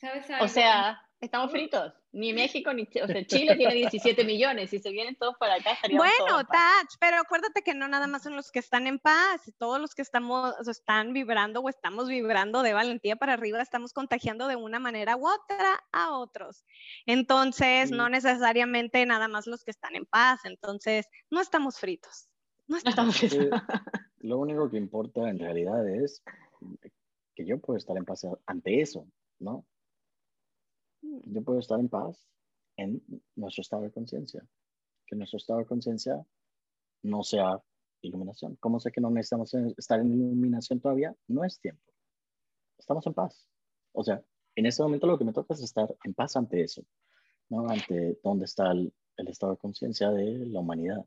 ¿sabes 0.00 0.28
algo? 0.30 0.44
O 0.44 0.48
sea, 0.48 1.00
Estamos 1.22 1.52
fritos. 1.52 1.94
Ni 2.10 2.32
México 2.32 2.72
ni 2.74 2.82
o 2.82 3.06
sea, 3.06 3.24
Chile 3.26 3.54
tiene 3.54 3.74
17 3.74 4.24
millones. 4.24 4.70
Si 4.70 4.80
se 4.80 4.90
vienen 4.90 5.14
todos 5.14 5.36
para 5.38 5.54
acá, 5.54 5.70
estaríamos 5.70 6.04
Bueno, 6.04 6.44
Tach, 6.44 6.88
pero 6.98 7.18
acuérdate 7.18 7.62
que 7.62 7.74
no 7.74 7.86
nada 7.86 8.08
más 8.08 8.24
son 8.24 8.34
los 8.34 8.50
que 8.50 8.58
están 8.58 8.88
en 8.88 8.98
paz. 8.98 9.40
Todos 9.56 9.80
los 9.80 9.94
que 9.94 10.02
estamos, 10.02 10.56
están 10.68 11.12
vibrando 11.12 11.60
o 11.60 11.68
estamos 11.68 12.08
vibrando 12.08 12.64
de 12.64 12.72
valentía 12.72 13.14
para 13.14 13.34
arriba, 13.34 13.62
estamos 13.62 13.92
contagiando 13.92 14.48
de 14.48 14.56
una 14.56 14.80
manera 14.80 15.16
u 15.16 15.28
otra 15.28 15.78
a 15.92 16.10
otros. 16.18 16.64
Entonces, 17.06 17.92
no 17.92 18.08
necesariamente 18.08 19.06
nada 19.06 19.28
más 19.28 19.46
los 19.46 19.62
que 19.62 19.70
están 19.70 19.94
en 19.94 20.06
paz. 20.06 20.40
Entonces, 20.42 21.06
no 21.30 21.40
estamos 21.40 21.78
fritos. 21.78 22.28
No 22.66 22.78
estamos 22.78 23.16
fritos. 23.16 23.38
Lo 24.18 24.38
único 24.38 24.68
que 24.68 24.76
importa 24.76 25.28
en 25.28 25.38
realidad 25.38 25.88
es 25.88 26.20
que 27.34 27.44
yo 27.44 27.58
puedo 27.58 27.76
estar 27.76 27.96
en 27.96 28.04
paz 28.04 28.26
ante 28.46 28.80
eso, 28.80 29.06
¿no? 29.38 29.64
yo 31.02 31.42
puedo 31.42 31.58
estar 31.58 31.78
en 31.80 31.88
paz 31.88 32.28
en 32.76 33.02
nuestro 33.34 33.62
estado 33.62 33.82
de 33.82 33.90
conciencia. 33.90 34.46
Que 35.06 35.16
nuestro 35.16 35.36
estado 35.36 35.58
de 35.58 35.66
conciencia 35.66 36.24
no 37.02 37.22
sea 37.22 37.60
iluminación. 38.00 38.56
¿Cómo 38.56 38.80
sé 38.80 38.90
que 38.92 39.00
no 39.00 39.10
necesitamos 39.10 39.52
estar 39.76 40.00
en 40.00 40.12
iluminación 40.12 40.80
todavía? 40.80 41.14
No 41.28 41.44
es 41.44 41.60
tiempo. 41.60 41.82
Estamos 42.78 43.06
en 43.06 43.14
paz. 43.14 43.46
O 43.92 44.02
sea, 44.02 44.22
en 44.54 44.66
este 44.66 44.82
momento 44.82 45.06
lo 45.06 45.18
que 45.18 45.24
me 45.24 45.32
toca 45.32 45.54
es 45.54 45.62
estar 45.62 45.94
en 46.04 46.14
paz 46.14 46.36
ante 46.36 46.62
eso, 46.62 46.84
¿no? 47.48 47.68
Ante 47.68 48.18
dónde 48.22 48.44
está 48.44 48.72
el, 48.72 48.92
estado 49.16 49.52
de 49.52 49.58
conciencia 49.58 50.10
de 50.10 50.46
la 50.46 50.60
humanidad. 50.60 51.04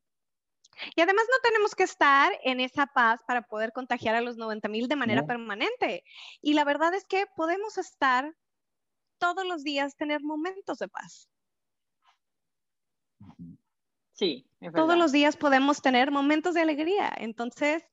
Y 0.96 1.02
además 1.02 1.26
no 1.30 1.38
tenemos 1.44 1.76
que 1.76 1.84
estar 1.84 2.32
en 2.44 2.62
esa 2.62 2.88
paz 2.88 3.22
para 3.28 3.42
poder 3.42 3.74
contagiar 3.74 4.16
a 4.16 4.22
los 4.22 4.38
90 4.38 4.70
mil 4.70 4.88
de 4.88 4.96
manera 4.96 5.26
permanente. 5.26 6.04
Y 6.42 6.54
la 6.54 6.64
verdad 6.64 6.94
es 6.94 7.06
que 7.06 7.26
podemos 7.36 7.78
estar 7.78 8.34
todos 9.18 9.46
los 9.46 9.64
días 9.64 9.98
tener 9.98 10.22
momentos 10.22 10.80
de 10.80 10.88
paz. 10.88 11.30
Sí, 14.14 14.48
todos 14.74 14.98
los 14.98 15.12
días 15.12 15.36
podemos 15.36 15.82
tener 15.82 16.12
momentos 16.12 16.54
de 16.54 16.62
alegría. 16.62 17.12
Entonces, 17.18 17.84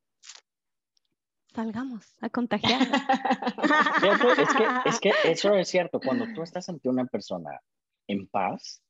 salgamos 1.53 2.07
a 2.21 2.31
contagiar. 2.31 2.81
es, 4.87 5.01
que, 5.01 5.13
eso 5.25 5.55
es 5.55 5.69
cierto. 5.69 5.99
Cuando 5.99 6.33
tú 6.33 6.43
estás 6.43 6.69
ante 6.69 6.89
una 6.89 7.07
persona 7.07 7.61
en 8.07 8.29
paz 8.29 8.81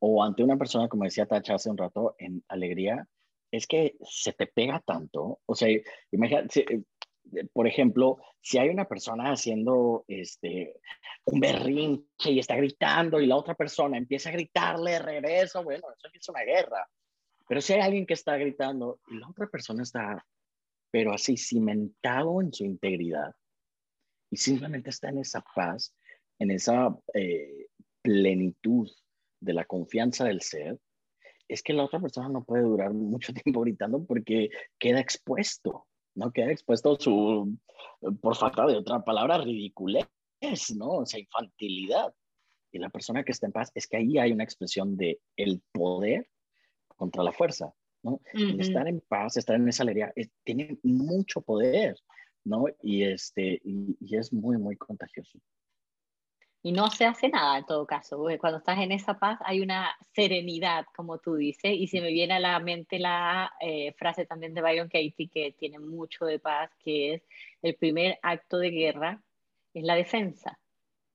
o 0.00 0.24
ante 0.24 0.42
una 0.42 0.56
persona, 0.56 0.88
como 0.88 1.04
decía 1.04 1.26
Tacha 1.26 1.54
hace 1.54 1.70
un 1.70 1.78
rato, 1.78 2.16
en 2.18 2.42
alegría, 2.48 3.06
es 3.52 3.66
que 3.66 3.96
se 4.00 4.32
te 4.32 4.46
pega 4.46 4.80
tanto. 4.80 5.40
O 5.46 5.54
sea, 5.54 5.68
imagínate, 6.10 6.84
por 7.52 7.66
ejemplo, 7.66 8.18
si 8.40 8.58
hay 8.58 8.70
una 8.70 8.88
persona 8.88 9.30
haciendo 9.30 10.04
este, 10.08 10.80
un 11.26 11.38
berrinche 11.38 12.32
y 12.32 12.38
está 12.38 12.56
gritando 12.56 13.20
y 13.20 13.26
la 13.26 13.36
otra 13.36 13.54
persona 13.54 13.98
empieza 13.98 14.30
a 14.30 14.32
gritarle 14.32 14.98
regreso, 14.98 15.62
bueno, 15.62 15.86
eso 15.96 16.08
es 16.12 16.28
una 16.30 16.42
guerra. 16.42 16.88
Pero 17.46 17.60
si 17.60 17.74
hay 17.74 17.80
alguien 17.80 18.06
que 18.06 18.14
está 18.14 18.36
gritando 18.38 19.00
y 19.08 19.18
la 19.18 19.28
otra 19.28 19.46
persona 19.46 19.82
está, 19.82 20.26
pero 20.90 21.12
así 21.12 21.36
cimentado 21.36 22.40
en 22.40 22.52
su 22.52 22.64
integridad 22.64 23.34
y 24.30 24.38
simplemente 24.38 24.88
está 24.88 25.10
en 25.10 25.18
esa 25.18 25.44
paz, 25.54 25.94
en 26.38 26.50
esa 26.50 26.96
eh, 27.12 27.66
plenitud 28.00 28.90
de 29.40 29.52
la 29.52 29.66
confianza 29.66 30.24
del 30.24 30.40
ser, 30.40 30.78
es 31.52 31.62
que 31.62 31.72
la 31.72 31.84
otra 31.84 32.00
persona 32.00 32.28
no 32.28 32.44
puede 32.44 32.62
durar 32.62 32.92
mucho 32.92 33.32
tiempo 33.44 33.60
gritando 33.60 34.04
porque 34.04 34.50
queda 34.78 35.00
expuesto 35.00 35.86
no 36.14 36.32
queda 36.32 36.50
expuesto 36.50 36.96
su, 36.98 37.56
por 38.20 38.36
falta 38.36 38.66
de 38.66 38.76
otra 38.76 39.04
palabra, 39.04 39.38
ridiculez, 39.38 40.06
¿no? 40.76 40.90
O 40.90 41.06
sea, 41.06 41.20
infantilidad. 41.20 42.12
Y 42.72 42.78
la 42.78 42.88
persona 42.88 43.22
que 43.22 43.32
está 43.32 43.46
en 43.46 43.52
paz 43.52 43.70
es 43.74 43.86
que 43.86 43.98
ahí 43.98 44.18
hay 44.18 44.32
una 44.32 44.44
expresión 44.44 44.96
de 44.96 45.20
el 45.36 45.62
poder 45.72 46.28
contra 46.96 47.22
la 47.22 47.32
fuerza, 47.32 47.72
¿no? 48.02 48.20
Estar 48.32 48.88
en 48.88 49.00
paz, 49.00 49.36
estar 49.36 49.56
en 49.56 49.68
esa 49.68 49.82
alegría, 49.82 50.12
tiene 50.44 50.78
mucho 50.82 51.42
poder, 51.42 51.96
¿no? 52.44 52.64
Y, 52.82 53.04
este, 53.04 53.60
y, 53.64 54.16
es 54.16 54.32
muy, 54.32 54.56
muy 54.56 54.76
contagioso. 54.76 55.38
Y 56.62 56.72
no 56.72 56.90
se 56.90 57.04
hace 57.06 57.28
nada 57.28 57.58
en 57.58 57.66
todo 57.66 57.86
caso. 57.86 58.24
Cuando 58.40 58.58
estás 58.58 58.78
en 58.78 58.92
esa 58.92 59.18
paz 59.18 59.38
hay 59.44 59.60
una 59.60 59.94
serenidad, 60.14 60.86
como 60.94 61.18
tú 61.18 61.34
dices, 61.36 61.72
y 61.72 61.88
se 61.88 62.00
me 62.00 62.08
viene 62.12 62.34
a 62.34 62.40
la 62.40 62.58
mente 62.60 62.98
la 62.98 63.52
eh, 63.60 63.92
frase 63.98 64.26
también 64.26 64.54
de 64.54 64.62
Byron 64.62 64.88
Katie 64.88 65.28
que 65.28 65.54
tiene 65.58 65.78
mucho 65.78 66.24
de 66.24 66.38
paz, 66.38 66.70
que 66.84 67.14
es 67.14 67.22
el 67.62 67.74
primer 67.76 68.18
acto 68.22 68.58
de 68.58 68.70
guerra 68.70 69.22
es 69.74 69.84
la 69.84 69.94
defensa. 69.94 70.58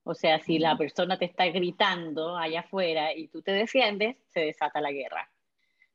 O 0.03 0.13
sea, 0.15 0.39
si 0.39 0.57
la 0.57 0.77
persona 0.77 1.17
te 1.17 1.25
está 1.25 1.45
gritando 1.47 2.37
allá 2.37 2.61
afuera 2.61 3.13
y 3.13 3.27
tú 3.27 3.41
te 3.41 3.51
defiendes, 3.51 4.15
se 4.27 4.41
desata 4.41 4.79
la 4.81 4.91
guerra. 4.91 5.29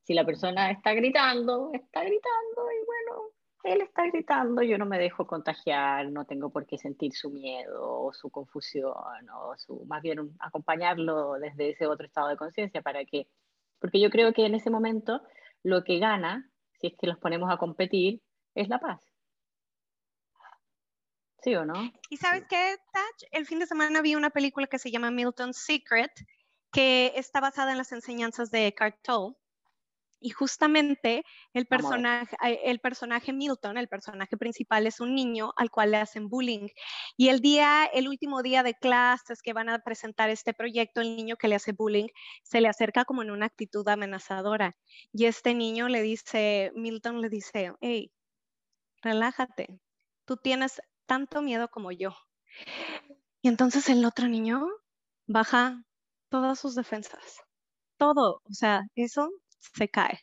Si 0.02 0.14
la 0.14 0.24
persona 0.24 0.70
está 0.70 0.92
gritando, 0.92 1.70
está 1.72 2.00
gritando 2.00 2.72
y 2.72 2.84
bueno, 2.84 3.01
él 3.62 3.80
está 3.80 4.06
gritando, 4.06 4.62
yo 4.62 4.76
no 4.76 4.86
me 4.86 4.98
dejo 4.98 5.26
contagiar, 5.26 6.10
no 6.10 6.24
tengo 6.24 6.50
por 6.50 6.66
qué 6.66 6.78
sentir 6.78 7.12
su 7.12 7.30
miedo 7.30 8.02
o 8.02 8.12
su 8.12 8.30
confusión, 8.30 8.92
o 9.34 9.56
su, 9.56 9.84
más 9.86 10.02
bien 10.02 10.34
acompañarlo 10.40 11.34
desde 11.34 11.70
ese 11.70 11.86
otro 11.86 12.06
estado 12.06 12.28
de 12.28 12.36
conciencia 12.36 12.82
para 12.82 13.04
que, 13.04 13.28
porque 13.78 14.00
yo 14.00 14.10
creo 14.10 14.32
que 14.32 14.46
en 14.46 14.54
ese 14.54 14.70
momento 14.70 15.22
lo 15.62 15.84
que 15.84 15.98
gana, 15.98 16.50
si 16.80 16.88
es 16.88 16.94
que 16.98 17.06
los 17.06 17.18
ponemos 17.18 17.52
a 17.52 17.56
competir, 17.56 18.20
es 18.54 18.68
la 18.68 18.80
paz. 18.80 19.00
¿Sí 21.42 21.54
o 21.56 21.64
no? 21.64 21.74
Y 22.08 22.16
sabes 22.18 22.44
qué, 22.48 22.76
Taj? 22.92 23.30
El 23.32 23.46
fin 23.46 23.58
de 23.58 23.66
semana 23.66 24.00
vi 24.00 24.14
una 24.14 24.30
película 24.30 24.68
que 24.68 24.78
se 24.78 24.92
llama 24.92 25.10
Milton's 25.10 25.56
Secret, 25.56 26.12
que 26.72 27.12
está 27.16 27.40
basada 27.40 27.72
en 27.72 27.78
las 27.78 27.90
enseñanzas 27.92 28.50
de 28.50 28.68
Eckhart 28.68 29.02
Tolle 29.02 29.36
y 30.22 30.30
justamente 30.30 31.24
el 31.52 31.66
personaje, 31.66 32.36
el 32.64 32.78
personaje 32.78 33.32
Milton, 33.32 33.76
el 33.76 33.88
personaje 33.88 34.36
principal, 34.36 34.86
es 34.86 35.00
un 35.00 35.14
niño 35.14 35.52
al 35.56 35.70
cual 35.70 35.90
le 35.90 35.98
hacen 35.98 36.28
bullying. 36.28 36.68
Y 37.16 37.28
el 37.28 37.40
día, 37.40 37.84
el 37.92 38.08
último 38.08 38.42
día 38.42 38.62
de 38.62 38.74
clases 38.74 39.42
que 39.42 39.52
van 39.52 39.68
a 39.68 39.80
presentar 39.80 40.30
este 40.30 40.54
proyecto, 40.54 41.00
el 41.00 41.16
niño 41.16 41.36
que 41.36 41.48
le 41.48 41.56
hace 41.56 41.72
bullying 41.72 42.06
se 42.44 42.60
le 42.60 42.68
acerca 42.68 43.04
como 43.04 43.22
en 43.22 43.30
una 43.30 43.46
actitud 43.46 43.86
amenazadora. 43.88 44.76
Y 45.12 45.26
este 45.26 45.54
niño 45.54 45.88
le 45.88 46.02
dice, 46.02 46.72
Milton 46.74 47.20
le 47.20 47.28
dice, 47.28 47.72
hey, 47.80 48.12
relájate, 49.02 49.80
tú 50.24 50.36
tienes 50.36 50.80
tanto 51.06 51.42
miedo 51.42 51.68
como 51.68 51.90
yo. 51.90 52.14
Y 53.42 53.48
entonces 53.48 53.88
el 53.88 54.04
otro 54.04 54.28
niño 54.28 54.68
baja 55.26 55.82
todas 56.28 56.60
sus 56.60 56.74
defensas. 56.76 57.40
Todo, 57.96 58.40
o 58.44 58.52
sea, 58.52 58.82
eso 58.94 59.30
se 59.74 59.88
cae. 59.88 60.20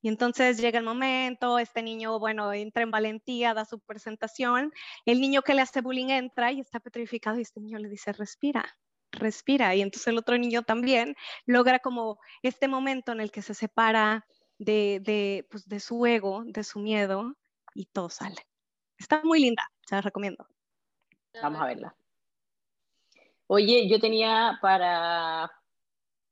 Y 0.00 0.08
entonces 0.08 0.58
llega 0.58 0.78
el 0.78 0.84
momento, 0.84 1.58
este 1.58 1.82
niño, 1.82 2.18
bueno, 2.18 2.52
entra 2.52 2.82
en 2.82 2.90
valentía, 2.90 3.54
da 3.54 3.64
su 3.64 3.80
presentación, 3.80 4.70
el 5.06 5.18
niño 5.18 5.40
que 5.40 5.54
le 5.54 5.62
hace 5.62 5.80
bullying 5.80 6.10
entra 6.10 6.52
y 6.52 6.60
está 6.60 6.78
petrificado 6.78 7.38
y 7.38 7.42
este 7.42 7.60
niño 7.60 7.78
le 7.78 7.88
dice, 7.88 8.12
respira, 8.12 8.76
respira. 9.12 9.74
Y 9.74 9.80
entonces 9.80 10.08
el 10.08 10.18
otro 10.18 10.36
niño 10.36 10.62
también 10.62 11.16
logra 11.46 11.78
como 11.78 12.18
este 12.42 12.68
momento 12.68 13.12
en 13.12 13.20
el 13.20 13.30
que 13.30 13.40
se 13.40 13.54
separa 13.54 14.26
de, 14.58 15.00
de, 15.02 15.46
pues, 15.50 15.66
de 15.66 15.80
su 15.80 16.04
ego, 16.04 16.42
de 16.44 16.64
su 16.64 16.80
miedo 16.80 17.34
y 17.74 17.86
todo 17.86 18.10
sale. 18.10 18.46
Está 18.98 19.22
muy 19.24 19.40
linda, 19.40 19.62
se 19.86 19.94
la 19.94 20.02
recomiendo. 20.02 20.46
Vamos 21.42 21.62
a 21.62 21.66
verla. 21.66 21.96
Oye, 23.46 23.88
yo 23.88 23.98
tenía 24.00 24.58
para 24.60 25.50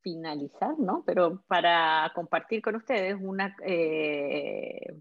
finalizar, 0.03 0.79
¿no? 0.79 1.03
Pero 1.07 1.43
para 1.47 2.11
compartir 2.15 2.61
con 2.61 2.77
ustedes 2.77 3.17
una 3.21 3.57
eh, 3.65 5.01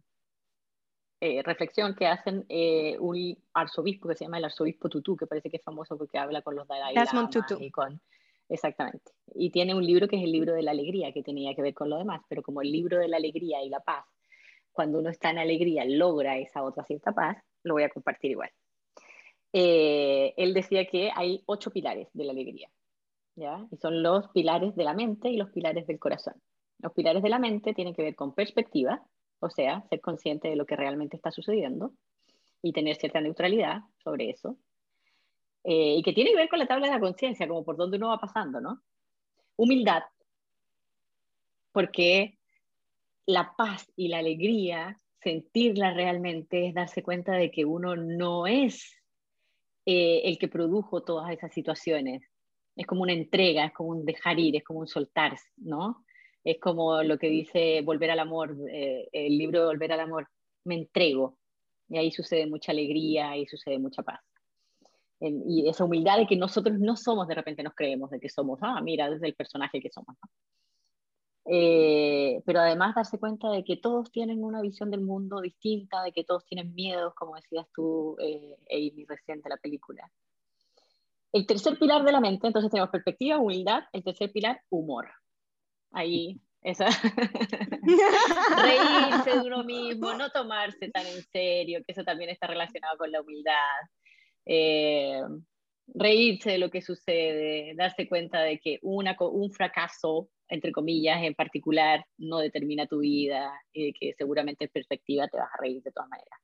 eh, 1.19 1.43
reflexión 1.43 1.95
que 1.95 2.07
hacen 2.07 2.45
eh, 2.49 2.97
un 2.99 3.37
arzobispo 3.53 4.07
que 4.07 4.15
se 4.15 4.25
llama 4.25 4.37
el 4.37 4.45
arzobispo 4.45 4.89
Tutu, 4.89 5.17
que 5.17 5.27
parece 5.27 5.49
que 5.49 5.57
es 5.57 5.63
famoso 5.63 5.97
porque 5.97 6.17
habla 6.17 6.41
con 6.41 6.55
los 6.55 6.67
Dalai 6.67 6.93
Lama 6.93 7.29
y 7.59 7.71
con 7.71 8.01
exactamente. 8.47 9.11
Y 9.33 9.49
tiene 9.49 9.73
un 9.73 9.85
libro 9.85 10.07
que 10.07 10.17
es 10.17 10.23
el 10.23 10.31
libro 10.31 10.53
de 10.53 10.63
la 10.63 10.71
alegría, 10.71 11.11
que 11.11 11.23
tenía 11.23 11.55
que 11.55 11.61
ver 11.61 11.73
con 11.73 11.89
lo 11.89 11.97
demás, 11.97 12.21
pero 12.27 12.41
como 12.41 12.61
el 12.61 12.71
libro 12.71 12.99
de 12.99 13.07
la 13.07 13.17
alegría 13.17 13.63
y 13.63 13.69
la 13.69 13.79
paz, 13.79 14.05
cuando 14.71 14.99
uno 14.99 15.09
está 15.09 15.31
en 15.31 15.39
alegría 15.39 15.85
logra 15.85 16.37
esa 16.37 16.63
otra 16.63 16.83
cierta 16.83 17.11
paz, 17.11 17.37
lo 17.63 17.75
voy 17.75 17.83
a 17.83 17.89
compartir 17.89 18.31
igual. 18.31 18.51
él 19.53 20.53
decía 20.53 20.85
que 20.85 21.11
hay 21.15 21.43
ocho 21.45 21.71
pilares 21.71 22.07
de 22.13 22.23
la 22.23 22.31
alegría. 22.31 22.69
Y 23.71 23.77
son 23.77 24.03
los 24.03 24.27
pilares 24.29 24.75
de 24.75 24.83
la 24.83 24.93
mente 24.93 25.29
y 25.29 25.37
los 25.37 25.49
pilares 25.49 25.87
del 25.87 25.99
corazón. 25.99 26.35
Los 26.79 26.93
pilares 26.93 27.23
de 27.23 27.29
la 27.29 27.39
mente 27.39 27.73
tienen 27.73 27.93
que 27.93 28.03
ver 28.03 28.15
con 28.15 28.33
perspectiva, 28.33 29.03
o 29.39 29.49
sea, 29.49 29.83
ser 29.89 30.01
consciente 30.01 30.49
de 30.49 30.55
lo 30.55 30.65
que 30.65 30.75
realmente 30.75 31.15
está 31.15 31.31
sucediendo 31.31 31.93
y 32.61 32.73
tener 32.73 32.95
cierta 32.95 33.21
neutralidad 33.21 33.81
sobre 34.03 34.29
eso. 34.29 34.57
Eh, 35.63 35.95
y 35.97 36.03
que 36.03 36.13
tiene 36.13 36.31
que 36.31 36.37
ver 36.37 36.49
con 36.49 36.59
la 36.59 36.67
tabla 36.67 36.87
de 36.87 36.93
la 36.93 36.99
conciencia, 36.99 37.47
como 37.47 37.63
por 37.63 37.77
dónde 37.77 37.97
uno 37.97 38.09
va 38.09 38.19
pasando, 38.19 38.61
¿no? 38.61 38.81
Humildad, 39.55 40.03
porque 41.71 42.37
la 43.25 43.53
paz 43.55 43.91
y 43.95 44.07
la 44.07 44.19
alegría, 44.19 44.99
sentirla 45.21 45.93
realmente, 45.93 46.67
es 46.67 46.73
darse 46.73 47.03
cuenta 47.03 47.33
de 47.33 47.51
que 47.51 47.65
uno 47.65 47.95
no 47.95 48.47
es 48.47 48.95
eh, 49.85 50.21
el 50.25 50.37
que 50.37 50.47
produjo 50.47 51.03
todas 51.03 51.31
esas 51.31 51.53
situaciones, 51.53 52.23
es 52.75 52.85
como 52.87 53.01
una 53.01 53.13
entrega, 53.13 53.65
es 53.65 53.73
como 53.73 53.89
un 53.89 54.05
dejar 54.05 54.39
ir, 54.39 54.55
es 54.55 54.63
como 54.63 54.79
un 54.79 54.87
soltarse, 54.87 55.49
¿no? 55.57 56.03
Es 56.43 56.59
como 56.59 57.03
lo 57.03 57.17
que 57.17 57.29
dice 57.29 57.81
Volver 57.81 58.11
al 58.11 58.19
Amor, 58.19 58.55
eh, 58.71 59.07
el 59.11 59.37
libro 59.37 59.59
de 59.59 59.65
Volver 59.65 59.91
al 59.93 59.99
Amor, 59.99 60.27
me 60.63 60.75
entrego. 60.75 61.37
Y 61.89 61.97
ahí 61.97 62.11
sucede 62.11 62.47
mucha 62.47 62.71
alegría, 62.71 63.31
ahí 63.31 63.45
sucede 63.45 63.77
mucha 63.79 64.03
paz. 64.03 64.21
y 65.19 65.69
esa 65.69 65.85
humildad 65.85 66.17
de 66.17 66.25
que 66.25 66.35
nosotros 66.35 66.79
no 66.79 66.95
somos, 66.97 67.27
de 67.27 67.35
repente 67.35 67.61
nos 67.63 67.75
creemos 67.75 68.09
de 68.09 68.19
que 68.19 68.29
somos, 68.29 68.59
ah, 68.63 68.81
mira, 68.81 69.09
desde 69.09 69.27
el 69.27 69.35
personaje 69.35 69.79
que 69.79 69.91
somos. 69.91 70.15
Eh, 71.45 72.41
pero 72.45 72.59
además 72.59 72.95
darse 72.95 73.19
cuenta 73.19 73.49
de 73.49 73.63
que 73.63 73.77
todos 73.77 74.11
tienen 74.11 74.43
una 74.43 74.61
visión 74.61 74.91
del 74.91 75.01
mundo 75.01 75.41
distinta, 75.41 76.03
de 76.03 76.11
que 76.11 76.23
todos 76.23 76.45
tienen 76.45 76.73
miedos, 76.73 77.13
como 77.15 77.35
decías 77.35 77.67
tú, 77.73 78.15
eh, 78.19 78.55
Amy, 78.71 79.05
reciente 79.05 79.49
la 79.49 79.57
película. 79.57 80.09
El 81.33 81.45
tercer 81.45 81.79
pilar 81.79 82.03
de 82.03 82.11
la 82.11 82.19
mente, 82.19 82.47
entonces 82.47 82.69
tenemos 82.69 82.89
perspectiva, 82.89 83.37
humildad. 83.37 83.83
El 83.93 84.03
tercer 84.03 84.31
pilar, 84.31 84.61
humor. 84.69 85.09
Ahí, 85.91 86.41
esa. 86.61 86.87
Reírse 88.61 89.39
de 89.39 89.47
uno 89.47 89.63
mismo, 89.63 90.13
no 90.13 90.29
tomarse 90.29 90.89
tan 90.89 91.05
en 91.07 91.23
serio, 91.31 91.79
que 91.85 91.93
eso 91.93 92.03
también 92.03 92.29
está 92.29 92.47
relacionado 92.47 92.97
con 92.97 93.11
la 93.11 93.21
humildad. 93.21 93.53
Eh, 94.45 95.21
reírse 95.93 96.51
de 96.51 96.57
lo 96.57 96.69
que 96.69 96.81
sucede, 96.81 97.73
darse 97.75 98.07
cuenta 98.07 98.41
de 98.41 98.59
que 98.59 98.79
una, 98.81 99.15
un 99.19 99.51
fracaso, 99.51 100.29
entre 100.49 100.71
comillas, 100.73 101.23
en 101.23 101.33
particular, 101.33 102.05
no 102.17 102.39
determina 102.39 102.87
tu 102.87 102.99
vida 102.99 103.53
y 103.71 103.93
que 103.93 104.13
seguramente 104.17 104.65
en 104.65 104.71
perspectiva 104.71 105.27
te 105.29 105.37
vas 105.37 105.49
a 105.53 105.61
reír 105.61 105.81
de 105.81 105.91
todas 105.91 106.09
maneras. 106.09 106.39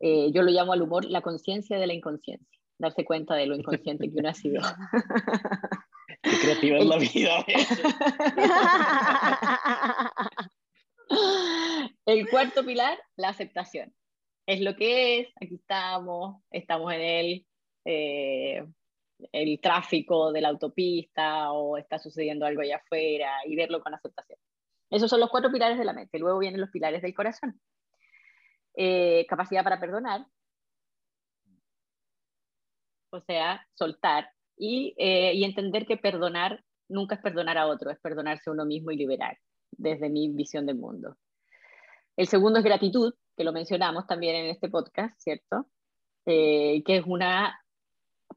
Eh, 0.00 0.30
yo 0.32 0.42
lo 0.42 0.50
llamo 0.50 0.74
al 0.74 0.82
humor 0.82 1.06
la 1.06 1.22
conciencia 1.22 1.78
de 1.78 1.86
la 1.86 1.94
inconsciencia 1.94 2.63
darse 2.78 3.04
cuenta 3.04 3.34
de 3.34 3.46
lo 3.46 3.56
inconsciente 3.56 4.10
que 4.10 4.18
uno 4.18 4.28
ha 4.28 4.34
sido. 4.34 4.62
Qué 6.22 6.38
creativa 6.40 6.78
es 6.78 6.86
la 6.86 6.96
vida. 6.96 7.44
El 12.06 12.28
cuarto 12.28 12.64
pilar, 12.64 12.98
la 13.16 13.28
aceptación. 13.28 13.94
Es 14.46 14.60
lo 14.60 14.76
que 14.76 15.20
es, 15.20 15.28
aquí 15.40 15.54
estamos, 15.54 16.42
estamos 16.50 16.92
en 16.92 17.00
el, 17.00 17.46
eh, 17.84 18.64
el 19.32 19.60
tráfico 19.60 20.32
de 20.32 20.42
la 20.42 20.48
autopista 20.48 21.52
o 21.52 21.78
está 21.78 21.98
sucediendo 21.98 22.44
algo 22.44 22.62
allá 22.62 22.76
afuera 22.76 23.32
y 23.46 23.56
verlo 23.56 23.80
con 23.80 23.94
aceptación. 23.94 24.38
Esos 24.90 25.10
son 25.10 25.20
los 25.20 25.30
cuatro 25.30 25.50
pilares 25.50 25.78
de 25.78 25.84
la 25.84 25.92
mente. 25.92 26.18
Luego 26.18 26.38
vienen 26.38 26.60
los 26.60 26.70
pilares 26.70 27.02
del 27.02 27.14
corazón. 27.14 27.60
Eh, 28.76 29.24
capacidad 29.28 29.64
para 29.64 29.80
perdonar, 29.80 30.26
o 33.14 33.20
sea, 33.20 33.66
soltar 33.74 34.28
eh, 34.58 35.32
y, 35.34 35.44
entender 35.44 35.86
que 35.86 35.96
perdonar 35.96 36.62
nunca 36.88 37.16
es 37.16 37.20
perdonar 37.20 37.58
a 37.58 37.66
otro, 37.66 37.90
es 37.90 37.98
perdonarse 38.00 38.50
a 38.50 38.52
uno 38.52 38.64
mismo 38.64 38.90
y 38.90 38.96
liberar, 38.96 39.38
desde 39.70 40.08
mi 40.08 40.28
visión 40.28 40.66
del 40.66 40.76
mundo. 40.76 41.16
El 42.16 42.26
segundo 42.26 42.58
es 42.58 42.64
gratitud, 42.64 43.14
que 43.36 43.44
lo 43.44 43.52
mencionamos 43.52 44.06
también 44.06 44.36
en 44.36 44.46
este 44.46 44.68
podcast, 44.68 45.18
¿cierto? 45.18 45.66
Eh, 46.26 46.82
que 46.84 46.98
es 46.98 47.04
una 47.06 47.58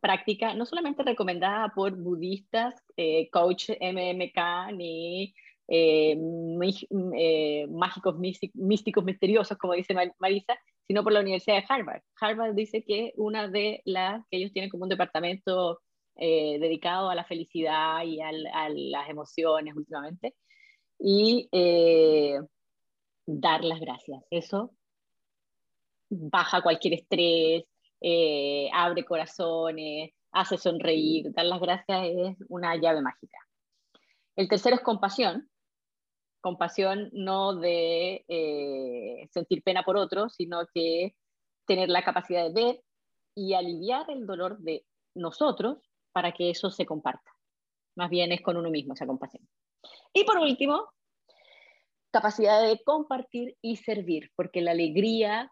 práctica 0.02 0.54
no 0.54 0.66
solamente 0.66 1.04
recomendada 1.04 1.70
por 1.70 1.96
budistas, 1.96 2.76
eh, 2.98 3.30
coach 3.32 3.70
MMK, 3.70 4.74
ni 4.74 5.34
mágicos 7.70 8.16
místicos 8.18 9.04
misteriosos, 9.04 9.58
como 9.58 9.74
dice 9.74 9.94
Marisa, 10.20 10.58
sino 10.88 11.04
por 11.04 11.14
la 11.14 11.20
Universidad 11.20 11.58
de 11.58 11.66
Harvard. 11.68 12.02
Harvard 12.20 12.56
dice 12.56 12.84
que 12.84 13.14
una 13.18 13.48
de 13.48 13.82
las 13.86 14.24
que 14.30 14.38
ellos 14.38 14.54
tienen 14.54 14.70
como 14.70 14.84
un 14.84 14.90
departamento 14.90 15.82
eh, 16.16 16.58
dedicado 16.60 17.10
a 17.10 17.16
la 17.16 17.26
felicidad 17.26 18.04
y 18.04 18.22
a 18.22 18.32
las 18.32 19.10
emociones 19.10 19.76
últimamente, 19.76 20.36
y 21.00 21.48
eh, 21.52 22.40
dar 23.26 23.64
las 23.64 23.80
gracias. 23.80 24.24
Eso 24.32 24.72
baja 26.10 26.62
cualquier 26.62 26.94
estrés, 26.94 27.66
eh, 28.02 28.70
abre 28.74 29.06
corazones, 29.06 30.12
hace 30.32 30.58
sonreír. 30.58 31.32
Dar 31.34 31.46
las 31.46 31.60
gracias 31.60 32.06
es 32.06 32.38
una 32.50 32.76
llave 32.76 33.02
mágica. 33.02 33.38
El 34.36 34.48
tercero 34.48 34.76
es 34.76 34.82
compasión. 34.82 35.50
Compasión 36.42 37.10
no 37.14 37.56
de 37.56 38.26
eh, 38.28 39.28
sentir 39.32 39.64
pena 39.64 39.84
por 39.84 39.98
otros, 39.98 40.34
sino 40.36 40.66
que 40.74 41.16
tener 41.66 41.90
la 41.90 42.04
capacidad 42.04 42.44
de 42.48 42.54
ver 42.54 42.84
y 43.36 43.54
aliviar 43.54 44.10
el 44.10 44.26
dolor 44.26 44.58
de 44.60 44.86
nosotros 45.16 45.78
para 46.12 46.32
que 46.32 46.50
eso 46.50 46.72
se 46.72 46.86
comparta. 46.86 47.32
Más 47.96 48.10
bien 48.10 48.32
es 48.32 48.42
con 48.42 48.58
uno 48.58 48.70
mismo 48.70 48.94
esa 48.94 49.06
compasión. 49.06 49.48
Y 50.14 50.24
por 50.24 50.38
último, 50.38 50.88
capacidad 52.12 52.62
de 52.62 52.82
compartir 52.84 53.58
y 53.62 53.78
servir, 53.78 54.32
porque 54.36 54.62
la 54.62 54.72
alegría 54.72 55.52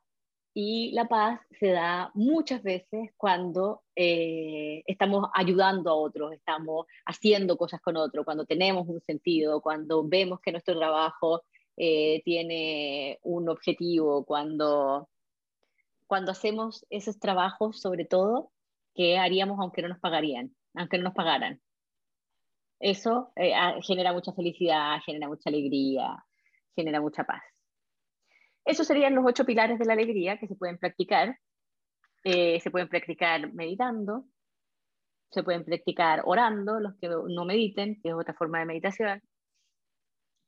y 0.57 0.91
la 0.93 1.05
paz 1.09 1.41
se 1.59 1.67
da 1.67 2.11
muchas 2.13 2.63
veces 2.63 3.11
cuando 3.17 3.83
eh, 3.93 4.83
estamos 4.87 5.27
ayudando 5.33 5.89
a 5.91 5.95
otros, 5.95 6.31
estamos 6.31 6.85
haciendo 7.05 7.57
cosas 7.57 7.81
con 7.81 7.97
otros, 7.97 8.23
cuando 8.23 8.45
tenemos 8.45 8.87
un 8.87 9.01
sentido, 9.01 9.59
cuando 9.59 10.07
vemos 10.07 10.39
que 10.39 10.53
nuestro 10.53 10.77
trabajo 10.77 11.43
eh, 11.75 12.21
tiene 12.23 13.19
un 13.23 13.49
objetivo, 13.49 14.23
cuando, 14.23 15.09
cuando 16.07 16.31
hacemos 16.31 16.85
esos 16.89 17.19
trabajos, 17.19 17.81
sobre 17.81 18.05
todo, 18.05 18.53
que 18.95 19.17
haríamos 19.17 19.59
aunque 19.59 19.81
no 19.81 19.89
nos 19.89 19.99
pagarían, 19.99 20.55
aunque 20.73 20.97
no 20.97 21.03
nos 21.03 21.15
pagaran. 21.15 21.59
Eso 22.79 23.33
eh, 23.35 23.51
genera 23.81 24.13
mucha 24.13 24.31
felicidad, 24.31 24.99
genera 25.05 25.27
mucha 25.27 25.49
alegría, 25.49 26.25
genera 26.73 27.01
mucha 27.01 27.25
paz. 27.25 27.43
Esos 28.65 28.87
serían 28.87 29.13
los 29.13 29.23
ocho 29.25 29.45
pilares 29.45 29.77
de 29.79 29.85
la 29.85 29.93
alegría 29.93 30.37
que 30.37 30.47
se 30.47 30.55
pueden 30.55 30.77
practicar. 30.77 31.39
Eh, 32.23 32.59
se 32.59 32.71
pueden 32.71 32.89
practicar 32.89 33.53
meditando, 33.53 34.25
se 35.29 35.43
pueden 35.43 35.63
practicar 35.63 36.23
orando, 36.25 36.79
los 36.79 36.95
que 36.95 37.07
no 37.07 37.45
mediten, 37.45 38.01
que 38.01 38.09
es 38.09 38.15
otra 38.15 38.33
forma 38.33 38.59
de 38.59 38.65
meditación. 38.65 39.21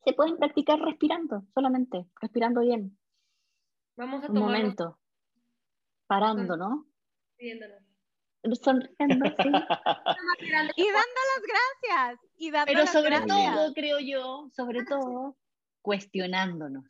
Se 0.03 0.13
pueden 0.13 0.37
practicar 0.37 0.79
respirando, 0.79 1.43
solamente, 1.53 2.07
respirando 2.19 2.61
bien. 2.61 2.97
Vamos 3.95 4.23
a 4.23 4.31
Un 4.31 4.39
momento. 4.39 4.97
Parando, 6.07 6.57
¿no? 6.57 6.87
Sonriendo, 8.55 9.25
sí. 9.37 9.49
y 10.75 10.85
dando 10.85 11.21
las 11.27 11.43
gracias. 11.43 12.31
Y 12.37 12.51
dando 12.51 12.65
Pero 12.65 12.79
las 12.79 12.91
sobre 12.91 13.09
gracias. 13.09 13.55
todo, 13.55 13.73
creo 13.73 13.99
yo, 13.99 14.49
sobre 14.55 14.85
todo, 14.85 15.37
cuestionándonos. 15.81 16.85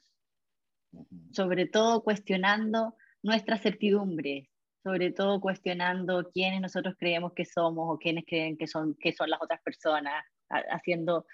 Sobre 1.31 1.65
todo 1.67 2.03
cuestionando 2.03 2.95
nuestras 3.23 3.61
certidumbres, 3.61 4.49
sobre 4.83 5.11
todo 5.11 5.41
cuestionando 5.41 6.29
quiénes 6.33 6.61
nosotros 6.61 6.95
creemos 6.97 7.33
que 7.33 7.45
somos 7.45 7.93
o 7.93 7.97
quiénes 7.97 8.25
creen 8.25 8.57
que 8.57 8.67
son, 8.67 8.95
que 8.99 9.11
son 9.11 9.29
las 9.29 9.41
otras 9.41 9.61
personas, 9.61 10.23
ha- 10.49 10.63
haciendo 10.75 11.25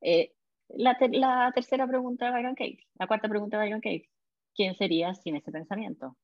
eh, 0.00 0.32
la, 0.68 0.98
ter- 0.98 1.14
la 1.14 1.52
tercera 1.54 1.86
pregunta 1.86 2.26
de 2.26 2.32
Byron 2.32 2.54
Katie, 2.54 2.86
la 2.98 3.06
cuarta 3.06 3.28
pregunta 3.28 3.58
de 3.58 3.64
Byron 3.66 3.80
Katie, 3.80 4.10
¿quién 4.54 4.74
sería 4.74 5.14
sin 5.14 5.36
ese 5.36 5.52
pensamiento? 5.52 6.16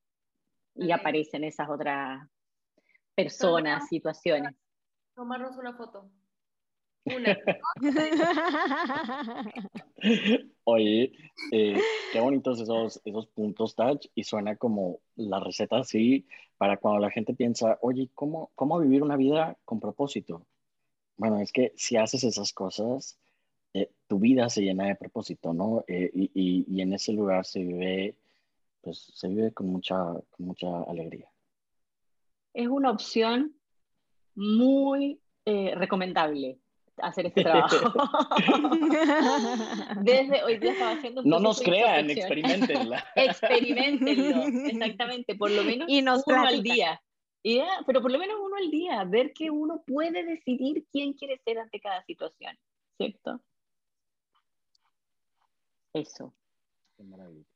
Y 0.74 0.92
Ok. 0.92 0.98
aparecen 1.00 1.44
esas 1.44 1.68
otras 1.68 2.28
personas, 3.14 3.86
situaciones. 3.88 4.54
Tomarnos 5.14 5.56
una 5.58 5.74
foto. 5.74 6.10
Una. 7.04 7.38
Oye, 10.64 11.12
eh, 11.50 11.80
qué 12.12 12.20
bonitos 12.20 12.60
esos, 12.60 13.00
esos 13.04 13.26
puntos, 13.28 13.74
Touch, 13.74 14.06
y 14.14 14.24
suena 14.24 14.56
como 14.56 15.00
la 15.16 15.40
receta 15.40 15.78
así 15.78 16.26
para 16.58 16.76
cuando 16.76 17.00
la 17.00 17.10
gente 17.10 17.34
piensa, 17.34 17.78
oye, 17.82 18.08
¿cómo, 18.14 18.52
cómo 18.54 18.78
vivir 18.78 19.02
una 19.02 19.16
vida 19.16 19.58
con 19.64 19.80
propósito? 19.80 20.46
Bueno, 21.16 21.40
es 21.40 21.50
que 21.52 21.72
si 21.76 21.96
haces 21.96 22.22
esas 22.22 22.52
cosas, 22.52 23.18
eh, 23.74 23.90
tu 24.06 24.18
vida 24.18 24.48
se 24.48 24.62
llena 24.62 24.86
de 24.86 24.94
propósito, 24.94 25.52
¿no? 25.52 25.84
Eh, 25.88 26.10
y, 26.14 26.30
y, 26.34 26.64
y 26.68 26.82
en 26.82 26.92
ese 26.92 27.12
lugar 27.12 27.44
se 27.44 27.60
vive, 27.60 28.16
pues 28.80 29.10
se 29.14 29.28
vive 29.28 29.52
con 29.52 29.66
mucha, 29.66 29.96
con 30.30 30.46
mucha 30.46 30.82
alegría. 30.82 31.28
Es 32.54 32.68
una 32.68 32.90
opción 32.90 33.56
muy 34.34 35.20
eh, 35.44 35.74
recomendable 35.74 36.60
hacer 36.98 37.26
este 37.26 37.42
trabajo. 37.42 37.76
Desde 40.02 40.42
hoy 40.44 40.58
día 40.58 40.72
estaba 40.72 40.92
haciendo 40.92 41.22
un 41.22 41.28
No 41.28 41.40
nos 41.40 41.60
crean, 41.60 42.10
experimentenla. 42.10 43.04
Experimentenlo, 43.16 44.44
exactamente, 44.66 45.34
por 45.34 45.50
lo 45.50 45.64
menos 45.64 45.88
Y 45.88 46.02
nos 46.02 46.26
uno 46.26 46.46
al 46.46 46.62
día. 46.62 47.02
Ya, 47.44 47.82
pero 47.86 48.00
por 48.00 48.12
lo 48.12 48.18
menos 48.18 48.36
uno 48.40 48.56
al 48.56 48.70
día, 48.70 49.02
ver 49.04 49.32
que 49.32 49.50
uno 49.50 49.82
puede 49.86 50.24
decidir 50.24 50.86
quién 50.92 51.14
quiere 51.14 51.40
ser 51.44 51.58
ante 51.58 51.80
cada 51.80 52.04
situación, 52.04 52.56
¿cierto? 52.96 53.40
Eso. 55.92 56.32
Qué 56.96 57.02
maravilla. 57.02 57.51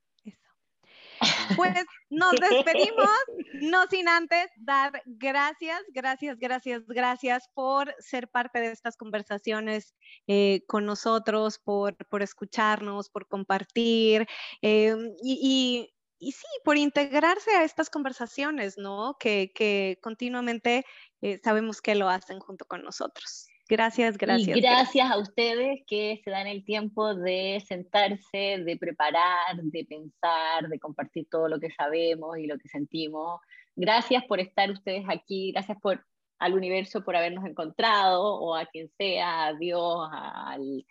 Pues 1.55 1.73
nos 2.11 2.33
despedimos, 2.33 3.09
no 3.63 3.87
sin 3.89 4.09
antes 4.09 4.49
dar 4.57 5.03
gracias, 5.07 5.83
gracias, 5.89 6.39
gracias, 6.39 6.87
gracias 6.87 7.49
por 7.55 7.95
ser 7.99 8.29
parte 8.29 8.61
de 8.61 8.73
estas 8.73 8.97
conversaciones 8.97 9.95
eh, 10.27 10.63
con 10.67 10.85
nosotros, 10.85 11.59
por, 11.59 11.97
por 12.09 12.23
escucharnos, 12.23 13.11
por 13.11 13.29
compartir 13.29 14.27
eh, 14.63 14.95
y, 15.23 15.89
y, 16.21 16.29
y, 16.29 16.33
sí, 16.33 16.47
por 16.65 16.77
integrarse 16.77 17.51
a 17.53 17.65
estas 17.65 17.91
conversaciones, 17.91 18.77
¿no? 18.79 19.17
Que, 19.19 19.53
que 19.55 19.99
continuamente 20.03 20.85
eh, 21.23 21.41
sabemos 21.43 21.81
que 21.81 21.95
lo 21.95 22.09
hacen 22.09 22.41
junto 22.41 22.65
con 22.67 22.83
nosotros. 22.83 23.49
Gracias, 23.69 24.17
gracias. 24.17 24.57
Y 24.57 24.61
gracias, 24.61 25.11
a 25.11 25.19
ustedes 25.19 25.81
que 25.89 26.21
se 26.25 26.31
dan 26.31 26.47
el 26.47 26.65
tiempo 26.65 27.15
de 27.15 27.63
sentarse, 27.67 28.63
de 28.65 28.77
preparar, 28.79 29.57
de 29.57 29.85
pensar, 29.85 30.69
de 30.69 30.79
compartir 30.79 31.27
todo 31.29 31.49
lo 31.49 31.59
que 31.59 31.71
sabemos 31.73 32.39
y 32.39 32.47
lo 32.47 32.59
que 32.59 32.69
sentimos. 32.69 33.41
Gracias 33.75 34.25
por 34.25 34.39
estar 34.39 34.71
ustedes 34.71 35.05
aquí, 35.09 35.53
gracias 35.53 35.79
por 35.81 36.05
al 36.39 36.55
universo 36.55 37.03
por 37.03 37.17
habernos 37.17 37.45
encontrado 37.45 38.23
o 38.23 38.55
a 38.55 38.67
quien 38.67 38.89
sea, 38.99 39.47
a 39.47 39.55
Dios, 39.55 40.09
al, 40.13 40.85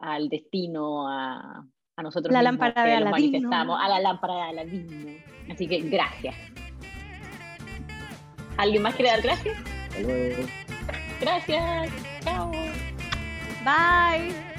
al 0.00 0.28
destino, 0.28 1.08
a, 1.08 1.66
a 1.96 2.02
nosotros 2.02 2.32
la 2.32 2.38
mismos 2.40 2.60
lámpara 2.60 2.84
que 2.84 2.90
de 2.90 2.96
Aladino. 2.96 3.10
manifestamos, 3.10 3.80
a 3.82 3.88
la 3.88 4.00
lámpara 4.00 4.34
de 4.34 4.42
Aladino. 4.42 5.12
Así 5.50 5.66
que 5.66 5.80
gracias. 5.80 6.34
¿Alguien 8.56 8.82
más 8.82 8.94
quiere 8.94 9.10
dar 9.10 9.22
gracias? 9.22 9.56
Gracias. 11.24 11.90
Chao. 12.22 12.52
Bye. 13.64 14.53